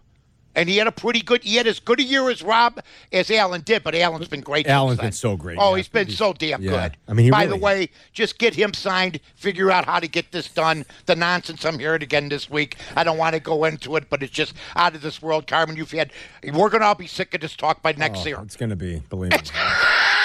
And 0.58 0.70
he 0.70 0.78
had 0.78 0.88
a 0.88 0.92
pretty 0.94 1.22
good 1.22 1.44
he 1.44 1.58
had 1.58 1.68
as 1.68 1.82
good 1.82 2.00
a 2.00 2.04
year 2.04 2.30
as 2.30 2.42
Rob 2.42 2.80
as 3.12 3.30
Allen 3.30 3.60
did, 3.66 3.84
but 3.84 3.94
Allen's 3.94 4.30
been 4.30 4.40
great. 4.40 4.68
Allen's 4.68 5.02
been 5.02 5.12
so 5.12 5.36
great, 5.36 5.58
Oh, 5.60 5.72
yeah. 5.72 5.78
he's 5.78 5.90
been 5.90 6.08
He's- 6.08 6.18
so 6.18 6.32
damn 6.32 6.62
yeah. 6.64 6.72
good. 6.72 6.98
I 7.10 7.14
mean, 7.14 7.26
he 7.26 7.30
by 7.30 7.44
really- 7.44 7.58
the 7.60 7.64
way, 7.66 7.90
just 8.14 8.40
get 8.40 8.56
him 8.56 8.74
signed. 8.74 9.20
Figure 9.36 9.70
out 9.70 9.84
how 9.84 10.00
to 10.00 10.08
get 10.08 10.32
this 10.32 10.48
done. 10.48 10.86
The 11.08 11.16
nonsense 11.18 11.66
I'm 11.66 11.78
hearing 11.78 12.02
again 12.04 12.30
this 12.30 12.50
week. 12.50 12.78
I 12.96 13.04
don't 13.04 13.18
want 13.18 13.34
to 13.34 13.42
go 13.42 13.66
into 13.66 13.98
it, 13.98 14.10
but 14.10 14.24
it's 14.24 14.32
just 14.32 14.54
out 14.78 14.96
of 14.96 15.02
this 15.02 15.22
world, 15.22 15.46
Carmen. 15.46 15.76
You've 15.76 15.92
had. 15.92 16.14
We're 16.54 16.70
gonna 16.70 16.86
all 16.86 16.96
be 16.96 17.08
sick 17.08 17.34
of 17.34 17.42
this 17.42 17.58
talk 17.58 17.82
by 17.82 17.92
next 17.92 18.22
Oh, 18.22 18.26
year. 18.28 18.40
it's 18.42 18.56
going 18.56 18.70
to 18.70 18.78
be, 18.78 19.04
believe 19.10 19.34
me. 19.34 19.38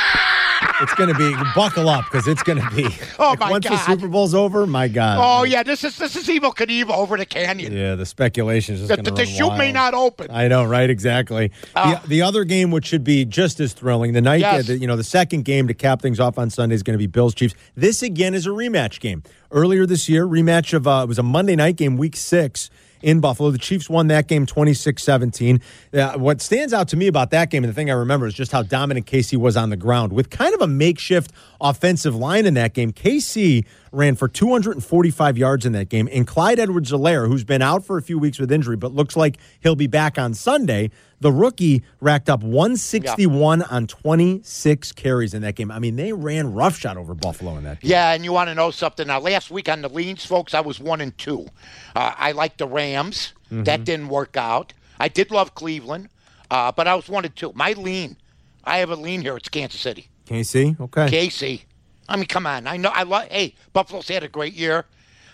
it's 0.80 0.94
going 0.94 1.12
to 1.12 1.18
be. 1.18 1.34
Buckle 1.54 1.88
up 1.88 2.04
because 2.04 2.26
it's 2.28 2.42
going 2.42 2.60
to 2.60 2.70
be. 2.74 2.86
Oh, 3.18 3.30
like, 3.30 3.40
my 3.40 3.50
once 3.50 3.64
the 3.64 3.70
God. 3.70 3.86
Super 3.86 4.08
Bowl's 4.08 4.34
over, 4.34 4.66
my 4.66 4.88
God. 4.88 5.18
Oh 5.20 5.44
yeah, 5.44 5.62
this 5.62 5.84
is 5.84 5.96
this 5.98 6.16
is 6.16 6.26
Evel 6.28 6.54
Knievel 6.54 6.90
over 6.90 7.16
the 7.16 7.26
canyon. 7.26 7.72
Yeah, 7.72 7.94
the 7.94 8.06
speculation 8.06 8.74
is 8.74 8.80
just 8.82 8.88
The, 8.88 8.96
going 8.96 9.04
the, 9.04 9.10
the 9.22 9.26
chute 9.26 9.56
may 9.56 9.72
not 9.72 9.94
open. 9.94 10.28
I 10.30 10.48
know, 10.48 10.64
right? 10.64 10.88
Exactly. 10.88 11.50
the, 11.74 12.00
the 12.06 12.22
other 12.22 12.44
game, 12.44 12.70
which 12.70 12.86
should 12.86 13.04
be 13.04 13.24
just 13.24 13.60
as 13.60 13.72
thrilling, 13.72 14.12
the 14.12 14.20
night, 14.20 14.42
Ah. 14.44 14.56
Yes. 14.56 14.66
the, 14.68 14.78
you 14.78 14.86
know, 14.86 14.96
the 14.96 15.04
second 15.04 15.44
game 15.44 15.68
to 15.68 15.74
cap 15.74 16.00
things 16.02 16.18
off 16.20 16.38
on 16.38 16.50
Sunday 16.50 16.74
is 16.74 16.82
going 16.82 16.94
to 16.94 16.98
be 16.98 17.06
Bills 17.06 17.34
Chiefs. 17.34 17.54
This 17.74 18.02
again 18.02 18.34
is 18.34 18.46
a 18.46 18.50
rematch 18.50 19.00
game. 19.00 19.22
Earlier 19.50 19.86
this 19.86 20.08
year, 20.08 20.26
rematch 20.26 20.72
of 20.72 20.86
uh, 20.86 21.00
it 21.04 21.08
was 21.08 21.18
a 21.18 21.22
Monday 21.22 21.56
night 21.56 21.76
game, 21.76 21.96
Week 21.96 22.16
Six 22.16 22.70
in 23.02 23.20
Buffalo. 23.20 23.50
The 23.50 23.58
Chiefs 23.58 23.88
won 23.88 24.08
that 24.08 24.28
game 24.28 24.46
26-17. 24.46 25.60
Uh, 25.92 26.18
what 26.18 26.40
stands 26.40 26.72
out 26.72 26.88
to 26.88 26.96
me 26.96 27.06
about 27.06 27.30
that 27.30 27.50
game, 27.50 27.64
and 27.64 27.70
the 27.70 27.74
thing 27.74 27.90
I 27.90 27.94
remember, 27.94 28.26
is 28.26 28.34
just 28.34 28.52
how 28.52 28.62
dominant 28.62 29.06
KC 29.06 29.36
was 29.36 29.56
on 29.56 29.70
the 29.70 29.76
ground 29.76 30.12
with 30.12 30.30
kind 30.30 30.54
of 30.54 30.60
a 30.60 30.66
makeshift 30.66 31.32
offensive 31.60 32.14
line 32.14 32.46
in 32.46 32.54
that 32.54 32.74
game. 32.74 32.92
KC 32.92 33.64
ran 33.92 34.14
for 34.14 34.28
245 34.28 35.38
yards 35.38 35.66
in 35.66 35.72
that 35.72 35.88
game, 35.88 36.08
and 36.12 36.26
Clyde 36.26 36.58
Edwards-Helaire, 36.58 37.26
who's 37.26 37.44
been 37.44 37.62
out 37.62 37.84
for 37.84 37.98
a 37.98 38.02
few 38.02 38.18
weeks 38.18 38.38
with 38.38 38.52
injury, 38.52 38.76
but 38.76 38.92
looks 38.92 39.16
like 39.16 39.38
he'll 39.60 39.76
be 39.76 39.86
back 39.86 40.18
on 40.18 40.34
Sunday. 40.34 40.90
The 41.20 41.32
rookie 41.32 41.82
racked 42.00 42.30
up 42.30 42.42
161 42.42 43.62
on 43.62 43.86
26 43.86 44.92
carries 44.92 45.34
in 45.34 45.42
that 45.42 45.54
game. 45.54 45.70
I 45.70 45.78
mean, 45.78 45.96
they 45.96 46.12
ran 46.12 46.54
roughshod 46.54 46.96
over 46.96 47.14
Buffalo 47.14 47.56
in 47.56 47.64
that 47.64 47.80
game. 47.80 47.90
Yeah, 47.90 48.12
and 48.12 48.24
you 48.24 48.32
want 48.32 48.48
to 48.48 48.54
know 48.54 48.70
something? 48.70 49.06
Now, 49.06 49.20
last 49.20 49.50
week 49.50 49.68
on 49.68 49.82
the 49.82 49.88
leans, 49.88 50.24
folks, 50.24 50.54
I 50.54 50.60
was 50.60 50.80
one 50.80 51.00
and 51.00 51.16
two. 51.18 51.46
Uh, 51.94 52.14
I 52.16 52.32
liked 52.32 52.58
the 52.58 52.66
Rams. 52.66 53.34
Mm-hmm. 53.46 53.64
That 53.64 53.84
didn't 53.84 54.08
work 54.08 54.36
out. 54.36 54.72
I 54.98 55.08
did 55.08 55.30
love 55.30 55.54
Cleveland, 55.54 56.08
uh, 56.50 56.72
but 56.72 56.86
I 56.86 56.94
was 56.94 57.08
one 57.08 57.24
and 57.24 57.34
two. 57.34 57.52
My 57.54 57.72
lean, 57.72 58.16
I 58.64 58.78
have 58.78 58.90
a 58.90 58.96
lean 58.96 59.20
here. 59.20 59.36
It's 59.36 59.48
Kansas 59.48 59.80
City. 59.80 60.08
KC, 60.26 60.78
okay. 60.80 61.08
KC. 61.08 61.62
I 62.10 62.16
mean, 62.16 62.26
come 62.26 62.46
on. 62.46 62.66
I 62.66 62.76
know. 62.76 62.90
I 62.90 63.04
love. 63.04 63.28
Hey, 63.28 63.54
Buffalo's 63.72 64.08
had 64.08 64.24
a 64.24 64.28
great 64.28 64.52
year. 64.54 64.84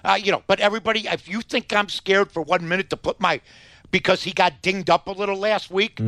Uh, 0.04 0.14
you 0.14 0.30
know, 0.30 0.42
but 0.46 0.60
everybody, 0.60 1.08
if 1.08 1.28
you 1.28 1.40
think 1.40 1.72
I'm 1.72 1.88
scared 1.88 2.30
for 2.30 2.42
one 2.42 2.68
minute 2.68 2.90
to 2.90 2.96
put 2.96 3.18
my, 3.18 3.40
because 3.90 4.22
he 4.22 4.32
got 4.32 4.62
dinged 4.62 4.88
up 4.90 5.08
a 5.08 5.10
little 5.10 5.36
last 5.36 5.70
week, 5.70 5.98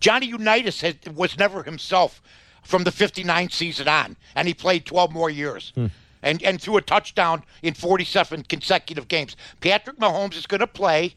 Johnny 0.00 0.26
Unitas 0.26 0.80
has, 0.80 0.94
was 1.14 1.36
never 1.36 1.62
himself 1.64 2.22
from 2.62 2.84
the 2.84 2.90
59 2.92 3.50
season 3.50 3.88
on, 3.88 4.16
and 4.34 4.48
he 4.48 4.54
played 4.54 4.86
12 4.86 5.12
more 5.12 5.28
years. 5.28 5.72
And, 6.22 6.42
and 6.42 6.60
threw 6.60 6.76
a 6.76 6.82
touchdown 6.82 7.44
in 7.62 7.74
47 7.74 8.44
consecutive 8.44 9.06
games. 9.06 9.36
Patrick 9.60 9.98
Mahomes 9.98 10.34
is 10.36 10.46
going 10.46 10.60
to 10.60 10.66
play, 10.66 11.14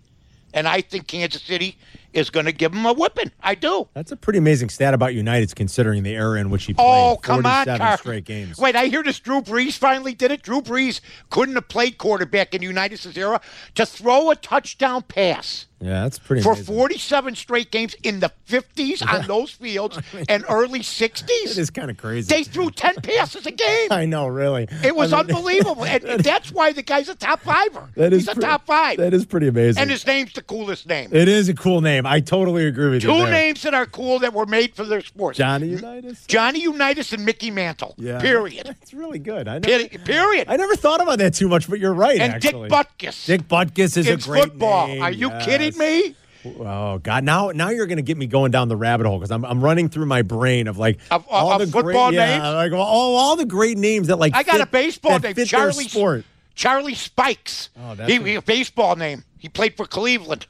and 0.53 0.67
I 0.67 0.81
think 0.81 1.07
Kansas 1.07 1.41
City 1.41 1.77
is 2.13 2.29
going 2.29 2.45
to 2.45 2.51
give 2.51 2.73
him 2.73 2.85
a 2.85 2.93
whipping. 2.93 3.31
I 3.41 3.55
do. 3.55 3.87
That's 3.93 4.11
a 4.11 4.15
pretty 4.17 4.39
amazing 4.39 4.69
stat 4.69 4.93
about 4.93 5.13
Unitas' 5.13 5.53
considering 5.53 6.03
the 6.03 6.15
era 6.15 6.39
in 6.39 6.49
which 6.49 6.65
he 6.65 6.73
played. 6.73 6.85
Oh, 6.85 7.17
come 7.17 7.45
on, 7.45 7.65
47 7.65 7.77
Carl. 7.79 7.97
straight 7.97 8.25
games. 8.25 8.57
Wait, 8.57 8.75
I 8.75 8.85
hear 8.85 9.03
this 9.03 9.19
Drew 9.19 9.41
Brees 9.41 9.77
finally 9.77 10.13
did 10.13 10.31
it. 10.31 10.41
Drew 10.41 10.61
Brees 10.61 11.01
couldn't 11.29 11.55
have 11.55 11.67
played 11.67 11.97
quarterback 11.97 12.53
in 12.53 12.61
Unitas' 12.61 13.15
era 13.17 13.41
to 13.75 13.85
throw 13.85 14.31
a 14.31 14.35
touchdown 14.35 15.03
pass 15.03 15.67
Yeah, 15.81 16.03
that's 16.03 16.19
pretty 16.19 16.41
for 16.43 16.51
amazing. 16.53 16.75
47 16.75 17.35
straight 17.35 17.71
games 17.71 17.95
in 18.03 18.19
the 18.19 18.31
50s 18.47 19.01
on 19.07 19.25
those 19.27 19.51
fields 19.51 19.97
and 20.27 20.43
early 20.49 20.79
60s. 20.81 21.23
It 21.49 21.57
is 21.57 21.69
kind 21.69 21.89
of 21.89 21.97
crazy. 21.97 22.27
They 22.33 22.43
threw 22.43 22.69
10 22.69 22.95
passes 23.01 23.45
a 23.45 23.51
game. 23.51 23.87
I 23.91 24.05
know, 24.05 24.27
really. 24.27 24.67
It 24.83 24.95
was 24.95 25.13
I 25.13 25.23
mean, 25.23 25.35
unbelievable. 25.35 25.85
And 25.85 26.03
that's 26.23 26.51
why 26.51 26.73
the 26.73 26.81
guy's 26.83 27.07
a 27.09 27.15
top 27.15 27.39
fiver. 27.41 27.87
That 27.95 28.11
is 28.13 28.27
He's 28.27 28.37
a 28.37 28.41
top 28.41 28.65
five. 28.65 28.97
That 28.97 29.13
is 29.13 29.25
pretty 29.25 29.47
amazing. 29.47 29.81
and 29.81 29.89
his 29.89 30.05
name's 30.05 30.33
the 30.33 30.41
coolest 30.41 30.85
name. 30.87 31.09
it 31.13 31.27
is 31.27 31.47
a 31.49 31.53
cool 31.53 31.81
name. 31.81 32.05
I 32.05 32.19
totally 32.19 32.65
agree 32.65 32.89
with 32.89 33.03
you. 33.03 33.09
Two 33.09 33.25
names 33.29 33.61
that 33.63 33.73
are 33.73 33.85
cool 33.85 34.19
that 34.19 34.33
were 34.33 34.45
made 34.45 34.75
for 34.75 34.83
their 34.83 35.01
sport. 35.01 35.35
Johnny 35.37 35.67
Unitas. 35.69 36.25
Johnny 36.27 36.61
Unitas 36.61 37.13
and 37.13 37.23
Mickey 37.25 37.51
Mantle. 37.51 37.95
Yeah. 37.97 38.19
Period. 38.19 38.65
That's 38.65 38.93
really 38.93 39.19
good. 39.19 39.47
I 39.47 39.59
never, 39.59 39.87
Period. 39.99 40.47
I 40.49 40.57
never 40.57 40.75
thought 40.75 41.01
about 41.01 41.19
that 41.19 41.33
too 41.33 41.47
much, 41.47 41.69
but 41.69 41.79
you're 41.79 41.93
right. 41.93 42.19
and 42.19 42.33
actually. 42.33 42.67
Dick 42.69 42.77
Butkus. 42.99 43.25
Dick 43.25 43.47
Butkus 43.47 43.97
is 43.97 44.07
it's 44.07 44.25
a 44.25 44.29
great 44.29 44.43
football. 44.43 44.87
name. 44.87 45.01
Are 45.01 45.11
you 45.11 45.29
Yes. 45.29 45.45
kidding 45.45 45.68
me? 45.77 46.15
Oh 46.45 46.99
God! 46.99 47.25
Now, 47.25 47.51
now 47.51 47.69
you're 47.69 47.85
going 47.85 47.97
to 47.97 48.01
get 48.01 48.17
me 48.17 48.25
going 48.25 48.51
down 48.51 48.69
the 48.69 48.77
rabbit 48.77 49.05
hole 49.05 49.17
because 49.19 49.29
I'm, 49.31 49.43
I'm 49.43 49.61
running 49.61 49.89
through 49.89 50.05
my 50.05 50.21
brain 50.21 50.67
of 50.67 50.77
like 50.77 50.99
Of- 51.11 51.23
of- 51.23 51.27
all 51.29 51.51
of 51.51 51.59
the 51.59 51.67
football 51.67 52.09
great, 52.11 52.15
yeah, 52.17 52.37
names? 52.39 52.55
like 52.55 52.71
all, 52.71 53.15
all 53.17 53.35
the 53.35 53.45
great 53.45 53.77
names 53.77 54.07
that 54.07 54.15
like 54.17 54.33
I 54.33 54.43
got 54.43 54.53
fit- 54.53 54.61
a 54.61 54.65
baseball 54.67 55.19
name, 55.19 55.33
Charlie 55.45 55.83
sport. 55.89 56.23
Charlie 56.55 56.93
Spikes. 56.95 57.69
Oh, 57.77 57.95
that's 57.95 58.09
he, 58.11 58.19
he- 58.21 58.35
a 58.35 58.41
baseball 58.41 58.95
name. 58.95 59.23
He 59.37 59.49
played 59.49 59.75
for 59.75 59.85
Cleveland. 59.85 60.47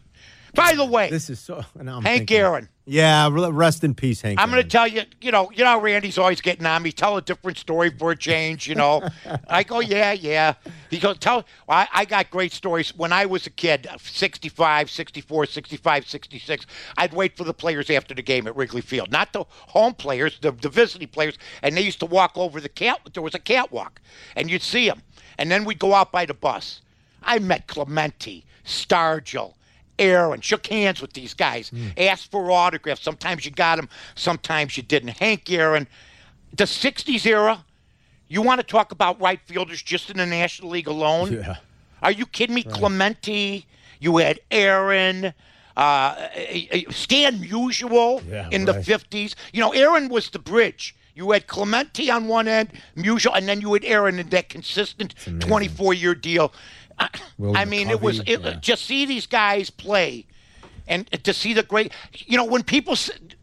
By 0.54 0.74
the 0.74 0.86
way, 0.86 1.10
This 1.10 1.30
is 1.30 1.40
so. 1.40 1.62
Hank 1.78 2.04
thinking- 2.04 2.38
Aaron. 2.38 2.70
Yeah, 2.92 3.30
rest 3.32 3.84
in 3.84 3.94
peace, 3.94 4.22
Hank. 4.22 4.40
I'm 4.42 4.50
going 4.50 4.64
to 4.64 4.68
tell 4.68 4.88
you, 4.88 5.04
you 5.22 5.32
know, 5.32 5.52
you 5.52 5.64
know, 5.64 5.80
Randy's 5.80 6.18
always 6.18 6.42
getting 6.42 6.66
on 6.66 6.82
me. 6.82 6.92
Tell 6.92 7.18
a 7.18 7.22
different 7.22 7.60
story 7.60 7.92
for 7.92 8.10
a 8.10 8.16
change, 8.16 8.68
you 8.68 8.74
know. 8.74 9.08
I 9.48 9.62
go, 9.62 9.80
yeah, 9.80 10.12
yeah. 10.14 10.56
He 10.90 10.98
goes, 10.98 11.20
tell. 11.20 11.46
Well, 11.68 11.78
I, 11.78 11.88
I 11.94 12.06
got 12.06 12.32
great 12.32 12.52
stories. 12.52 12.98
When 12.98 13.14
I 13.14 13.28
was 13.28 13.46
a 13.46 13.52
kid, 13.52 13.88
65, 14.02 14.90
64, 14.90 15.46
65, 15.46 16.08
66, 16.08 16.66
I'd 16.98 17.14
wait 17.14 17.38
for 17.38 17.44
the 17.44 17.54
players 17.54 17.92
after 17.92 18.16
the 18.16 18.24
game 18.24 18.48
at 18.48 18.56
Wrigley 18.56 18.82
Field. 18.82 19.12
Not 19.12 19.34
the 19.34 19.44
home 19.50 19.94
players, 19.94 20.40
the, 20.42 20.52
the 20.52 20.70
visiting 20.70 21.10
players. 21.10 21.38
And 21.62 21.78
they 21.78 21.82
used 21.82 22.00
to 22.00 22.08
walk 22.08 22.32
over 22.40 22.60
the 22.60 22.70
cat. 22.70 23.02
There 23.14 23.22
was 23.22 23.36
a 23.36 23.40
catwalk, 23.40 24.02
and 24.36 24.50
you'd 24.50 24.64
see 24.64 24.88
them. 24.90 25.04
And 25.38 25.52
then 25.52 25.64
we'd 25.64 25.78
go 25.78 25.94
out 25.94 26.12
by 26.12 26.26
the 26.26 26.34
bus. 26.34 26.82
I 27.22 27.38
met 27.38 27.68
Clemente, 27.68 28.46
Stargell, 28.66 29.54
Aaron, 30.00 30.42
shook 30.42 30.68
hands 30.68 31.02
with 31.02 31.14
these 31.14 31.34
guys, 31.34 31.70
hmm. 31.70 31.88
asked 31.98 32.32
for 32.32 32.50
autographs. 32.52 33.02
Sometimes 33.02 33.46
you 33.46 33.52
got 33.52 33.76
them, 33.76 33.90
sometimes 34.16 34.78
you 34.78 34.84
didn't. 34.84 35.18
Hank 35.18 35.52
Aaron, 35.52 35.88
the 36.56 36.64
60s 36.64 37.26
era, 37.26 37.64
you 38.28 38.42
want 38.42 38.62
to 38.62 38.66
talk 38.66 38.92
about 38.92 39.20
right 39.20 39.40
fielders 39.46 39.82
just 39.82 40.10
in 40.10 40.18
the 40.18 40.26
National 40.26 40.70
League 40.70 40.88
alone? 40.88 41.34
Yeah. 41.34 41.58
Are 42.02 42.12
you 42.12 42.26
kidding 42.26 42.56
me? 42.56 42.64
Clemente, 42.64 43.66
you 44.00 44.18
had 44.18 44.40
Aaron, 44.52 45.34
uh, 45.76 45.80
uh, 45.80 46.28
uh, 46.72 46.92
Stan 46.92 47.40
Musial 47.40 48.24
Yeah, 48.30 48.50
in 48.52 48.66
the 48.66 48.74
50s. 48.74 49.36
You 49.54 49.62
know, 49.62 49.72
Aaron 49.72 50.10
was 50.10 50.30
the 50.30 50.40
bridge. 50.40 50.96
You 51.16 51.32
had 51.32 51.48
Clemente 51.48 52.10
on 52.10 52.28
one 52.28 52.48
end, 52.48 52.70
Musial, 52.96 53.36
and 53.36 53.48
then 53.48 53.60
you 53.60 53.74
had 53.74 53.84
Aaron 53.84 54.20
in 54.20 54.30
that 54.30 54.48
consistent 54.48 55.16
24 55.40 55.94
year 55.94 56.16
deal. 56.16 56.54
I, 57.00 57.10
Will 57.38 57.56
I 57.58 57.66
mean, 57.66 57.90
it 57.90 58.02
was 58.02 58.20
it, 58.26 58.42
yeah. 58.42 58.54
just 58.60 58.86
see 58.86 59.06
these 59.06 59.26
guys 59.26 59.70
play, 59.70 60.26
and 60.88 61.10
to 61.24 61.34
see 61.34 61.54
the 61.54 61.64
great. 61.64 61.92
You 62.14 62.38
know, 62.38 62.46
when 62.46 62.64
people 62.64 62.96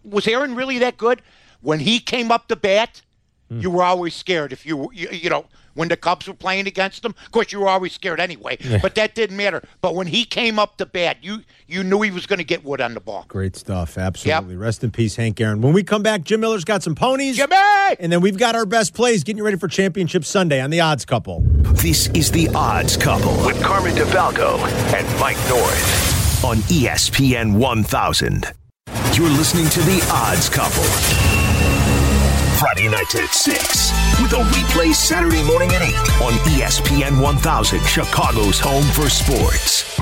was 0.04 0.26
Aaron 0.28 0.54
really 0.54 0.78
that 0.78 0.96
good? 0.96 1.22
When 1.62 1.80
he 1.80 1.98
came 2.00 2.30
up 2.30 2.48
to 2.48 2.56
bat, 2.56 3.02
Hmm. 3.48 3.60
you 3.60 3.70
were 3.70 3.84
always 3.84 4.14
scared. 4.14 4.52
If 4.52 4.66
you, 4.66 4.90
you 4.92 5.08
you 5.10 5.30
know 5.30 5.46
when 5.76 5.88
the 5.88 5.96
Cubs 5.96 6.26
were 6.26 6.34
playing 6.34 6.66
against 6.66 7.04
him, 7.04 7.14
of 7.24 7.30
course 7.30 7.52
you 7.52 7.60
were 7.60 7.68
always 7.68 7.92
scared 7.92 8.18
anyway. 8.18 8.58
But 8.82 8.96
that 8.96 9.14
didn't 9.14 9.36
matter. 9.36 9.62
But 9.80 9.94
when 9.94 10.08
he 10.08 10.24
came 10.24 10.58
up 10.58 10.76
to 10.78 10.86
bat, 10.86 11.18
you 11.22 11.42
you 11.68 11.84
knew 11.84 12.02
he 12.02 12.10
was 12.10 12.26
going 12.26 12.38
to 12.38 12.44
get 12.44 12.64
wood 12.64 12.80
on 12.80 12.94
the 12.94 13.00
ball. 13.00 13.24
Great 13.28 13.56
stuff. 13.56 13.98
Absolutely. 13.98 14.56
Rest 14.56 14.82
in 14.82 14.90
peace, 14.90 15.16
Hank 15.16 15.40
Aaron. 15.40 15.60
When 15.60 15.72
we 15.72 15.82
come 15.82 16.02
back, 16.02 16.24
Jim 16.24 16.40
Miller's 16.40 16.64
got 16.64 16.82
some 16.82 16.94
ponies. 16.94 17.36
Jimmy! 17.36 17.56
And 18.00 18.10
then 18.10 18.20
we've 18.20 18.38
got 18.38 18.56
our 18.56 18.66
best 18.66 18.94
plays 18.94 19.22
getting 19.22 19.38
you 19.38 19.44
ready 19.44 19.56
for 19.56 19.68
Championship 19.68 20.24
Sunday 20.24 20.60
on 20.60 20.70
the 20.70 20.80
Odds 20.80 21.04
Couple. 21.04 21.40
This 21.40 22.08
is 22.08 22.30
the 22.30 22.48
Odds 22.54 22.96
Couple 22.96 23.34
with 23.44 23.62
Carmen 23.62 23.94
DeFalco 23.94 24.58
and 24.94 25.20
Mike 25.20 25.38
North 25.48 26.44
on 26.44 26.58
ESPN 26.68 27.58
1000. 27.58 28.52
You're 29.12 29.30
listening 29.30 29.68
to 29.70 29.80
the 29.80 30.06
Odds 30.12 30.48
Couple. 30.48 31.35
Friday 32.58 32.88
nights 32.88 33.14
at 33.14 33.28
6 33.34 34.22
with 34.22 34.32
a 34.32 34.36
replay 34.36 34.94
Saturday 34.94 35.42
morning 35.44 35.68
at 35.72 35.82
8 35.82 35.94
on 36.22 36.32
ESPN 36.54 37.20
1000, 37.20 37.80
Chicago's 37.80 38.58
home 38.58 38.82
for 38.94 39.10
sports. 39.10 39.98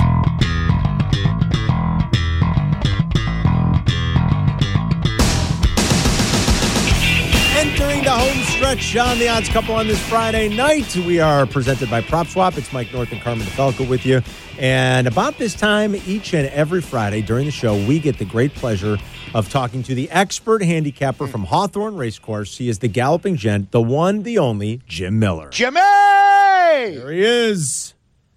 Entering 7.57 8.03
the 8.03 8.11
home 8.11 8.43
stretch 8.45 8.95
on 8.95 9.19
the 9.19 9.27
odds 9.27 9.49
couple 9.49 9.75
on 9.75 9.87
this 9.87 9.99
Friday 10.07 10.47
night. 10.55 10.95
We 10.95 11.19
are 11.19 11.45
presented 11.45 11.89
by 11.89 12.01
PropSwap. 12.01 12.57
It's 12.57 12.71
Mike 12.71 12.93
North 12.93 13.11
and 13.11 13.21
Carmen 13.21 13.45
DeFalco 13.45 13.85
with 13.89 14.05
you. 14.05 14.21
And 14.57 15.07
about 15.07 15.37
this 15.37 15.55
time, 15.55 15.93
each 16.07 16.33
and 16.33 16.47
every 16.47 16.81
Friday 16.81 17.21
during 17.21 17.45
the 17.47 17.51
show, 17.51 17.75
we 17.85 17.99
get 17.99 18.17
the 18.17 18.25
great 18.25 18.53
pleasure 18.53 18.97
of 19.35 19.49
talking 19.49 19.83
to 19.83 19.93
the 19.93 20.09
expert 20.11 20.63
handicapper 20.63 21.27
from 21.27 21.43
Hawthorne 21.43 21.97
Racecourse. 21.97 22.57
He 22.57 22.69
is 22.69 22.79
the 22.79 22.87
galloping 22.87 23.35
gent, 23.35 23.71
the 23.71 23.81
one, 23.81 24.23
the 24.23 24.37
only, 24.37 24.79
Jim 24.87 25.19
Miller. 25.19 25.49
Jimmy! 25.49 25.81
There 25.81 27.11
he 27.11 27.21
is. 27.21 27.93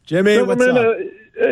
Jimmy, 0.07 0.43
what's 0.43 0.61
up? 0.61 0.77
uh, 0.77 0.81
uh, 0.81 0.95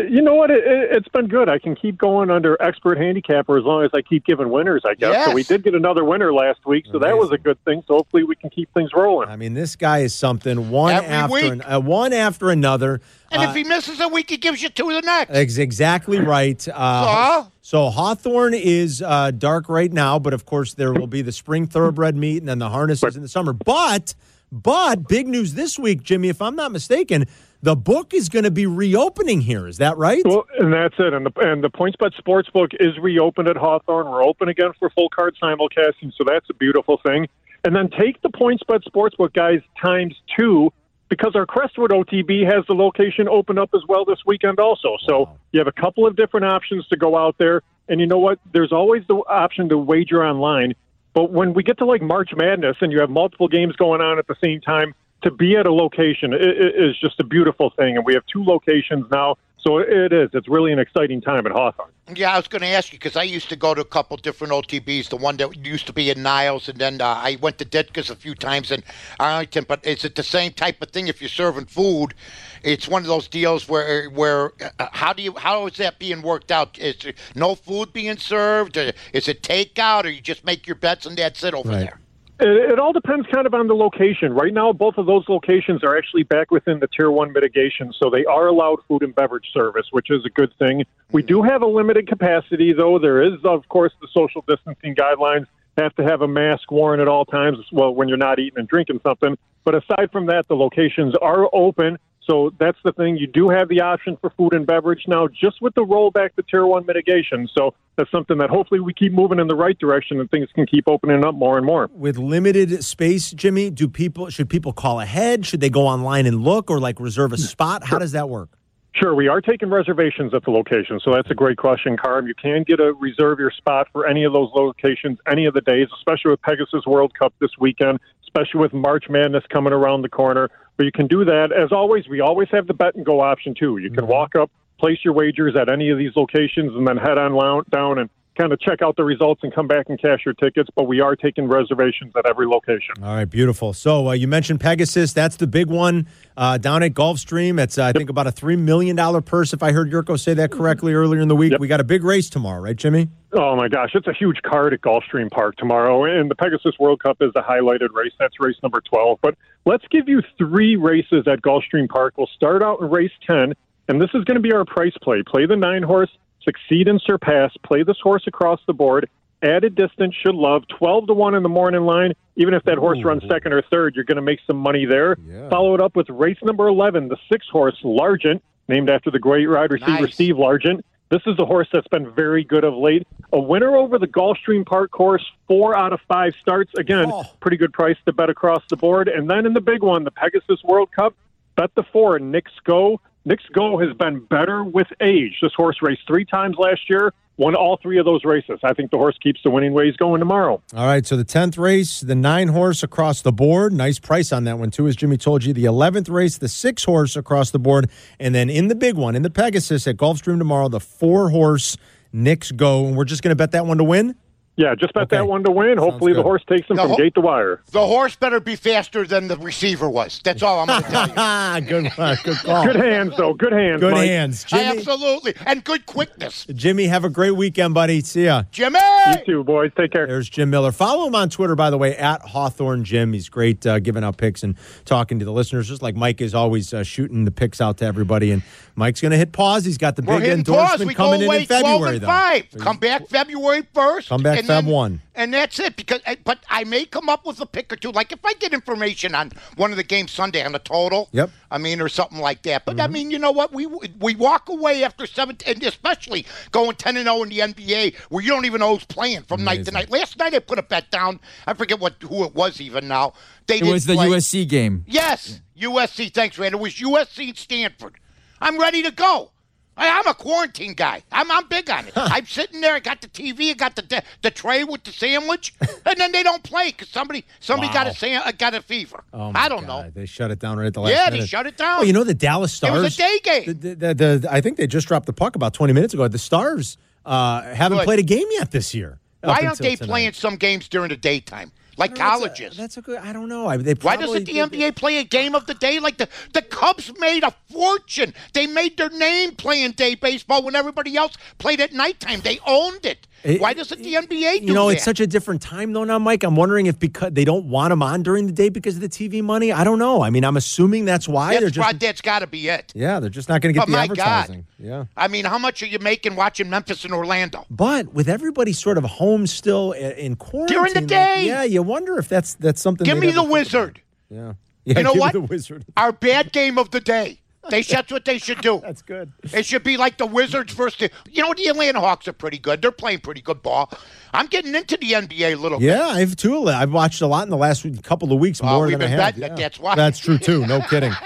you 0.08 0.20
know 0.22 0.34
what? 0.34 0.50
It, 0.50 0.64
it, 0.66 0.96
it's 0.96 1.08
been 1.08 1.28
good. 1.28 1.48
I 1.48 1.58
can 1.58 1.74
keep 1.76 1.96
going 1.98 2.30
under 2.30 2.60
expert 2.60 2.98
handicapper 2.98 3.56
as 3.58 3.64
long 3.64 3.84
as 3.84 3.90
I 3.94 4.02
keep 4.02 4.24
giving 4.24 4.50
winners, 4.50 4.82
I 4.84 4.94
guess. 4.94 5.12
Yes. 5.12 5.28
So 5.28 5.34
we 5.34 5.42
did 5.42 5.62
get 5.62 5.74
another 5.74 6.04
winner 6.04 6.32
last 6.32 6.64
week, 6.66 6.86
so 6.90 6.98
that 6.98 7.16
was 7.16 7.30
a 7.30 7.38
good 7.38 7.62
thing. 7.64 7.82
So 7.86 7.94
hopefully 7.94 8.24
we 8.24 8.34
can 8.36 8.50
keep 8.50 8.72
things 8.74 8.90
rolling. 8.94 9.28
I 9.28 9.36
mean, 9.36 9.54
this 9.54 9.76
guy 9.76 9.98
is 10.00 10.14
something 10.14 10.70
one 10.70 10.94
Every 10.94 11.08
after 11.08 11.34
week. 11.34 11.52
an, 11.52 11.62
uh, 11.62 11.80
one 11.80 12.12
after 12.12 12.50
another. 12.50 13.00
And 13.30 13.42
Uh, 13.42 13.46
if 13.50 13.54
he 13.56 13.64
misses 13.64 14.00
a 14.00 14.08
week, 14.08 14.30
he 14.30 14.36
gives 14.36 14.62
you 14.62 14.68
two 14.68 14.88
the 14.92 15.02
next. 15.02 15.30
Ex- 15.30 15.58
exactly 15.58 16.18
right. 16.20 16.66
Uh, 16.72 17.42
So? 17.42 17.52
so 17.60 17.90
Hawthorne 17.90 18.54
is 18.54 19.02
uh, 19.02 19.30
dark 19.32 19.68
right 19.68 19.92
now, 19.92 20.18
but 20.18 20.32
of 20.34 20.46
course 20.46 20.74
there 20.74 20.92
will 20.92 21.06
be 21.08 21.22
the 21.22 21.32
spring 21.32 21.66
thoroughbred 21.66 22.16
meet 22.16 22.38
and 22.38 22.48
then 22.48 22.58
the 22.58 22.70
harnesses 22.70 23.16
in 23.16 23.22
the 23.22 23.28
summer. 23.28 23.52
But 23.52 24.14
but 24.52 25.08
big 25.08 25.26
news 25.26 25.54
this 25.54 25.76
week, 25.78 26.02
Jimmy. 26.04 26.28
If 26.28 26.40
I'm 26.40 26.54
not 26.54 26.70
mistaken, 26.70 27.26
the 27.62 27.76
book 27.76 28.14
is 28.14 28.28
going 28.28 28.44
to 28.44 28.50
be 28.50 28.66
reopening 28.66 29.40
here. 29.40 29.66
Is 29.66 29.78
that 29.78 29.96
right? 29.96 30.22
Well, 30.24 30.46
and 30.58 30.72
that's 30.72 30.94
it. 30.98 31.12
And 31.12 31.26
the 31.26 31.32
and 31.40 31.62
the 31.62 31.70
PointsBet 31.70 32.12
Sportsbook 32.20 32.74
is 32.78 32.98
reopened 32.98 33.48
at 33.48 33.56
Hawthorne. 33.56 34.08
We're 34.10 34.24
open 34.24 34.48
again 34.48 34.72
for 34.78 34.90
full 34.90 35.08
card 35.08 35.36
simulcasting, 35.42 36.12
so 36.16 36.24
that's 36.24 36.48
a 36.50 36.54
beautiful 36.54 37.00
thing. 37.04 37.28
And 37.64 37.74
then 37.74 37.90
take 37.90 38.22
the 38.22 38.28
PointsBet 38.28 38.84
Sportsbook 38.84 39.32
guys 39.32 39.60
times 39.80 40.14
two 40.36 40.72
because 41.08 41.34
our 41.34 41.46
Crestwood 41.46 41.90
OTB 41.90 42.44
has 42.52 42.64
the 42.66 42.74
location 42.74 43.28
open 43.28 43.58
up 43.58 43.70
as 43.74 43.82
well 43.88 44.04
this 44.04 44.18
weekend 44.26 44.58
also. 44.58 44.96
So 45.06 45.30
you 45.52 45.60
have 45.60 45.68
a 45.68 45.72
couple 45.72 46.06
of 46.06 46.16
different 46.16 46.46
options 46.46 46.86
to 46.88 46.96
go 46.96 47.16
out 47.16 47.36
there. 47.38 47.62
And 47.88 48.00
you 48.00 48.06
know 48.06 48.18
what? 48.18 48.40
There's 48.52 48.72
always 48.72 49.04
the 49.06 49.14
option 49.28 49.68
to 49.68 49.78
wager 49.78 50.24
online. 50.24 50.74
But 51.14 51.30
when 51.30 51.54
we 51.54 51.62
get 51.62 51.78
to 51.78 51.86
like 51.86 52.02
March 52.02 52.30
Madness 52.36 52.76
and 52.80 52.92
you 52.92 53.00
have 53.00 53.10
multiple 53.10 53.48
games 53.48 53.74
going 53.76 54.00
on 54.00 54.18
at 54.18 54.26
the 54.26 54.34
same 54.42 54.60
time, 54.60 54.94
to 55.26 55.30
be 55.32 55.56
at 55.56 55.66
a 55.66 55.72
location 55.72 56.32
i- 56.32 56.36
i- 56.36 56.40
is 56.88 56.96
just 56.98 57.18
a 57.20 57.24
beautiful 57.24 57.70
thing. 57.70 57.96
And 57.96 58.04
we 58.06 58.14
have 58.14 58.24
two 58.26 58.44
locations 58.44 59.06
now. 59.10 59.36
So 59.58 59.78
it 59.78 60.12
is. 60.12 60.30
It's 60.32 60.46
really 60.48 60.70
an 60.72 60.78
exciting 60.78 61.20
time 61.20 61.44
at 61.44 61.50
Hawthorne. 61.50 61.88
Yeah, 62.14 62.32
I 62.32 62.36
was 62.36 62.46
going 62.46 62.62
to 62.62 62.68
ask 62.68 62.92
you 62.92 63.00
because 63.00 63.16
I 63.16 63.24
used 63.24 63.48
to 63.48 63.56
go 63.56 63.74
to 63.74 63.80
a 63.80 63.84
couple 63.84 64.16
different 64.16 64.52
OTBs. 64.52 65.08
The 65.08 65.16
one 65.16 65.36
that 65.38 65.56
used 65.66 65.86
to 65.88 65.92
be 65.92 66.08
in 66.08 66.22
Niles, 66.22 66.68
and 66.68 66.78
then 66.78 67.00
uh, 67.00 67.06
I 67.06 67.36
went 67.40 67.58
to 67.58 67.64
Ditka's 67.64 68.08
a 68.08 68.14
few 68.14 68.36
times 68.36 68.70
in 68.70 68.84
Arlington. 69.18 69.64
But 69.66 69.84
is 69.84 70.04
it 70.04 70.14
the 70.14 70.22
same 70.22 70.52
type 70.52 70.80
of 70.82 70.90
thing? 70.90 71.08
If 71.08 71.20
you're 71.20 71.28
serving 71.28 71.64
food, 71.66 72.14
it's 72.62 72.86
one 72.86 73.02
of 73.02 73.08
those 73.08 73.26
deals 73.26 73.68
where 73.68 74.08
where 74.10 74.52
uh, 74.78 74.86
how 74.92 75.12
do 75.12 75.22
you 75.24 75.34
how 75.36 75.66
is 75.66 75.78
that 75.78 75.98
being 75.98 76.22
worked 76.22 76.52
out? 76.52 76.78
Is 76.78 76.98
there 76.98 77.14
no 77.34 77.56
food 77.56 77.92
being 77.92 78.18
served? 78.18 78.76
Or 78.76 78.92
is 79.12 79.26
it 79.26 79.42
takeout, 79.42 80.04
or 80.04 80.10
you 80.10 80.20
just 80.20 80.44
make 80.44 80.68
your 80.68 80.76
bets 80.76 81.06
and 81.06 81.16
that's 81.18 81.42
it 81.42 81.54
over 81.54 81.70
Right. 81.70 81.80
there? 81.80 81.98
It, 82.38 82.72
it 82.72 82.78
all 82.78 82.92
depends 82.92 83.26
kind 83.32 83.46
of 83.46 83.54
on 83.54 83.66
the 83.66 83.74
location. 83.74 84.34
Right 84.34 84.52
now, 84.52 84.72
both 84.72 84.98
of 84.98 85.06
those 85.06 85.26
locations 85.28 85.82
are 85.82 85.96
actually 85.96 86.24
back 86.24 86.50
within 86.50 86.80
the 86.80 86.86
Tier 86.86 87.10
1 87.10 87.32
mitigation, 87.32 87.92
so 87.98 88.10
they 88.10 88.24
are 88.26 88.46
allowed 88.48 88.78
food 88.86 89.02
and 89.02 89.14
beverage 89.14 89.50
service, 89.54 89.86
which 89.90 90.10
is 90.10 90.24
a 90.26 90.30
good 90.30 90.52
thing. 90.58 90.84
We 91.12 91.22
mm-hmm. 91.22 91.28
do 91.28 91.42
have 91.42 91.62
a 91.62 91.66
limited 91.66 92.08
capacity, 92.08 92.72
though. 92.72 92.98
There 92.98 93.22
is, 93.22 93.34
of 93.44 93.66
course, 93.68 93.92
the 94.00 94.08
social 94.12 94.44
distancing 94.46 94.94
guidelines. 94.94 95.46
Have 95.78 95.94
to 95.96 96.04
have 96.04 96.22
a 96.22 96.28
mask 96.28 96.70
worn 96.70 97.00
at 97.00 97.08
all 97.08 97.26
times, 97.26 97.58
well, 97.70 97.94
when 97.94 98.08
you're 98.08 98.16
not 98.16 98.38
eating 98.38 98.58
and 98.58 98.66
drinking 98.66 99.00
something. 99.02 99.36
But 99.64 99.74
aside 99.74 100.10
from 100.10 100.26
that, 100.26 100.48
the 100.48 100.56
locations 100.56 101.14
are 101.16 101.50
open. 101.52 101.98
So 102.26 102.52
that's 102.58 102.78
the 102.84 102.92
thing. 102.92 103.16
You 103.16 103.26
do 103.26 103.48
have 103.48 103.68
the 103.68 103.80
option 103.80 104.16
for 104.20 104.30
food 104.30 104.52
and 104.52 104.66
beverage 104.66 105.04
now, 105.06 105.28
just 105.28 105.62
with 105.62 105.74
the 105.74 105.84
rollback 105.84 106.34
to 106.34 106.42
Tier 106.42 106.66
1 106.66 106.84
mitigation. 106.84 107.48
So 107.56 107.74
that's 107.96 108.10
something 108.10 108.38
that 108.38 108.50
hopefully 108.50 108.80
we 108.80 108.92
keep 108.92 109.12
moving 109.12 109.38
in 109.38 109.46
the 109.46 109.54
right 109.54 109.78
direction 109.78 110.18
and 110.18 110.30
things 110.30 110.48
can 110.54 110.66
keep 110.66 110.84
opening 110.88 111.24
up 111.24 111.34
more 111.34 111.56
and 111.56 111.64
more. 111.64 111.88
With 111.92 112.18
limited 112.18 112.82
space, 112.84 113.30
Jimmy, 113.30 113.70
do 113.70 113.88
people 113.88 114.28
should 114.30 114.50
people 114.50 114.72
call 114.72 115.00
ahead? 115.00 115.46
Should 115.46 115.60
they 115.60 115.70
go 115.70 115.86
online 115.86 116.26
and 116.26 116.42
look, 116.42 116.70
or 116.70 116.80
like 116.80 116.98
reserve 116.98 117.32
a 117.32 117.38
spot? 117.38 117.84
How 117.84 117.98
does 117.98 118.12
that 118.12 118.28
work? 118.28 118.50
Sure, 118.94 119.14
we 119.14 119.28
are 119.28 119.42
taking 119.42 119.68
reservations 119.68 120.32
at 120.32 120.42
the 120.44 120.50
location, 120.50 120.98
so 121.04 121.12
that's 121.12 121.30
a 121.30 121.34
great 121.34 121.58
question, 121.58 121.98
Carm. 121.98 122.26
You 122.26 122.34
can 122.34 122.62
get 122.62 122.80
a 122.80 122.94
reserve 122.94 123.38
your 123.38 123.50
spot 123.50 123.88
for 123.92 124.06
any 124.06 124.24
of 124.24 124.32
those 124.32 124.48
locations, 124.54 125.18
any 125.30 125.44
of 125.44 125.52
the 125.52 125.60
days, 125.60 125.88
especially 125.98 126.30
with 126.30 126.40
Pegasus 126.40 126.86
World 126.86 127.12
Cup 127.12 127.34
this 127.38 127.50
weekend, 127.58 128.00
especially 128.22 128.60
with 128.60 128.72
March 128.72 129.04
Madness 129.10 129.44
coming 129.50 129.74
around 129.74 130.00
the 130.00 130.08
corner. 130.08 130.50
But 130.76 130.84
you 130.84 130.92
can 130.92 131.06
do 131.06 131.24
that. 131.24 131.52
As 131.52 131.72
always, 131.72 132.06
we 132.08 132.20
always 132.20 132.48
have 132.52 132.66
the 132.66 132.74
bet 132.74 132.94
and 132.94 133.04
go 133.04 133.20
option 133.20 133.54
too. 133.54 133.78
You 133.78 133.90
can 133.90 134.04
mm-hmm. 134.04 134.12
walk 134.12 134.36
up, 134.36 134.50
place 134.78 134.98
your 135.04 135.14
wagers 135.14 135.56
at 135.56 135.68
any 135.68 135.90
of 135.90 135.98
these 135.98 136.14
locations, 136.16 136.74
and 136.74 136.86
then 136.86 136.96
head 136.96 137.18
on 137.18 137.32
down 137.70 137.98
and 137.98 138.10
kind 138.36 138.52
of 138.52 138.60
check 138.60 138.82
out 138.82 138.96
the 138.96 139.04
results 139.04 139.42
and 139.42 139.54
come 139.54 139.66
back 139.66 139.86
and 139.88 140.00
cash 140.00 140.20
your 140.24 140.34
tickets. 140.34 140.68
But 140.74 140.84
we 140.84 141.00
are 141.00 141.16
taking 141.16 141.48
reservations 141.48 142.12
at 142.16 142.26
every 142.26 142.46
location. 142.46 142.94
All 143.02 143.14
right, 143.14 143.24
beautiful. 143.24 143.72
So 143.72 144.08
uh, 144.08 144.12
you 144.12 144.28
mentioned 144.28 144.60
Pegasus. 144.60 145.12
That's 145.12 145.36
the 145.36 145.46
big 145.46 145.68
one 145.68 146.06
uh, 146.36 146.58
down 146.58 146.82
at 146.82 146.94
Gulfstream. 146.94 147.60
It's, 147.60 147.78
uh, 147.78 147.84
I 147.84 147.92
think, 147.92 148.10
about 148.10 148.26
a 148.26 148.32
$3 148.32 148.58
million 148.58 148.96
purse, 149.22 149.52
if 149.52 149.62
I 149.62 149.72
heard 149.72 149.90
Jurko 149.90 150.18
say 150.18 150.34
that 150.34 150.50
correctly 150.50 150.94
earlier 150.94 151.20
in 151.20 151.28
the 151.28 151.36
week. 151.36 151.52
Yep. 151.52 151.60
We 151.60 151.68
got 151.68 151.80
a 151.80 151.84
big 151.84 152.04
race 152.04 152.28
tomorrow, 152.30 152.60
right, 152.60 152.76
Jimmy? 152.76 153.08
Oh 153.32 153.56
my 153.56 153.68
gosh, 153.68 153.90
it's 153.94 154.06
a 154.06 154.12
huge 154.14 154.40
card 154.42 154.72
at 154.72 154.80
Gulfstream 154.80 155.30
Park 155.30 155.56
tomorrow, 155.56 156.04
and 156.04 156.30
the 156.30 156.34
Pegasus 156.34 156.74
World 156.78 157.02
Cup 157.02 157.18
is 157.20 157.32
the 157.34 157.42
highlighted 157.42 157.92
race. 157.92 158.12
That's 158.18 158.34
race 158.40 158.56
number 158.62 158.80
12. 158.80 159.18
But 159.20 159.34
let's 159.66 159.84
give 159.90 160.08
you 160.08 160.22
three 160.38 160.76
races 160.76 161.26
at 161.26 161.42
Gulfstream 161.42 161.88
Park. 161.88 162.14
We'll 162.16 162.30
start 162.34 162.62
out 162.62 162.80
in 162.80 162.88
race 162.88 163.10
10, 163.26 163.52
and 163.88 164.00
this 164.00 164.10
is 164.14 164.24
going 164.24 164.36
to 164.36 164.40
be 164.40 164.52
our 164.52 164.64
price 164.64 164.94
play. 165.02 165.22
Play 165.26 165.44
the 165.46 165.56
nine 165.56 165.82
horse, 165.82 166.10
succeed 166.46 166.88
and 166.88 167.00
surpass, 167.04 167.52
play 167.62 167.82
this 167.82 167.98
horse 168.02 168.24
across 168.26 168.60
the 168.66 168.72
board. 168.72 169.10
Added 169.42 169.74
distance 169.74 170.14
should 170.14 170.34
love 170.34 170.64
12 170.78 171.08
to 171.08 171.12
1 171.12 171.34
in 171.34 171.42
the 171.42 171.48
morning 171.50 171.82
line. 171.82 172.14
Even 172.36 172.54
if 172.54 172.62
that 172.64 172.78
horse 172.78 172.98
runs 173.04 173.22
second 173.28 173.52
or 173.52 173.60
third, 173.70 173.94
you're 173.94 174.04
going 174.04 174.16
to 174.16 174.22
make 174.22 174.40
some 174.46 174.56
money 174.56 174.86
there. 174.86 175.16
Yeah. 175.28 175.50
Follow 175.50 175.74
it 175.74 175.80
up 175.82 175.94
with 175.94 176.08
race 176.08 176.38
number 176.42 176.66
11, 176.68 177.08
the 177.08 177.18
six 177.30 177.46
horse 177.50 177.76
Largent, 177.84 178.40
named 178.68 178.88
after 178.88 179.10
the 179.10 179.18
great 179.18 179.46
wide 179.48 179.70
receiver 179.70 180.02
Nice. 180.02 180.14
Steve 180.14 180.36
Largent. 180.36 180.82
This 181.10 181.20
is 181.26 181.38
a 181.38 181.44
horse 181.44 181.68
that's 181.72 181.86
been 181.88 182.10
very 182.10 182.42
good 182.44 182.64
of 182.64 182.74
late. 182.74 183.06
A 183.32 183.38
winner 183.38 183.76
over 183.76 183.98
the 183.98 184.08
Gulfstream 184.08 184.66
Park 184.66 184.90
course, 184.90 185.24
four 185.46 185.76
out 185.76 185.92
of 185.92 186.00
five 186.08 186.32
starts. 186.40 186.72
Again, 186.76 187.10
Oh. 187.12 187.22
pretty 187.40 187.56
good 187.58 187.72
price 187.72 187.96
to 188.06 188.12
bet 188.12 188.28
across 188.30 188.62
the 188.70 188.76
board. 188.76 189.06
And 189.06 189.30
then 189.30 189.46
in 189.46 189.52
the 189.52 189.60
big 189.60 189.82
one, 189.82 190.02
the 190.04 190.10
Pegasus 190.10 190.64
World 190.64 190.90
Cup, 190.90 191.14
bet 191.56 191.70
the 191.76 191.84
four, 191.84 192.18
Knicks 192.18 192.52
Go. 192.64 193.00
Knicks 193.26 193.44
Go 193.52 193.76
has 193.78 193.92
been 193.96 194.20
better 194.20 194.62
with 194.62 194.86
age. 195.00 195.38
This 195.42 195.52
horse 195.52 195.78
raced 195.82 196.02
three 196.06 196.24
times 196.24 196.56
last 196.58 196.88
year, 196.88 197.12
won 197.36 197.56
all 197.56 197.76
three 197.76 197.98
of 197.98 198.04
those 198.04 198.24
races. 198.24 198.60
I 198.62 198.72
think 198.72 198.92
the 198.92 198.98
horse 198.98 199.18
keeps 199.20 199.42
the 199.42 199.50
winning 199.50 199.72
ways 199.72 199.96
going 199.96 200.20
tomorrow. 200.20 200.62
All 200.72 200.86
right, 200.86 201.04
so 201.04 201.16
the 201.16 201.24
10th 201.24 201.58
race, 201.58 202.02
the 202.02 202.14
nine 202.14 202.46
horse 202.46 202.84
across 202.84 203.22
the 203.22 203.32
board. 203.32 203.72
Nice 203.72 203.98
price 203.98 204.32
on 204.32 204.44
that 204.44 204.60
one, 204.60 204.70
too, 204.70 204.86
as 204.86 204.94
Jimmy 204.94 205.16
told 205.16 205.42
you. 205.42 205.52
The 205.52 205.64
11th 205.64 206.08
race, 206.08 206.38
the 206.38 206.48
six 206.48 206.84
horse 206.84 207.16
across 207.16 207.50
the 207.50 207.58
board. 207.58 207.90
And 208.20 208.32
then 208.32 208.48
in 208.48 208.68
the 208.68 208.76
big 208.76 208.94
one, 208.94 209.16
in 209.16 209.22
the 209.22 209.30
Pegasus 209.30 209.88
at 209.88 209.96
Gulfstream 209.96 210.38
tomorrow, 210.38 210.68
the 210.68 210.78
four 210.78 211.30
horse 211.30 211.76
Knicks 212.12 212.52
Go. 212.52 212.86
And 212.86 212.96
we're 212.96 213.04
just 213.04 213.24
going 213.24 213.32
to 213.32 213.36
bet 213.36 213.50
that 213.50 213.66
one 213.66 213.78
to 213.78 213.84
win? 213.84 214.14
Yeah, 214.56 214.74
just 214.74 214.94
bet 214.94 215.04
Okay. 215.04 215.16
that 215.18 215.26
one 215.26 215.44
to 215.44 215.50
win. 215.50 215.76
Hopefully 215.76 216.12
good. 216.12 216.18
the 216.18 216.22
horse 216.22 216.42
takes 216.48 216.68
him 216.70 216.76
The 216.76 216.82
from 216.82 216.90
ho- 216.92 216.96
gate 216.96 217.14
to 217.14 217.20
wire. 217.20 217.60
The 217.72 217.86
horse 217.86 218.16
better 218.16 218.40
be 218.40 218.56
faster 218.56 219.06
than 219.06 219.28
the 219.28 219.36
receiver 219.36 219.88
was. 219.90 220.20
That's 220.24 220.42
all 220.42 220.60
I'm 220.60 220.66
going 220.68 220.82
to 220.82 220.88
tell 220.88 221.06
you. 221.08 221.14
Ah, 221.16 221.60
good, 221.66 221.92
uh, 221.98 222.16
good 222.24 222.36
call. 222.38 222.64
Good 222.64 222.76
hands, 222.76 223.12
though. 223.18 223.34
Good 223.34 223.52
hands. 223.52 223.80
Good 223.80 223.92
Mike. 223.92 224.08
hands. 224.08 224.44
Jimmy, 224.44 224.78
Absolutely. 224.78 225.34
And 225.44 225.62
good 225.62 225.84
quickness. 225.84 226.46
Jimmy, 226.54 226.86
have 226.86 227.04
a 227.04 227.10
great 227.10 227.32
weekend, 227.32 227.74
buddy. 227.74 228.00
See 228.00 228.24
ya. 228.24 228.44
Jimmy! 228.50 228.78
You 229.10 229.24
too, 229.26 229.44
boys. 229.44 229.72
Take 229.76 229.92
care. 229.92 230.06
There's 230.06 230.28
Jim 230.30 230.48
Miller. 230.48 230.72
Follow 230.72 231.06
him 231.06 231.14
on 231.14 231.28
Twitter, 231.28 231.54
by 231.54 231.68
the 231.68 231.76
way, 231.78 231.94
at 231.96 232.22
Hawthorne 232.22 232.82
Jim. 232.84 233.12
He's 233.12 233.28
great 233.28 233.66
uh, 233.66 233.78
giving 233.78 234.04
out 234.04 234.16
picks 234.16 234.42
and 234.42 234.56
talking 234.86 235.18
to 235.18 235.26
the 235.26 235.32
listeners, 235.32 235.68
just 235.68 235.82
like 235.82 235.96
Mike 235.96 236.22
is 236.22 236.34
always 236.34 236.72
uh, 236.72 236.82
shooting 236.82 237.26
the 237.26 237.30
picks 237.30 237.60
out 237.60 237.76
to 237.78 237.84
everybody. 237.84 238.30
And 238.30 238.42
Mike's 238.74 239.02
going 239.02 239.12
to 239.12 239.18
hit 239.18 239.32
pause. 239.32 239.66
He's 239.66 239.76
got 239.78 239.96
the 239.96 240.02
We're 240.02 240.20
big 240.20 240.30
endorsement 240.30 240.96
coming 240.96 241.20
in 241.20 241.30
in 241.30 241.44
February, 241.46 241.98
though. 241.98 242.06
5. 242.06 242.44
Come 242.58 242.78
back 242.78 243.06
February 243.08 243.62
1st. 243.74 244.08
Come 244.08 244.22
back 244.22 244.45
and 244.48 244.64
Feb 244.64 244.64
then- 244.64 244.72
1. 244.74 245.00
And 245.14 245.32
that's 245.32 245.58
it. 245.58 245.76
Because, 245.76 246.00
uh, 246.06 246.16
But 246.24 246.40
I 246.50 246.64
may 246.64 246.84
come 246.84 247.08
up 247.08 247.24
with 247.24 247.40
a 247.40 247.46
pick 247.46 247.72
or 247.72 247.76
two. 247.76 247.90
Like 247.90 248.12
if 248.12 248.18
I 248.24 248.34
get 248.34 248.52
information 248.52 249.14
on 249.14 249.32
one 249.56 249.70
of 249.70 249.76
the 249.78 249.82
games 249.82 250.12
Sunday 250.12 250.44
on 250.44 250.52
the 250.52 250.58
total. 250.58 251.08
Yep. 251.12 251.28
Mm-hmm. 251.28 251.36
I 251.50 251.58
mean, 251.58 251.80
or 251.80 251.88
something 251.88 252.18
like 252.18 252.42
that. 252.42 252.64
But 252.66 252.80
I 252.80 252.86
mean, 252.88 253.10
you 253.10 253.18
know 253.18 253.30
what? 253.32 253.52
We 253.52 253.66
we 253.66 254.14
walk 254.14 254.48
away 254.48 254.84
after 254.84 255.06
seven, 255.06 255.36
and 255.46 255.62
especially 255.62 256.26
going 256.50 256.76
10 256.76 256.96
and 256.96 257.06
0 257.06 257.22
in 257.22 257.28
the 257.30 257.38
NBA 257.38 257.94
where 258.10 258.22
you 258.22 258.30
don't 258.30 258.44
even 258.44 258.60
know 258.60 258.74
who's 258.74 258.84
playing 258.84 259.22
from 259.22 259.44
night 259.44 259.64
to 259.64 259.70
night. 259.70 259.90
Last 259.90 260.18
night 260.18 260.34
I 260.34 260.40
put 260.40 260.58
a 260.58 260.62
bet 260.62 260.90
down. 260.90 261.20
I 261.46 261.54
forget 261.54 261.78
what 261.80 261.94
who 262.02 262.24
it 262.24 262.34
was 262.34 262.60
even 262.60 262.88
now. 262.88 263.12
They 263.46 263.58
It 263.58 263.64
was 263.64 263.86
the 263.86 263.94
play. 263.94 264.08
USC 264.08 264.44
game. 264.48 264.84
Yes, 264.86 265.40
USC. 265.58 266.12
Thanks, 266.12 266.38
Rand. 266.38 266.54
It 266.54 266.58
was 266.60 266.74
USC 266.74 267.28
and 267.28 267.38
Stanford. 267.38 267.94
I'm 268.40 268.58
ready 268.58 268.82
to 268.82 268.90
go. 268.90 269.30
I, 269.76 269.98
I'm 269.98 270.06
a 270.06 270.14
quarantine 270.14 270.72
guy. 270.74 271.02
I'm, 271.12 271.30
I'm 271.30 271.46
big 271.48 271.68
on 271.70 271.86
it. 271.86 271.92
I'm 271.96 272.24
sitting 272.26 272.60
there. 272.60 272.74
I 272.74 272.80
got 272.80 273.00
the 273.02 273.08
TV. 273.08 273.50
I 273.50 273.54
got 273.54 273.76
the 273.76 274.02
the 274.22 274.30
tray 274.30 274.64
with 274.64 274.84
the 274.84 274.92
sandwich, 274.92 275.52
and 275.60 275.98
then 275.98 276.12
they 276.12 276.22
don't 276.22 276.42
play 276.42 276.68
because 276.68 276.88
somebody 276.88 277.24
somebody 277.40 277.72
got 277.72 277.86
a 277.86 277.94
sam- 277.94 278.22
got 278.38 278.54
a 278.54 278.62
fever. 278.62 279.04
Oh, 279.12 279.32
I 279.34 279.48
don't 279.48 279.66
God. 279.66 279.84
know. 279.86 279.90
They 279.94 280.06
shut 280.06 280.30
it 280.30 280.38
down 280.38 280.58
right 280.58 280.66
at 280.66 280.74
the 280.74 280.80
last 280.80 280.92
Yeah, 280.92 281.04
minute. 281.10 281.20
they 281.20 281.26
shut 281.26 281.46
it 281.46 281.56
down. 281.56 281.80
Oh, 281.80 281.82
you 281.82 281.92
know 281.92 282.04
the 282.04 282.14
Dallas 282.14 282.52
Stars. 282.52 282.78
It 282.78 282.82
was 282.82 282.94
a 282.94 282.98
day 282.98 283.18
game. 283.22 283.44
The, 283.46 283.74
the, 283.74 283.94
the, 283.94 284.28
I 284.30 284.40
think 284.40 284.56
they 284.56 284.66
just 284.66 284.88
dropped 284.88 285.06
the 285.06 285.12
puck 285.12 285.36
about 285.36 285.52
20 285.54 285.72
minutes 285.72 285.92
ago. 285.94 286.08
The 286.08 286.18
Stars 286.18 286.78
uh, 287.04 287.42
haven't 287.42 287.78
Good. 287.78 287.84
played 287.84 287.98
a 287.98 288.02
game 288.02 288.26
yet 288.32 288.50
this 288.50 288.74
year. 288.74 288.98
Why 289.20 289.40
aren't 289.44 289.58
they 289.58 289.76
tonight. 289.76 289.88
playing 289.88 290.12
some 290.12 290.36
games 290.36 290.68
during 290.68 290.88
the 290.90 290.96
daytime, 290.96 291.50
like 291.76 291.92
a- 291.92 291.94
colleges? 291.94 292.56
That's 292.56 292.76
a 292.76 292.82
good. 292.82 292.98
I 292.98 293.12
don't 293.12 293.28
know. 293.28 293.46
I, 293.46 293.56
they 293.56 293.74
Why 293.74 293.96
doesn't 293.96 294.24
the 294.24 294.34
NBA 294.34 294.76
play 294.76 294.98
a 294.98 295.04
game 295.04 295.34
of 295.34 295.46
the 295.46 295.54
day? 295.54 295.78
Like 295.78 295.98
the, 295.98 296.08
the 296.32 296.42
Cubs 296.42 296.92
made 296.98 297.22
a 297.22 297.34
fortune. 297.52 298.14
They 298.32 298.46
made 298.46 298.76
their 298.76 298.90
name 298.90 299.34
playing 299.34 299.72
day 299.72 299.94
baseball 299.94 300.42
when 300.42 300.54
everybody 300.54 300.96
else 300.96 301.14
played 301.38 301.60
at 301.60 301.72
nighttime. 301.72 302.20
They 302.20 302.38
owned 302.46 302.84
it. 302.84 303.06
It- 303.26 303.40
Why 303.40 303.52
doesn't 303.54 303.82
the 303.82 303.94
NBA 303.94 304.40
do 304.40 304.46
You 304.46 304.54
know, 304.54 304.68
that? 304.68 304.76
it's 304.76 304.84
such 304.84 305.00
a 305.00 305.06
different 305.06 305.42
time 305.42 305.72
though 305.72 305.84
now, 305.84 305.98
Mike. 305.98 306.22
I'm 306.22 306.36
wondering 306.36 306.66
if 306.66 306.78
because 306.78 307.12
they 307.12 307.24
don't 307.24 307.46
want 307.46 307.70
them 307.70 307.82
on 307.82 308.02
during 308.02 308.26
the 308.26 308.32
day 308.32 308.48
because 308.48 308.76
of 308.76 308.80
the 308.82 308.88
TV 308.88 309.22
money. 309.22 309.50
I 309.52 309.64
don't 309.64 309.78
know. 309.78 310.02
I 310.02 310.10
mean, 310.10 310.24
I'm 310.24 310.36
assuming 310.36 310.84
that's 310.84 311.08
why 311.08 311.38
they're 311.40 311.50
just. 311.50 311.80
that's 311.80 312.00
got 312.00 312.20
to 312.20 312.26
be 312.26 312.48
it. 312.48 312.72
yeah, 312.74 313.00
they're 313.00 313.10
just 313.10 313.28
not 313.28 313.40
going 313.40 313.52
to 313.54 313.58
get 313.58 313.62
But 313.62 313.66
the 313.66 313.72
my 313.72 313.82
advertising. 313.84 314.46
God. 314.60 314.66
Yeah. 314.66 314.84
I 314.96 315.08
mean, 315.08 315.24
how 315.24 315.38
much 315.38 315.62
are 315.62 315.66
you 315.66 315.78
making 315.80 316.16
watching 316.16 316.48
Memphis 316.48 316.84
and 316.84 316.94
Orlando? 316.94 317.44
But 317.50 317.92
with 317.92 318.08
everybody 318.08 318.52
sort 318.52 318.78
of 318.78 318.84
home 318.84 319.26
still 319.26 319.74
eh, 319.76 319.90
in 319.90 320.16
quarantine, 320.16 320.56
During 320.58 320.74
the 320.74 320.80
like, 320.80 320.88
day. 320.88 321.24
yeah, 321.26 321.42
you 321.42 321.62
wonder 321.62 321.98
if 321.98 322.08
that's 322.08 322.34
that's 322.34 322.60
something. 322.62 322.84
Give 322.84 322.98
me 322.98 323.10
the 323.10 323.20
about. 323.20 323.30
wizard. 323.32 323.80
Yeah, 324.08 324.34
yeah. 324.64 324.78
You 324.78 324.84
know 324.84 324.92
what? 324.94 325.12
The 325.12 325.20
wizard. 325.20 325.64
Our 325.76 325.92
bad 325.92 326.32
game 326.32 326.58
of 326.58 326.70
the 326.70 326.80
day. 326.80 327.20
They 327.50 327.62
that's 327.62 327.92
what 327.92 328.04
they 328.04 328.18
should 328.18 328.40
do. 328.40 328.60
That's 328.62 328.82
good. 328.82 329.12
It 329.32 329.46
should 329.46 329.62
be 329.62 329.76
like 329.76 329.98
the 329.98 330.06
Wizards 330.06 330.52
versus 330.52 330.78
the. 330.78 330.90
You 331.10 331.22
know, 331.22 331.34
the 331.34 331.46
Atlanta 331.46 331.80
Hawks 331.80 332.08
are 332.08 332.12
pretty 332.12 332.38
good. 332.38 332.62
They're 332.62 332.72
playing 332.72 333.00
pretty 333.00 333.20
good 333.20 333.42
ball. 333.42 333.70
I'm 334.16 334.26
getting 334.26 334.54
into 334.54 334.76
the 334.76 334.92
NBA 334.92 335.32
a 335.32 335.36
little 335.36 335.58
bit. 335.58 335.66
Yeah, 335.66 335.86
I've 335.86 336.16
too. 336.16 336.48
I've 336.48 336.72
watched 336.72 337.02
a 337.02 337.06
lot 337.06 337.24
in 337.24 337.30
the 337.30 337.36
last 337.36 337.64
week- 337.64 337.82
couple 337.82 338.12
of 338.12 338.18
weeks, 338.18 338.42
more 338.42 338.70
than 338.70 338.82
I 338.82 338.86
have. 338.86 339.18
yeah. 339.18 339.34
that's 339.34 339.58
why. 339.60 339.74
That's 339.74 339.98
true 339.98 340.18
too. 340.18 340.46
No 340.46 340.60
kidding. 340.62 340.92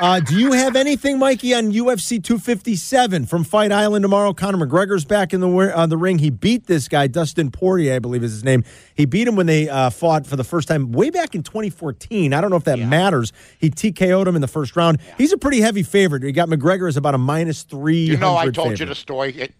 Uh, 0.00 0.18
do 0.18 0.38
you 0.38 0.52
have 0.52 0.76
anything, 0.76 1.18
Mikey, 1.18 1.52
on 1.52 1.72
UFC 1.72 2.24
257 2.24 3.26
from 3.26 3.44
Fight 3.44 3.70
Island 3.70 4.02
tomorrow? 4.02 4.32
Conor 4.32 4.66
McGregor's 4.66 5.04
back 5.04 5.34
in 5.34 5.40
the 5.40 5.48
uh, 5.50 5.86
the 5.86 5.98
ring. 5.98 6.18
He 6.18 6.30
beat 6.30 6.66
this 6.66 6.88
guy, 6.88 7.06
Dustin 7.06 7.50
Poirier, 7.50 7.96
I 7.96 7.98
believe 7.98 8.24
is 8.24 8.32
his 8.32 8.42
name. 8.42 8.64
He 8.94 9.04
beat 9.04 9.28
him 9.28 9.36
when 9.36 9.44
they 9.44 9.68
uh, 9.68 9.90
fought 9.90 10.26
for 10.26 10.36
the 10.36 10.44
first 10.44 10.68
time 10.68 10.92
way 10.92 11.10
back 11.10 11.34
in 11.34 11.42
2014. 11.42 12.32
I 12.32 12.40
don't 12.40 12.48
know 12.48 12.56
if 12.56 12.64
that 12.64 12.78
matters. 12.78 13.34
He 13.58 13.68
TKO'd 13.68 14.26
him 14.26 14.36
in 14.36 14.40
the 14.40 14.48
first 14.48 14.74
round. 14.74 15.00
He's 15.18 15.34
a 15.34 15.38
pretty 15.38 15.60
heavy 15.60 15.82
favorite. 15.82 16.22
He 16.22 16.32
got 16.32 16.48
McGregor 16.48 16.88
as 16.88 16.96
about 16.96 17.14
a 17.14 17.18
minus 17.18 17.62
three. 17.62 17.98
You 18.06 18.16
know, 18.16 18.38
I 18.38 18.48
told 18.48 18.80
you 18.80 18.86
the 18.86 18.94
story. 18.94 19.34
It, 19.36 19.54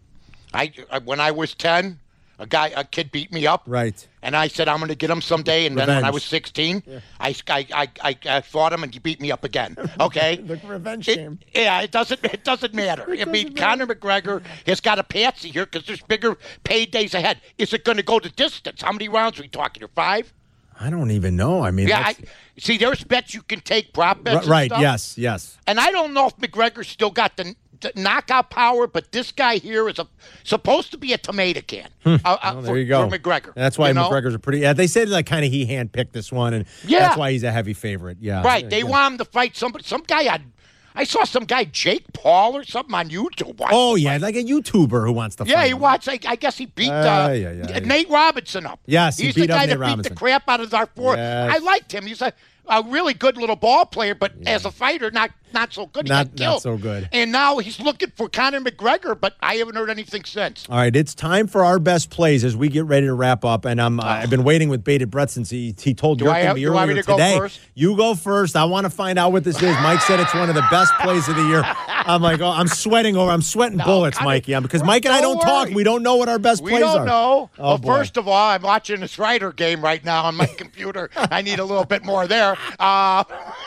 I, 0.55 0.73
I 0.91 1.01
when 1.01 1.21
I 1.21 1.33
was 1.33 1.55
ten, 1.55 2.01
a 2.41 2.47
guy, 2.47 2.73
a 2.75 2.83
kid 2.85 3.13
beat 3.13 3.31
me 3.33 3.47
up. 3.47 3.63
Right. 3.67 4.07
And 4.23 4.35
I 4.35 4.49
said 4.49 4.67
I'm 4.67 4.79
going 4.79 4.89
to 4.89 4.95
get 4.95 5.11
him 5.11 5.21
someday. 5.21 5.67
And 5.67 5.77
then 5.77 5.89
when 5.89 6.05
I 6.05 6.11
was 6.11 6.25
16, 6.25 6.83
I, 7.21 7.35
I, 7.49 7.67
I, 7.73 7.89
I, 8.03 8.19
I 8.27 8.41
fought 8.41 8.73
him 8.73 8.83
and 8.83 8.93
he 8.93 8.99
beat 8.99 9.21
me 9.21 9.31
up 9.31 9.45
again. 9.45 9.77
Okay. 10.01 10.37
The 10.37 10.57
revenge 10.67 11.09
It- 11.09 11.17
game. 11.17 11.39
Yeah, 11.55 11.83
it 11.83 11.91
doesn't. 11.91 12.25
It 12.25 12.43
doesn't 12.43 12.73
matter. 12.73 13.05
I 13.11 13.27
mean, 13.27 13.55
Conor 13.55 13.87
McGregor 13.87 14.43
has 14.67 14.81
got 14.81 14.99
a 14.99 15.05
patsy 15.05 15.51
here 15.51 15.67
because 15.67 15.87
there's 15.87 16.01
bigger 16.01 16.37
paydays 16.65 17.13
ahead. 17.13 17.41
Is 17.59 17.75
it 17.75 17.85
going 17.85 17.99
to 17.99 18.03
go 18.03 18.19
the 18.19 18.31
distance? 18.31 18.81
How 18.81 18.93
many 18.93 19.09
rounds 19.09 19.39
are 19.39 19.43
we 19.43 19.49
talking? 19.49 19.83
Here, 19.83 19.89
five? 19.95 20.33
I 20.81 20.89
don't 20.89 21.11
even 21.11 21.37
know. 21.37 21.63
I 21.63 21.71
mean, 21.71 21.89
Yeah. 21.89 22.01
I, 22.07 22.17
see, 22.59 22.79
there's 22.79 23.05
bets 23.05 23.35
you 23.35 23.43
can 23.43 23.61
take, 23.61 23.93
prop 23.93 24.25
bets. 24.25 24.43
And 24.43 24.49
right. 24.49 24.71
stuff. 24.71 24.81
Yes. 24.81 25.19
Yes. 25.19 25.59
And 25.67 25.79
I 25.79 25.91
don't 25.91 26.15
know 26.15 26.29
if 26.29 26.37
McGregor's 26.39 26.89
still 26.89 27.11
got 27.11 27.37
the 27.37 27.55
knockout 27.97 28.51
power, 28.51 28.87
but 28.87 29.13
this 29.13 29.33
guy 29.33 29.57
here 29.57 29.89
is 29.89 29.99
a, 29.99 30.07
supposed 30.45 30.91
to 30.93 30.99
be 30.99 31.13
a 31.13 31.19
tomato 31.19 31.61
can. 31.61 31.89
Uh, 32.05 32.19
uh, 32.25 32.39
Well, 32.43 32.63
there 32.63 32.73
for, 32.75 32.79
you 32.79 32.87
go. 32.87 33.09
McGregor. 33.09 33.53
That's 33.55 33.79
why 33.79 33.89
you 33.89 33.95
know? 33.95 34.09
McGregor's 34.11 34.35
a 34.35 34.39
pretty. 34.39 34.59
Yeah, 34.61 34.73
they 34.73 34.87
said 34.87 35.09
like 35.09 35.27
kind 35.27 35.45
of 35.45 35.51
he 35.51 35.67
handpicked 35.67 36.13
this 36.13 36.31
one, 36.33 36.55
and 36.55 36.65
Yeah. 36.85 37.01
that's 37.01 37.17
why 37.19 37.33
he's 37.33 37.43
a 37.43 37.53
heavy 37.53 37.75
favorite. 37.75 38.19
Yeah, 38.21 38.43
Right. 38.43 38.69
They 38.69 38.79
Yeah. 38.79 38.85
want 38.85 39.13
him 39.13 39.19
to 39.19 39.25
fight 39.25 39.57
somebody. 39.57 39.85
Some 39.85 40.03
guy 40.07 40.33
on. 40.33 40.53
I 40.93 41.05
saw 41.05 41.23
some 41.23 41.45
guy, 41.45 41.65
Jake 41.65 42.13
Paul 42.13 42.57
or 42.57 42.65
something 42.65 42.95
on 42.95 43.11
YouTube. 43.11 43.61
Oh 43.71 43.95
yeah, 43.95 44.17
like 44.17 44.35
a 44.35 44.43
YouTuber 44.43 45.05
who 45.07 45.13
wants 45.13 45.37
to. 45.37 45.45
Yeah, 45.47 45.65
he 45.65 45.73
watched. 45.73 46.09
I, 46.09 46.19
I 46.27 46.35
guess 46.35 46.59
he 46.59 46.67
beat 46.67 46.91
Uh, 46.91 46.95
uh, 46.95 47.29
yeah, 47.33 47.53
yeah, 47.53 47.67
yeah. 47.69 47.79
Nate 47.79 48.11
Robinson 48.11 48.67
up. 48.67 48.81
Yes, 48.87 49.17
he 49.17 49.27
he's 49.27 49.37
beat 49.37 49.47
the 49.47 49.53
up 49.55 49.61
guy 49.61 49.67
Nate 49.67 49.79
that 49.79 49.97
beat 49.97 50.09
the 50.09 50.15
crap 50.15 50.49
out 50.49 50.61
of 50.61 50.75
our 50.75 50.87
four. 50.87 51.15
Yes. 51.15 51.53
I 51.55 51.59
liked 51.59 51.93
him. 51.93 52.07
He's 52.07 52.21
a, 52.21 52.33
a 52.69 52.83
really 52.87 53.15
good 53.15 53.37
little 53.37 53.57
ball 53.57 53.87
player, 53.87 54.15
but 54.15 54.33
as 54.47 54.65
a 54.65 54.71
fighter, 54.71 55.11
not 55.11 55.31
not 55.53 55.73
so 55.75 55.87
good. 55.87 56.05
He 56.07 56.11
Not- 56.11 56.39
not 56.39 56.63
so 56.63 56.77
good. 56.77 57.09
And 57.13 57.33
now 57.33 57.59
he's 57.59 57.81
looking 57.81 58.13
for 58.15 58.29
Conor 58.29 58.61
McGregor, 58.61 59.21
but 59.21 59.35
I 59.41 59.57
haven't 59.57 59.75
heard 59.75 59.91
anything 59.91 60.23
since. 60.25 60.65
All 60.71 60.77
right, 60.77 60.95
it's 60.95 61.13
time 61.13 61.49
for 61.49 61.65
our 61.65 61.81
best 61.81 62.09
plays 62.09 62.45
as 62.45 62.55
we 62.57 62.69
get 62.69 62.85
ready 62.85 63.07
to 63.07 63.15
wrap 63.15 63.45
up. 63.45 63.65
And 63.65 63.83
I'm 63.83 63.99
ah. 63.99 64.05
I've 64.21 64.31
been 64.31 64.45
waiting 64.45 64.69
with 64.69 64.85
bated 64.85 65.11
breath 65.11 65.31
since 65.31 65.51
he, 65.51 65.75
he 65.81 65.93
told 65.93 66.21
Do 66.21 66.27
I 66.29 66.35
Jurgen 66.35 66.47
have- 66.47 66.55
me 66.57 66.61
do 66.61 66.67
you 66.67 66.73
want 66.73 66.87
me 66.87 66.93
earlier 66.93 67.03
to 67.03 67.07
go 67.09 67.17
today. 67.17 67.37
first? 67.39 67.61
You 67.75 67.97
go 67.97 68.15
first. 68.15 68.55
I 68.55 68.63
want 68.65 68.85
to 68.85 68.91
find 68.91 69.19
out 69.19 69.33
what 69.33 69.43
this 69.43 69.57
is. 69.57 69.77
Mike 69.83 70.01
said 70.03 70.21
it's 70.21 70.33
one 70.35 70.49
of 70.49 70.55
the 70.55 70.65
best 70.71 70.93
plays 71.01 71.27
of 71.29 71.35
the 71.35 71.43
year. 71.43 71.63
I'm 71.89 72.23
like, 72.23 72.41
oh, 72.41 72.49
I'm 72.51 72.69
sweating 72.69 73.17
over. 73.17 73.33
I'm 73.33 73.43
sweating 73.43 73.79
bullets, 73.79 74.19
Conor- 74.19 74.29
Mikey. 74.29 74.55
I'm, 74.55 74.63
because 74.63 74.85
Mike 74.85 75.05
and 75.05 75.13
I 75.13 75.21
Don't 75.21 75.39
don't 75.39 75.47
talk. 75.47 75.69
We 75.71 75.83
don't 75.83 76.05
know 76.05 76.15
what 76.15 76.29
our 76.29 76.39
best 76.39 76.63
We 76.63 76.71
plays 76.71 76.83
don't 76.83 77.07
know. 77.07 77.51
Oh, 77.59 77.63
well, 77.71 77.79
boy. 77.79 77.93
first 77.97 78.17
of 78.17 78.29
all, 78.29 78.51
I'm 78.51 78.63
watching 78.63 79.01
this 79.01 79.19
Rider 79.19 79.51
game 79.53 79.83
right 79.83 80.05
now 80.05 80.25
on 80.25 80.37
my 80.37 80.47
computer. 80.57 81.11
I 81.17 81.43
need 81.43 81.59
a 81.59 81.65
little 81.65 81.85
bit 81.85 82.05
more 82.05 82.29
there. 82.29 82.50
Uh, 82.79 83.25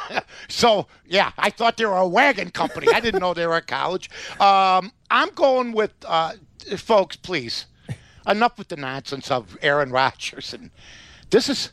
so, 0.47 0.88
yeah, 1.05 1.31
I 1.38 1.49
thought 1.49 1.77
they 1.77 1.86
were 1.86 1.97
a 1.97 2.07
wagon 2.07 2.49
company. 2.49 2.88
I 2.93 2.99
didn't 2.99 3.21
know 3.21 3.34
they 3.34 3.47
were 3.47 3.57
a 3.57 3.61
college. 3.61 4.09
Um, 4.39 4.91
I'm 5.09 5.29
going 5.29 5.73
with, 5.73 5.93
uh, 6.05 6.34
folks, 6.77 7.15
please, 7.15 7.65
enough 8.27 8.57
with 8.57 8.69
the 8.69 8.77
nonsense 8.77 9.29
of 9.31 9.57
Aaron 9.61 9.91
Rodgers. 9.91 10.53
And 10.53 10.71
this 11.29 11.49
is. 11.49 11.71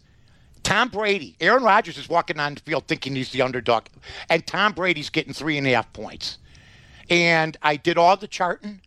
Tom 0.62 0.90
Brady, 0.90 1.36
Aaron 1.40 1.62
Rodgers 1.62 1.96
is 1.96 2.08
walking 2.08 2.38
on 2.38 2.54
the 2.54 2.60
field 2.60 2.86
thinking 2.86 3.16
he's 3.16 3.30
the 3.30 3.40
underdog, 3.40 3.86
and 4.28 4.46
Tom 4.46 4.72
Brady's 4.72 5.08
getting 5.08 5.32
three 5.32 5.56
and 5.56 5.66
a 5.66 5.70
half 5.70 5.90
points. 5.94 6.36
And 7.08 7.56
I 7.62 7.76
did 7.76 7.96
all 7.96 8.14
the 8.16 8.28
charting. 8.28 8.82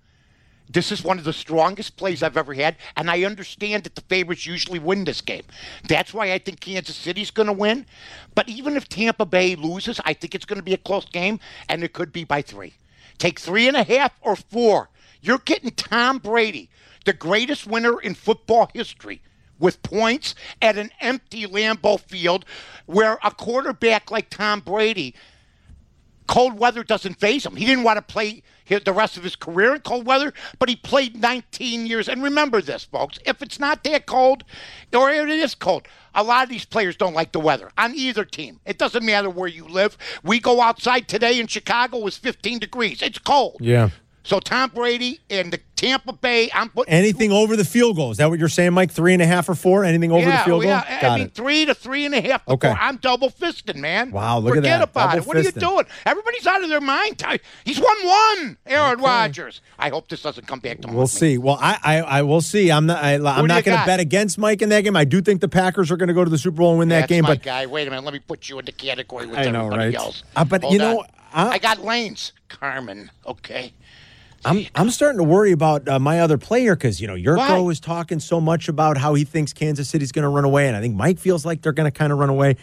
This 0.70 0.92
is 0.92 1.04
one 1.04 1.20
of 1.20 1.24
the 1.24 1.34
strongest 1.34 1.98
plays 1.98 2.24
I've 2.24 2.38
ever 2.38 2.54
had, 2.54 2.78
and 2.96 3.10
I 3.10 3.24
understand 3.24 3.84
that 3.84 3.96
the 3.96 4.02
favorites 4.02 4.46
usually 4.46 4.80
win 4.80 5.04
this 5.04 5.22
game. 5.22 5.44
That's 5.88 6.14
why 6.14 6.32
I 6.32 6.40
think 6.40 6.62
Kansas 6.62 6.96
City's 6.96 7.32
going 7.32 7.48
to 7.48 7.54
win. 7.54 7.86
But 8.34 8.50
even 8.50 8.76
if 8.76 8.90
Tampa 8.90 9.26
Bay 9.26 9.56
loses, 9.56 10.00
I 10.06 10.14
think 10.14 10.34
it's 10.34 10.46
going 10.46 10.60
to 10.60 10.64
be 10.64 10.74
a 10.74 10.78
close 10.78 11.06
game, 11.06 11.40
and 11.70 11.84
it 11.84 11.94
could 11.94 12.12
be 12.14 12.24
by 12.24 12.42
three. 12.42 12.74
Take 13.18 13.40
three 13.40 13.68
and 13.68 13.78
a 13.78 13.84
half 13.84 14.14
or 14.22 14.36
four. 14.36 14.90
You're 15.22 15.38
getting 15.40 15.72
Tom 15.72 16.18
Brady, 16.18 16.70
the 17.06 17.14
greatest 17.14 17.68
winner 17.68 18.00
in 18.02 18.16
football 18.16 18.70
history, 18.74 19.22
with 19.60 19.84
points 19.84 20.34
at 20.62 20.78
an 20.78 20.92
empty 21.00 21.46
Lambeau 21.46 22.00
Field, 22.00 22.46
where 22.86 23.20
a 23.24 23.32
quarterback 23.32 24.12
like 24.12 24.30
Tom 24.30 24.62
Brady 24.62 25.14
cold 26.28 26.58
weather 26.58 26.84
doesn't 26.84 27.20
phase 27.20 27.46
him. 27.46 27.56
He 27.56 27.66
didn't 27.66 27.84
want 27.84 27.98
to 27.98 28.02
play 28.02 28.44
the 28.68 28.94
rest 28.94 29.18
of 29.18 29.24
his 29.24 29.36
career 29.36 29.76
in 29.76 29.82
cold 29.82 30.08
weather, 30.08 30.34
but 30.58 30.68
he 30.68 30.76
played 30.76 31.22
19 31.22 31.86
years. 31.86 32.10
And 32.10 32.24
remember 32.24 32.60
this, 32.62 32.84
folks: 32.84 33.20
if 33.26 33.42
it's 33.42 33.60
not 33.60 33.84
that 33.84 34.08
cold, 34.08 34.44
or 34.94 35.12
it 35.12 35.30
is 35.30 35.54
cold, 35.54 35.88
a 36.16 36.24
lot 36.24 36.44
of 36.44 36.50
these 36.50 36.66
players 36.66 36.96
don't 36.96 37.14
like 37.14 37.34
the 37.34 37.40
weather 37.40 37.72
on 37.78 37.94
either 37.94 38.26
team. 38.26 38.60
It 38.66 38.78
doesn't 38.78 39.06
matter 39.06 39.30
where 39.30 39.48
you 39.48 39.66
live. 39.66 39.98
We 40.24 40.40
go 40.40 40.60
outside 40.62 41.08
today 41.08 41.40
in 41.40 41.48
Chicago 41.48 42.00
was 42.00 42.18
15 42.18 42.60
degrees. 42.60 43.02
It's 43.02 43.20
cold. 43.20 43.58
Yeah. 43.60 43.90
So 44.26 44.40
Tom 44.40 44.72
Brady 44.74 45.20
and 45.30 45.52
the 45.52 45.60
Tampa 45.76 46.14
Bay, 46.14 46.50
I'm 46.54 46.70
putting 46.70 46.94
Anything 46.94 47.34
over 47.34 47.58
the 47.58 47.66
field 47.66 47.98
goal. 47.98 48.12
Is 48.12 48.18
that 48.18 48.30
what 48.30 48.40
you're 48.40 48.48
saying, 48.48 48.72
Mike? 48.72 48.90
Three 48.90 49.12
and 49.12 49.22
a 49.22 49.26
half 49.26 49.50
or 49.50 49.54
four? 49.54 49.84
Anything 49.84 50.14
over 50.14 50.22
yeah, 50.26 50.38
the 50.38 50.44
field 50.46 50.62
goal? 50.62 50.72
yeah. 50.72 51.02
Got 51.02 51.12
I 51.12 51.16
mean, 51.18 51.26
it. 51.28 51.34
three 51.34 51.66
to 51.66 51.74
three 51.76 52.06
and 52.06 52.16
a 52.16 52.22
half. 52.22 52.46
to 52.46 52.54
Okay. 52.54 52.70
four. 52.70 52.78
I'm 52.80 52.96
double 52.98 53.30
fisting, 53.30 53.76
man. 53.76 54.12
Wow, 54.12 54.40
look 54.40 54.56
at 54.56 54.64
that. 54.64 54.70
Forget 54.70 54.82
about 54.82 55.08
Double 55.10 55.18
it. 55.24 55.28
What 55.28 55.38
are 55.38 55.42
you 55.42 55.52
doing? 55.52 55.86
Everybody's 56.06 56.48
out 56.48 56.64
of 56.64 56.70
their 56.70 56.80
mind. 56.80 57.22
He's 57.66 57.82
won 57.82 57.98
one, 58.06 58.58
Aaron 58.66 59.02
Rodgers. 59.02 59.60
I 59.78 59.90
hope 59.90 60.08
this 60.08 60.22
doesn't 60.22 60.48
come 60.48 60.60
back 60.60 60.80
to 60.82 60.88
haunt 60.88 60.96
We'll 60.96 61.04
me. 61.06 61.10
see. 61.10 61.38
Well, 61.38 61.58
I, 61.60 61.78
I, 61.84 61.98
I 62.02 62.22
will 62.22 62.40
see. 62.42 62.72
I'm 62.72 62.86
not. 62.86 63.04
I, 63.04 63.16
I'm 63.16 63.22
not 63.48 63.66
going 63.66 63.78
to 63.78 63.86
bet 63.86 64.00
against 64.00 64.38
Mike 64.38 64.62
in 64.62 64.70
that 64.70 64.82
game. 64.86 64.96
I 64.96 65.04
do 65.04 65.22
think 65.22 65.42
the 65.42 65.50
Packers 65.50 65.92
are 65.92 65.98
going 65.98 66.08
to 66.08 66.14
go 66.14 66.24
to 66.24 66.30
the 66.30 66.38
Super 66.38 66.58
Bowl 66.58 66.70
and 66.70 66.80
win 66.80 66.90
that 66.90 67.10
game. 67.10 67.24
my 67.24 67.32
But 67.32 67.44
guy. 67.44 67.66
Wait 67.66 67.88
a 67.88 67.92
minute. 67.92 68.06
Let 68.06 68.14
me 68.14 68.20
put 68.20 68.48
you 68.48 68.58
in 68.60 68.64
the 68.64 68.72
category 68.72 69.26
with 69.26 69.38
I 69.38 69.52
know, 69.52 69.66
everybody 69.66 69.86
right? 69.88 69.96
else. 69.96 70.24
Uh, 70.34 70.46
but 70.46 70.62
Hold 70.62 70.72
you 70.74 70.80
know. 70.80 71.04
I- 71.34 71.50
I 71.50 71.58
got 71.58 71.80
lanes, 71.84 72.32
Carmen. 72.48 73.10
Okay. 73.26 73.74
I'm 74.46 74.66
I'm 74.76 74.90
starting 74.90 75.18
to 75.18 75.24
worry 75.24 75.52
about 75.52 75.88
uh, 75.88 76.00
my 76.00 76.20
other 76.20 76.38
player 76.38 76.76
because 76.76 77.00
you 77.00 77.08
know 77.08 77.16
Jurko 77.16 77.64
Why? 77.66 77.72
is 77.72 77.80
talking 77.80 78.20
so 78.20 78.42
much 78.42 78.68
about 78.68 78.98
how 78.98 79.14
he 79.14 79.24
thinks 79.24 79.54
Kansas 79.54 79.90
City's 79.90 80.12
going 80.12 80.24
to 80.24 80.30
run 80.30 80.46
away, 80.46 80.68
and 80.68 80.76
I 80.76 80.82
think 80.82 80.96
Mike 80.96 81.20
feels 81.20 81.46
like 81.46 81.62
they're 81.62 81.72
going 81.72 81.92
to 81.92 81.98
kind 81.98 82.12
of 82.12 82.20
run 82.20 82.30
away. 82.30 82.58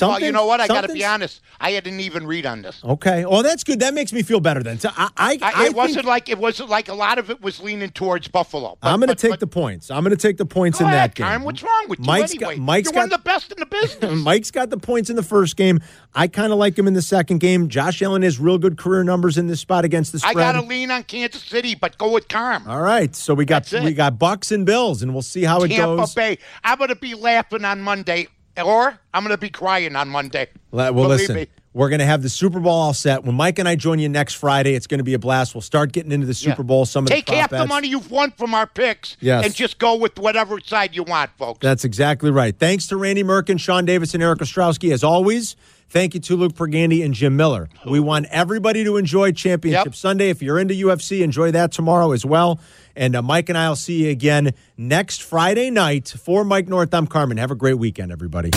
Well, 0.00 0.20
you 0.20 0.32
know 0.32 0.46
what? 0.46 0.60
I 0.60 0.66
got 0.68 0.82
to 0.82 0.92
be 0.92 1.04
honest. 1.04 1.40
I 1.60 1.70
didn't 1.72 2.00
even 2.00 2.26
read 2.26 2.46
on 2.46 2.62
this. 2.62 2.82
Okay. 2.84 3.24
Oh, 3.24 3.42
that's 3.42 3.64
good. 3.64 3.80
That 3.80 3.94
makes 3.94 4.12
me 4.12 4.22
feel 4.22 4.40
better 4.40 4.62
then. 4.62 4.78
So 4.78 4.90
I, 4.96 5.08
I, 5.16 5.38
I, 5.40 5.52
I 5.54 5.66
it 5.66 5.74
wasn't 5.74 6.04
like 6.04 6.28
it 6.28 6.38
wasn't 6.38 6.68
like 6.68 6.88
a 6.88 6.94
lot 6.94 7.18
of 7.18 7.30
it 7.30 7.40
was 7.40 7.60
leaning 7.60 7.90
towards 7.90 8.28
Buffalo. 8.28 8.76
But- 8.80 8.92
I'm 8.92 9.00
going 9.00 9.08
to 9.08 9.14
take 9.14 9.30
but- 9.30 9.40
the 9.40 9.46
points. 9.46 9.90
I'm 9.90 10.02
going 10.02 10.16
to 10.16 10.20
take 10.20 10.36
the 10.36 10.46
points 10.46 10.80
in 10.80 10.86
ahead, 10.86 11.10
that 11.10 11.14
game. 11.14 11.42
What's 11.42 11.62
wrong 11.62 11.86
with 11.88 12.00
you 12.00 12.04
Mike's 12.06 12.34
anyway? 12.34 12.56
got 12.56 12.62
Mike's 12.62 12.92
You're 12.92 13.02
one 13.02 13.04
of 13.04 13.10
the 13.10 13.18
best 13.18 13.52
in 13.52 13.58
the 13.58 13.66
business. 13.66 14.20
Mike's 14.24 14.50
got 14.50 14.70
the 14.70 14.78
points 14.78 15.10
in 15.10 15.16
the 15.16 15.22
first 15.22 15.56
game. 15.56 15.80
I 16.14 16.28
kind 16.28 16.52
of 16.52 16.58
like 16.58 16.78
him 16.78 16.86
in 16.86 16.94
the 16.94 17.02
second 17.02 17.38
game. 17.38 17.68
Josh 17.68 18.02
Allen 18.02 18.22
has 18.22 18.38
real 18.38 18.58
good 18.58 18.76
career 18.78 19.04
numbers 19.04 19.38
in 19.38 19.46
this 19.46 19.60
spot 19.60 19.84
against 19.84 20.12
the 20.12 20.18
spread. 20.18 20.36
I 20.36 20.52
got 20.52 20.60
to 20.60 20.66
lean 20.66 20.90
on 20.90 21.04
Kansas 21.04 21.42
City, 21.42 21.74
but 21.74 21.96
go 21.98 22.12
with 22.12 22.28
Carm. 22.28 22.66
All 22.68 22.80
right, 22.80 23.14
so 23.14 23.34
we 23.34 23.44
got 23.44 23.70
we 23.72 23.92
got 23.92 24.18
Bucks 24.18 24.50
and 24.50 24.66
Bills, 24.66 25.02
and 25.02 25.12
we'll 25.12 25.22
see 25.22 25.44
how 25.44 25.62
it 25.62 25.68
Tampa 25.68 25.96
goes. 25.96 26.14
Bay. 26.14 26.38
I'm 26.64 26.78
going 26.78 26.88
to 26.88 26.96
be 26.96 27.14
laughing 27.14 27.64
on 27.64 27.80
Monday, 27.80 28.28
or 28.64 28.98
I'm 29.14 29.22
going 29.22 29.34
to 29.34 29.38
be 29.40 29.50
crying 29.50 29.96
on 29.96 30.08
Monday. 30.08 30.48
Well, 30.70 30.92
Believe 30.92 31.08
listen, 31.08 31.36
me. 31.36 31.46
we're 31.72 31.88
going 31.88 32.00
to 32.00 32.06
have 32.06 32.22
the 32.22 32.28
Super 32.28 32.60
Bowl 32.60 32.72
all 32.72 32.92
set. 32.94 33.24
When 33.24 33.34
Mike 33.34 33.58
and 33.58 33.68
I 33.68 33.76
join 33.76 33.98
you 33.98 34.08
next 34.08 34.34
Friday, 34.34 34.74
it's 34.74 34.86
going 34.86 34.98
to 34.98 35.04
be 35.04 35.14
a 35.14 35.18
blast. 35.18 35.54
We'll 35.54 35.62
start 35.62 35.92
getting 35.92 36.12
into 36.12 36.26
the 36.26 36.34
Super 36.34 36.62
Yeah. 36.62 36.66
Bowl. 36.66 36.84
Some 36.86 37.04
of 37.04 37.10
Take 37.10 37.26
the 37.26 37.32
prop 37.32 37.50
half 37.50 37.60
the 37.60 37.66
money 37.66 37.88
you've 37.88 38.10
won 38.10 38.30
from 38.32 38.54
our 38.54 38.66
picks 38.66 39.16
Yes. 39.20 39.44
and 39.44 39.54
just 39.54 39.78
go 39.78 39.96
with 39.96 40.18
whatever 40.18 40.60
side 40.60 40.94
you 40.94 41.02
want, 41.02 41.30
folks. 41.38 41.60
That's 41.62 41.84
exactly 41.84 42.30
right. 42.30 42.56
Thanks 42.58 42.86
to 42.88 42.96
Randy 42.96 43.24
Merkin, 43.24 43.58
Sean 43.58 43.84
Davis, 43.84 44.12
and 44.14 44.22
Eric 44.22 44.40
Ostrowski. 44.40 44.92
As 44.92 45.02
always, 45.04 45.56
thank 45.88 46.12
you 46.14 46.20
to 46.20 46.36
Luke 46.36 46.52
Pergande 46.54 47.02
and 47.04 47.14
Jim 47.14 47.36
Miller. 47.36 47.68
We 47.88 48.00
want 48.00 48.26
everybody 48.30 48.84
to 48.84 48.96
enjoy 48.96 49.32
Championship 49.32 49.86
Yep. 49.86 49.94
Sunday. 49.94 50.28
If 50.30 50.42
you're 50.42 50.58
into 50.58 50.74
UFC, 50.74 51.22
enjoy 51.22 51.52
that 51.52 51.72
tomorrow 51.72 52.12
as 52.12 52.24
well. 52.26 52.60
And 52.96 53.14
uh, 53.14 53.22
Mike 53.22 53.48
and 53.48 53.58
I 53.58 53.68
will 53.68 53.76
see 53.76 54.04
you 54.04 54.10
again 54.10 54.54
next 54.76 55.22
Friday 55.22 55.70
night. 55.70 56.08
For 56.08 56.44
Mike 56.44 56.66
North, 56.66 56.92
I'm 56.94 57.06
Carmen. 57.06 57.36
Have 57.36 57.50
a 57.50 57.54
great 57.54 57.78
weekend, 57.78 58.10
everybody. 58.10 58.50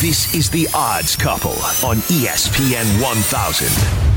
This 0.00 0.32
is 0.34 0.48
The 0.48 0.68
Odds 0.74 1.16
Couple 1.16 1.50
on 1.84 1.96
ESPN 2.08 3.02
1000. 3.02 4.09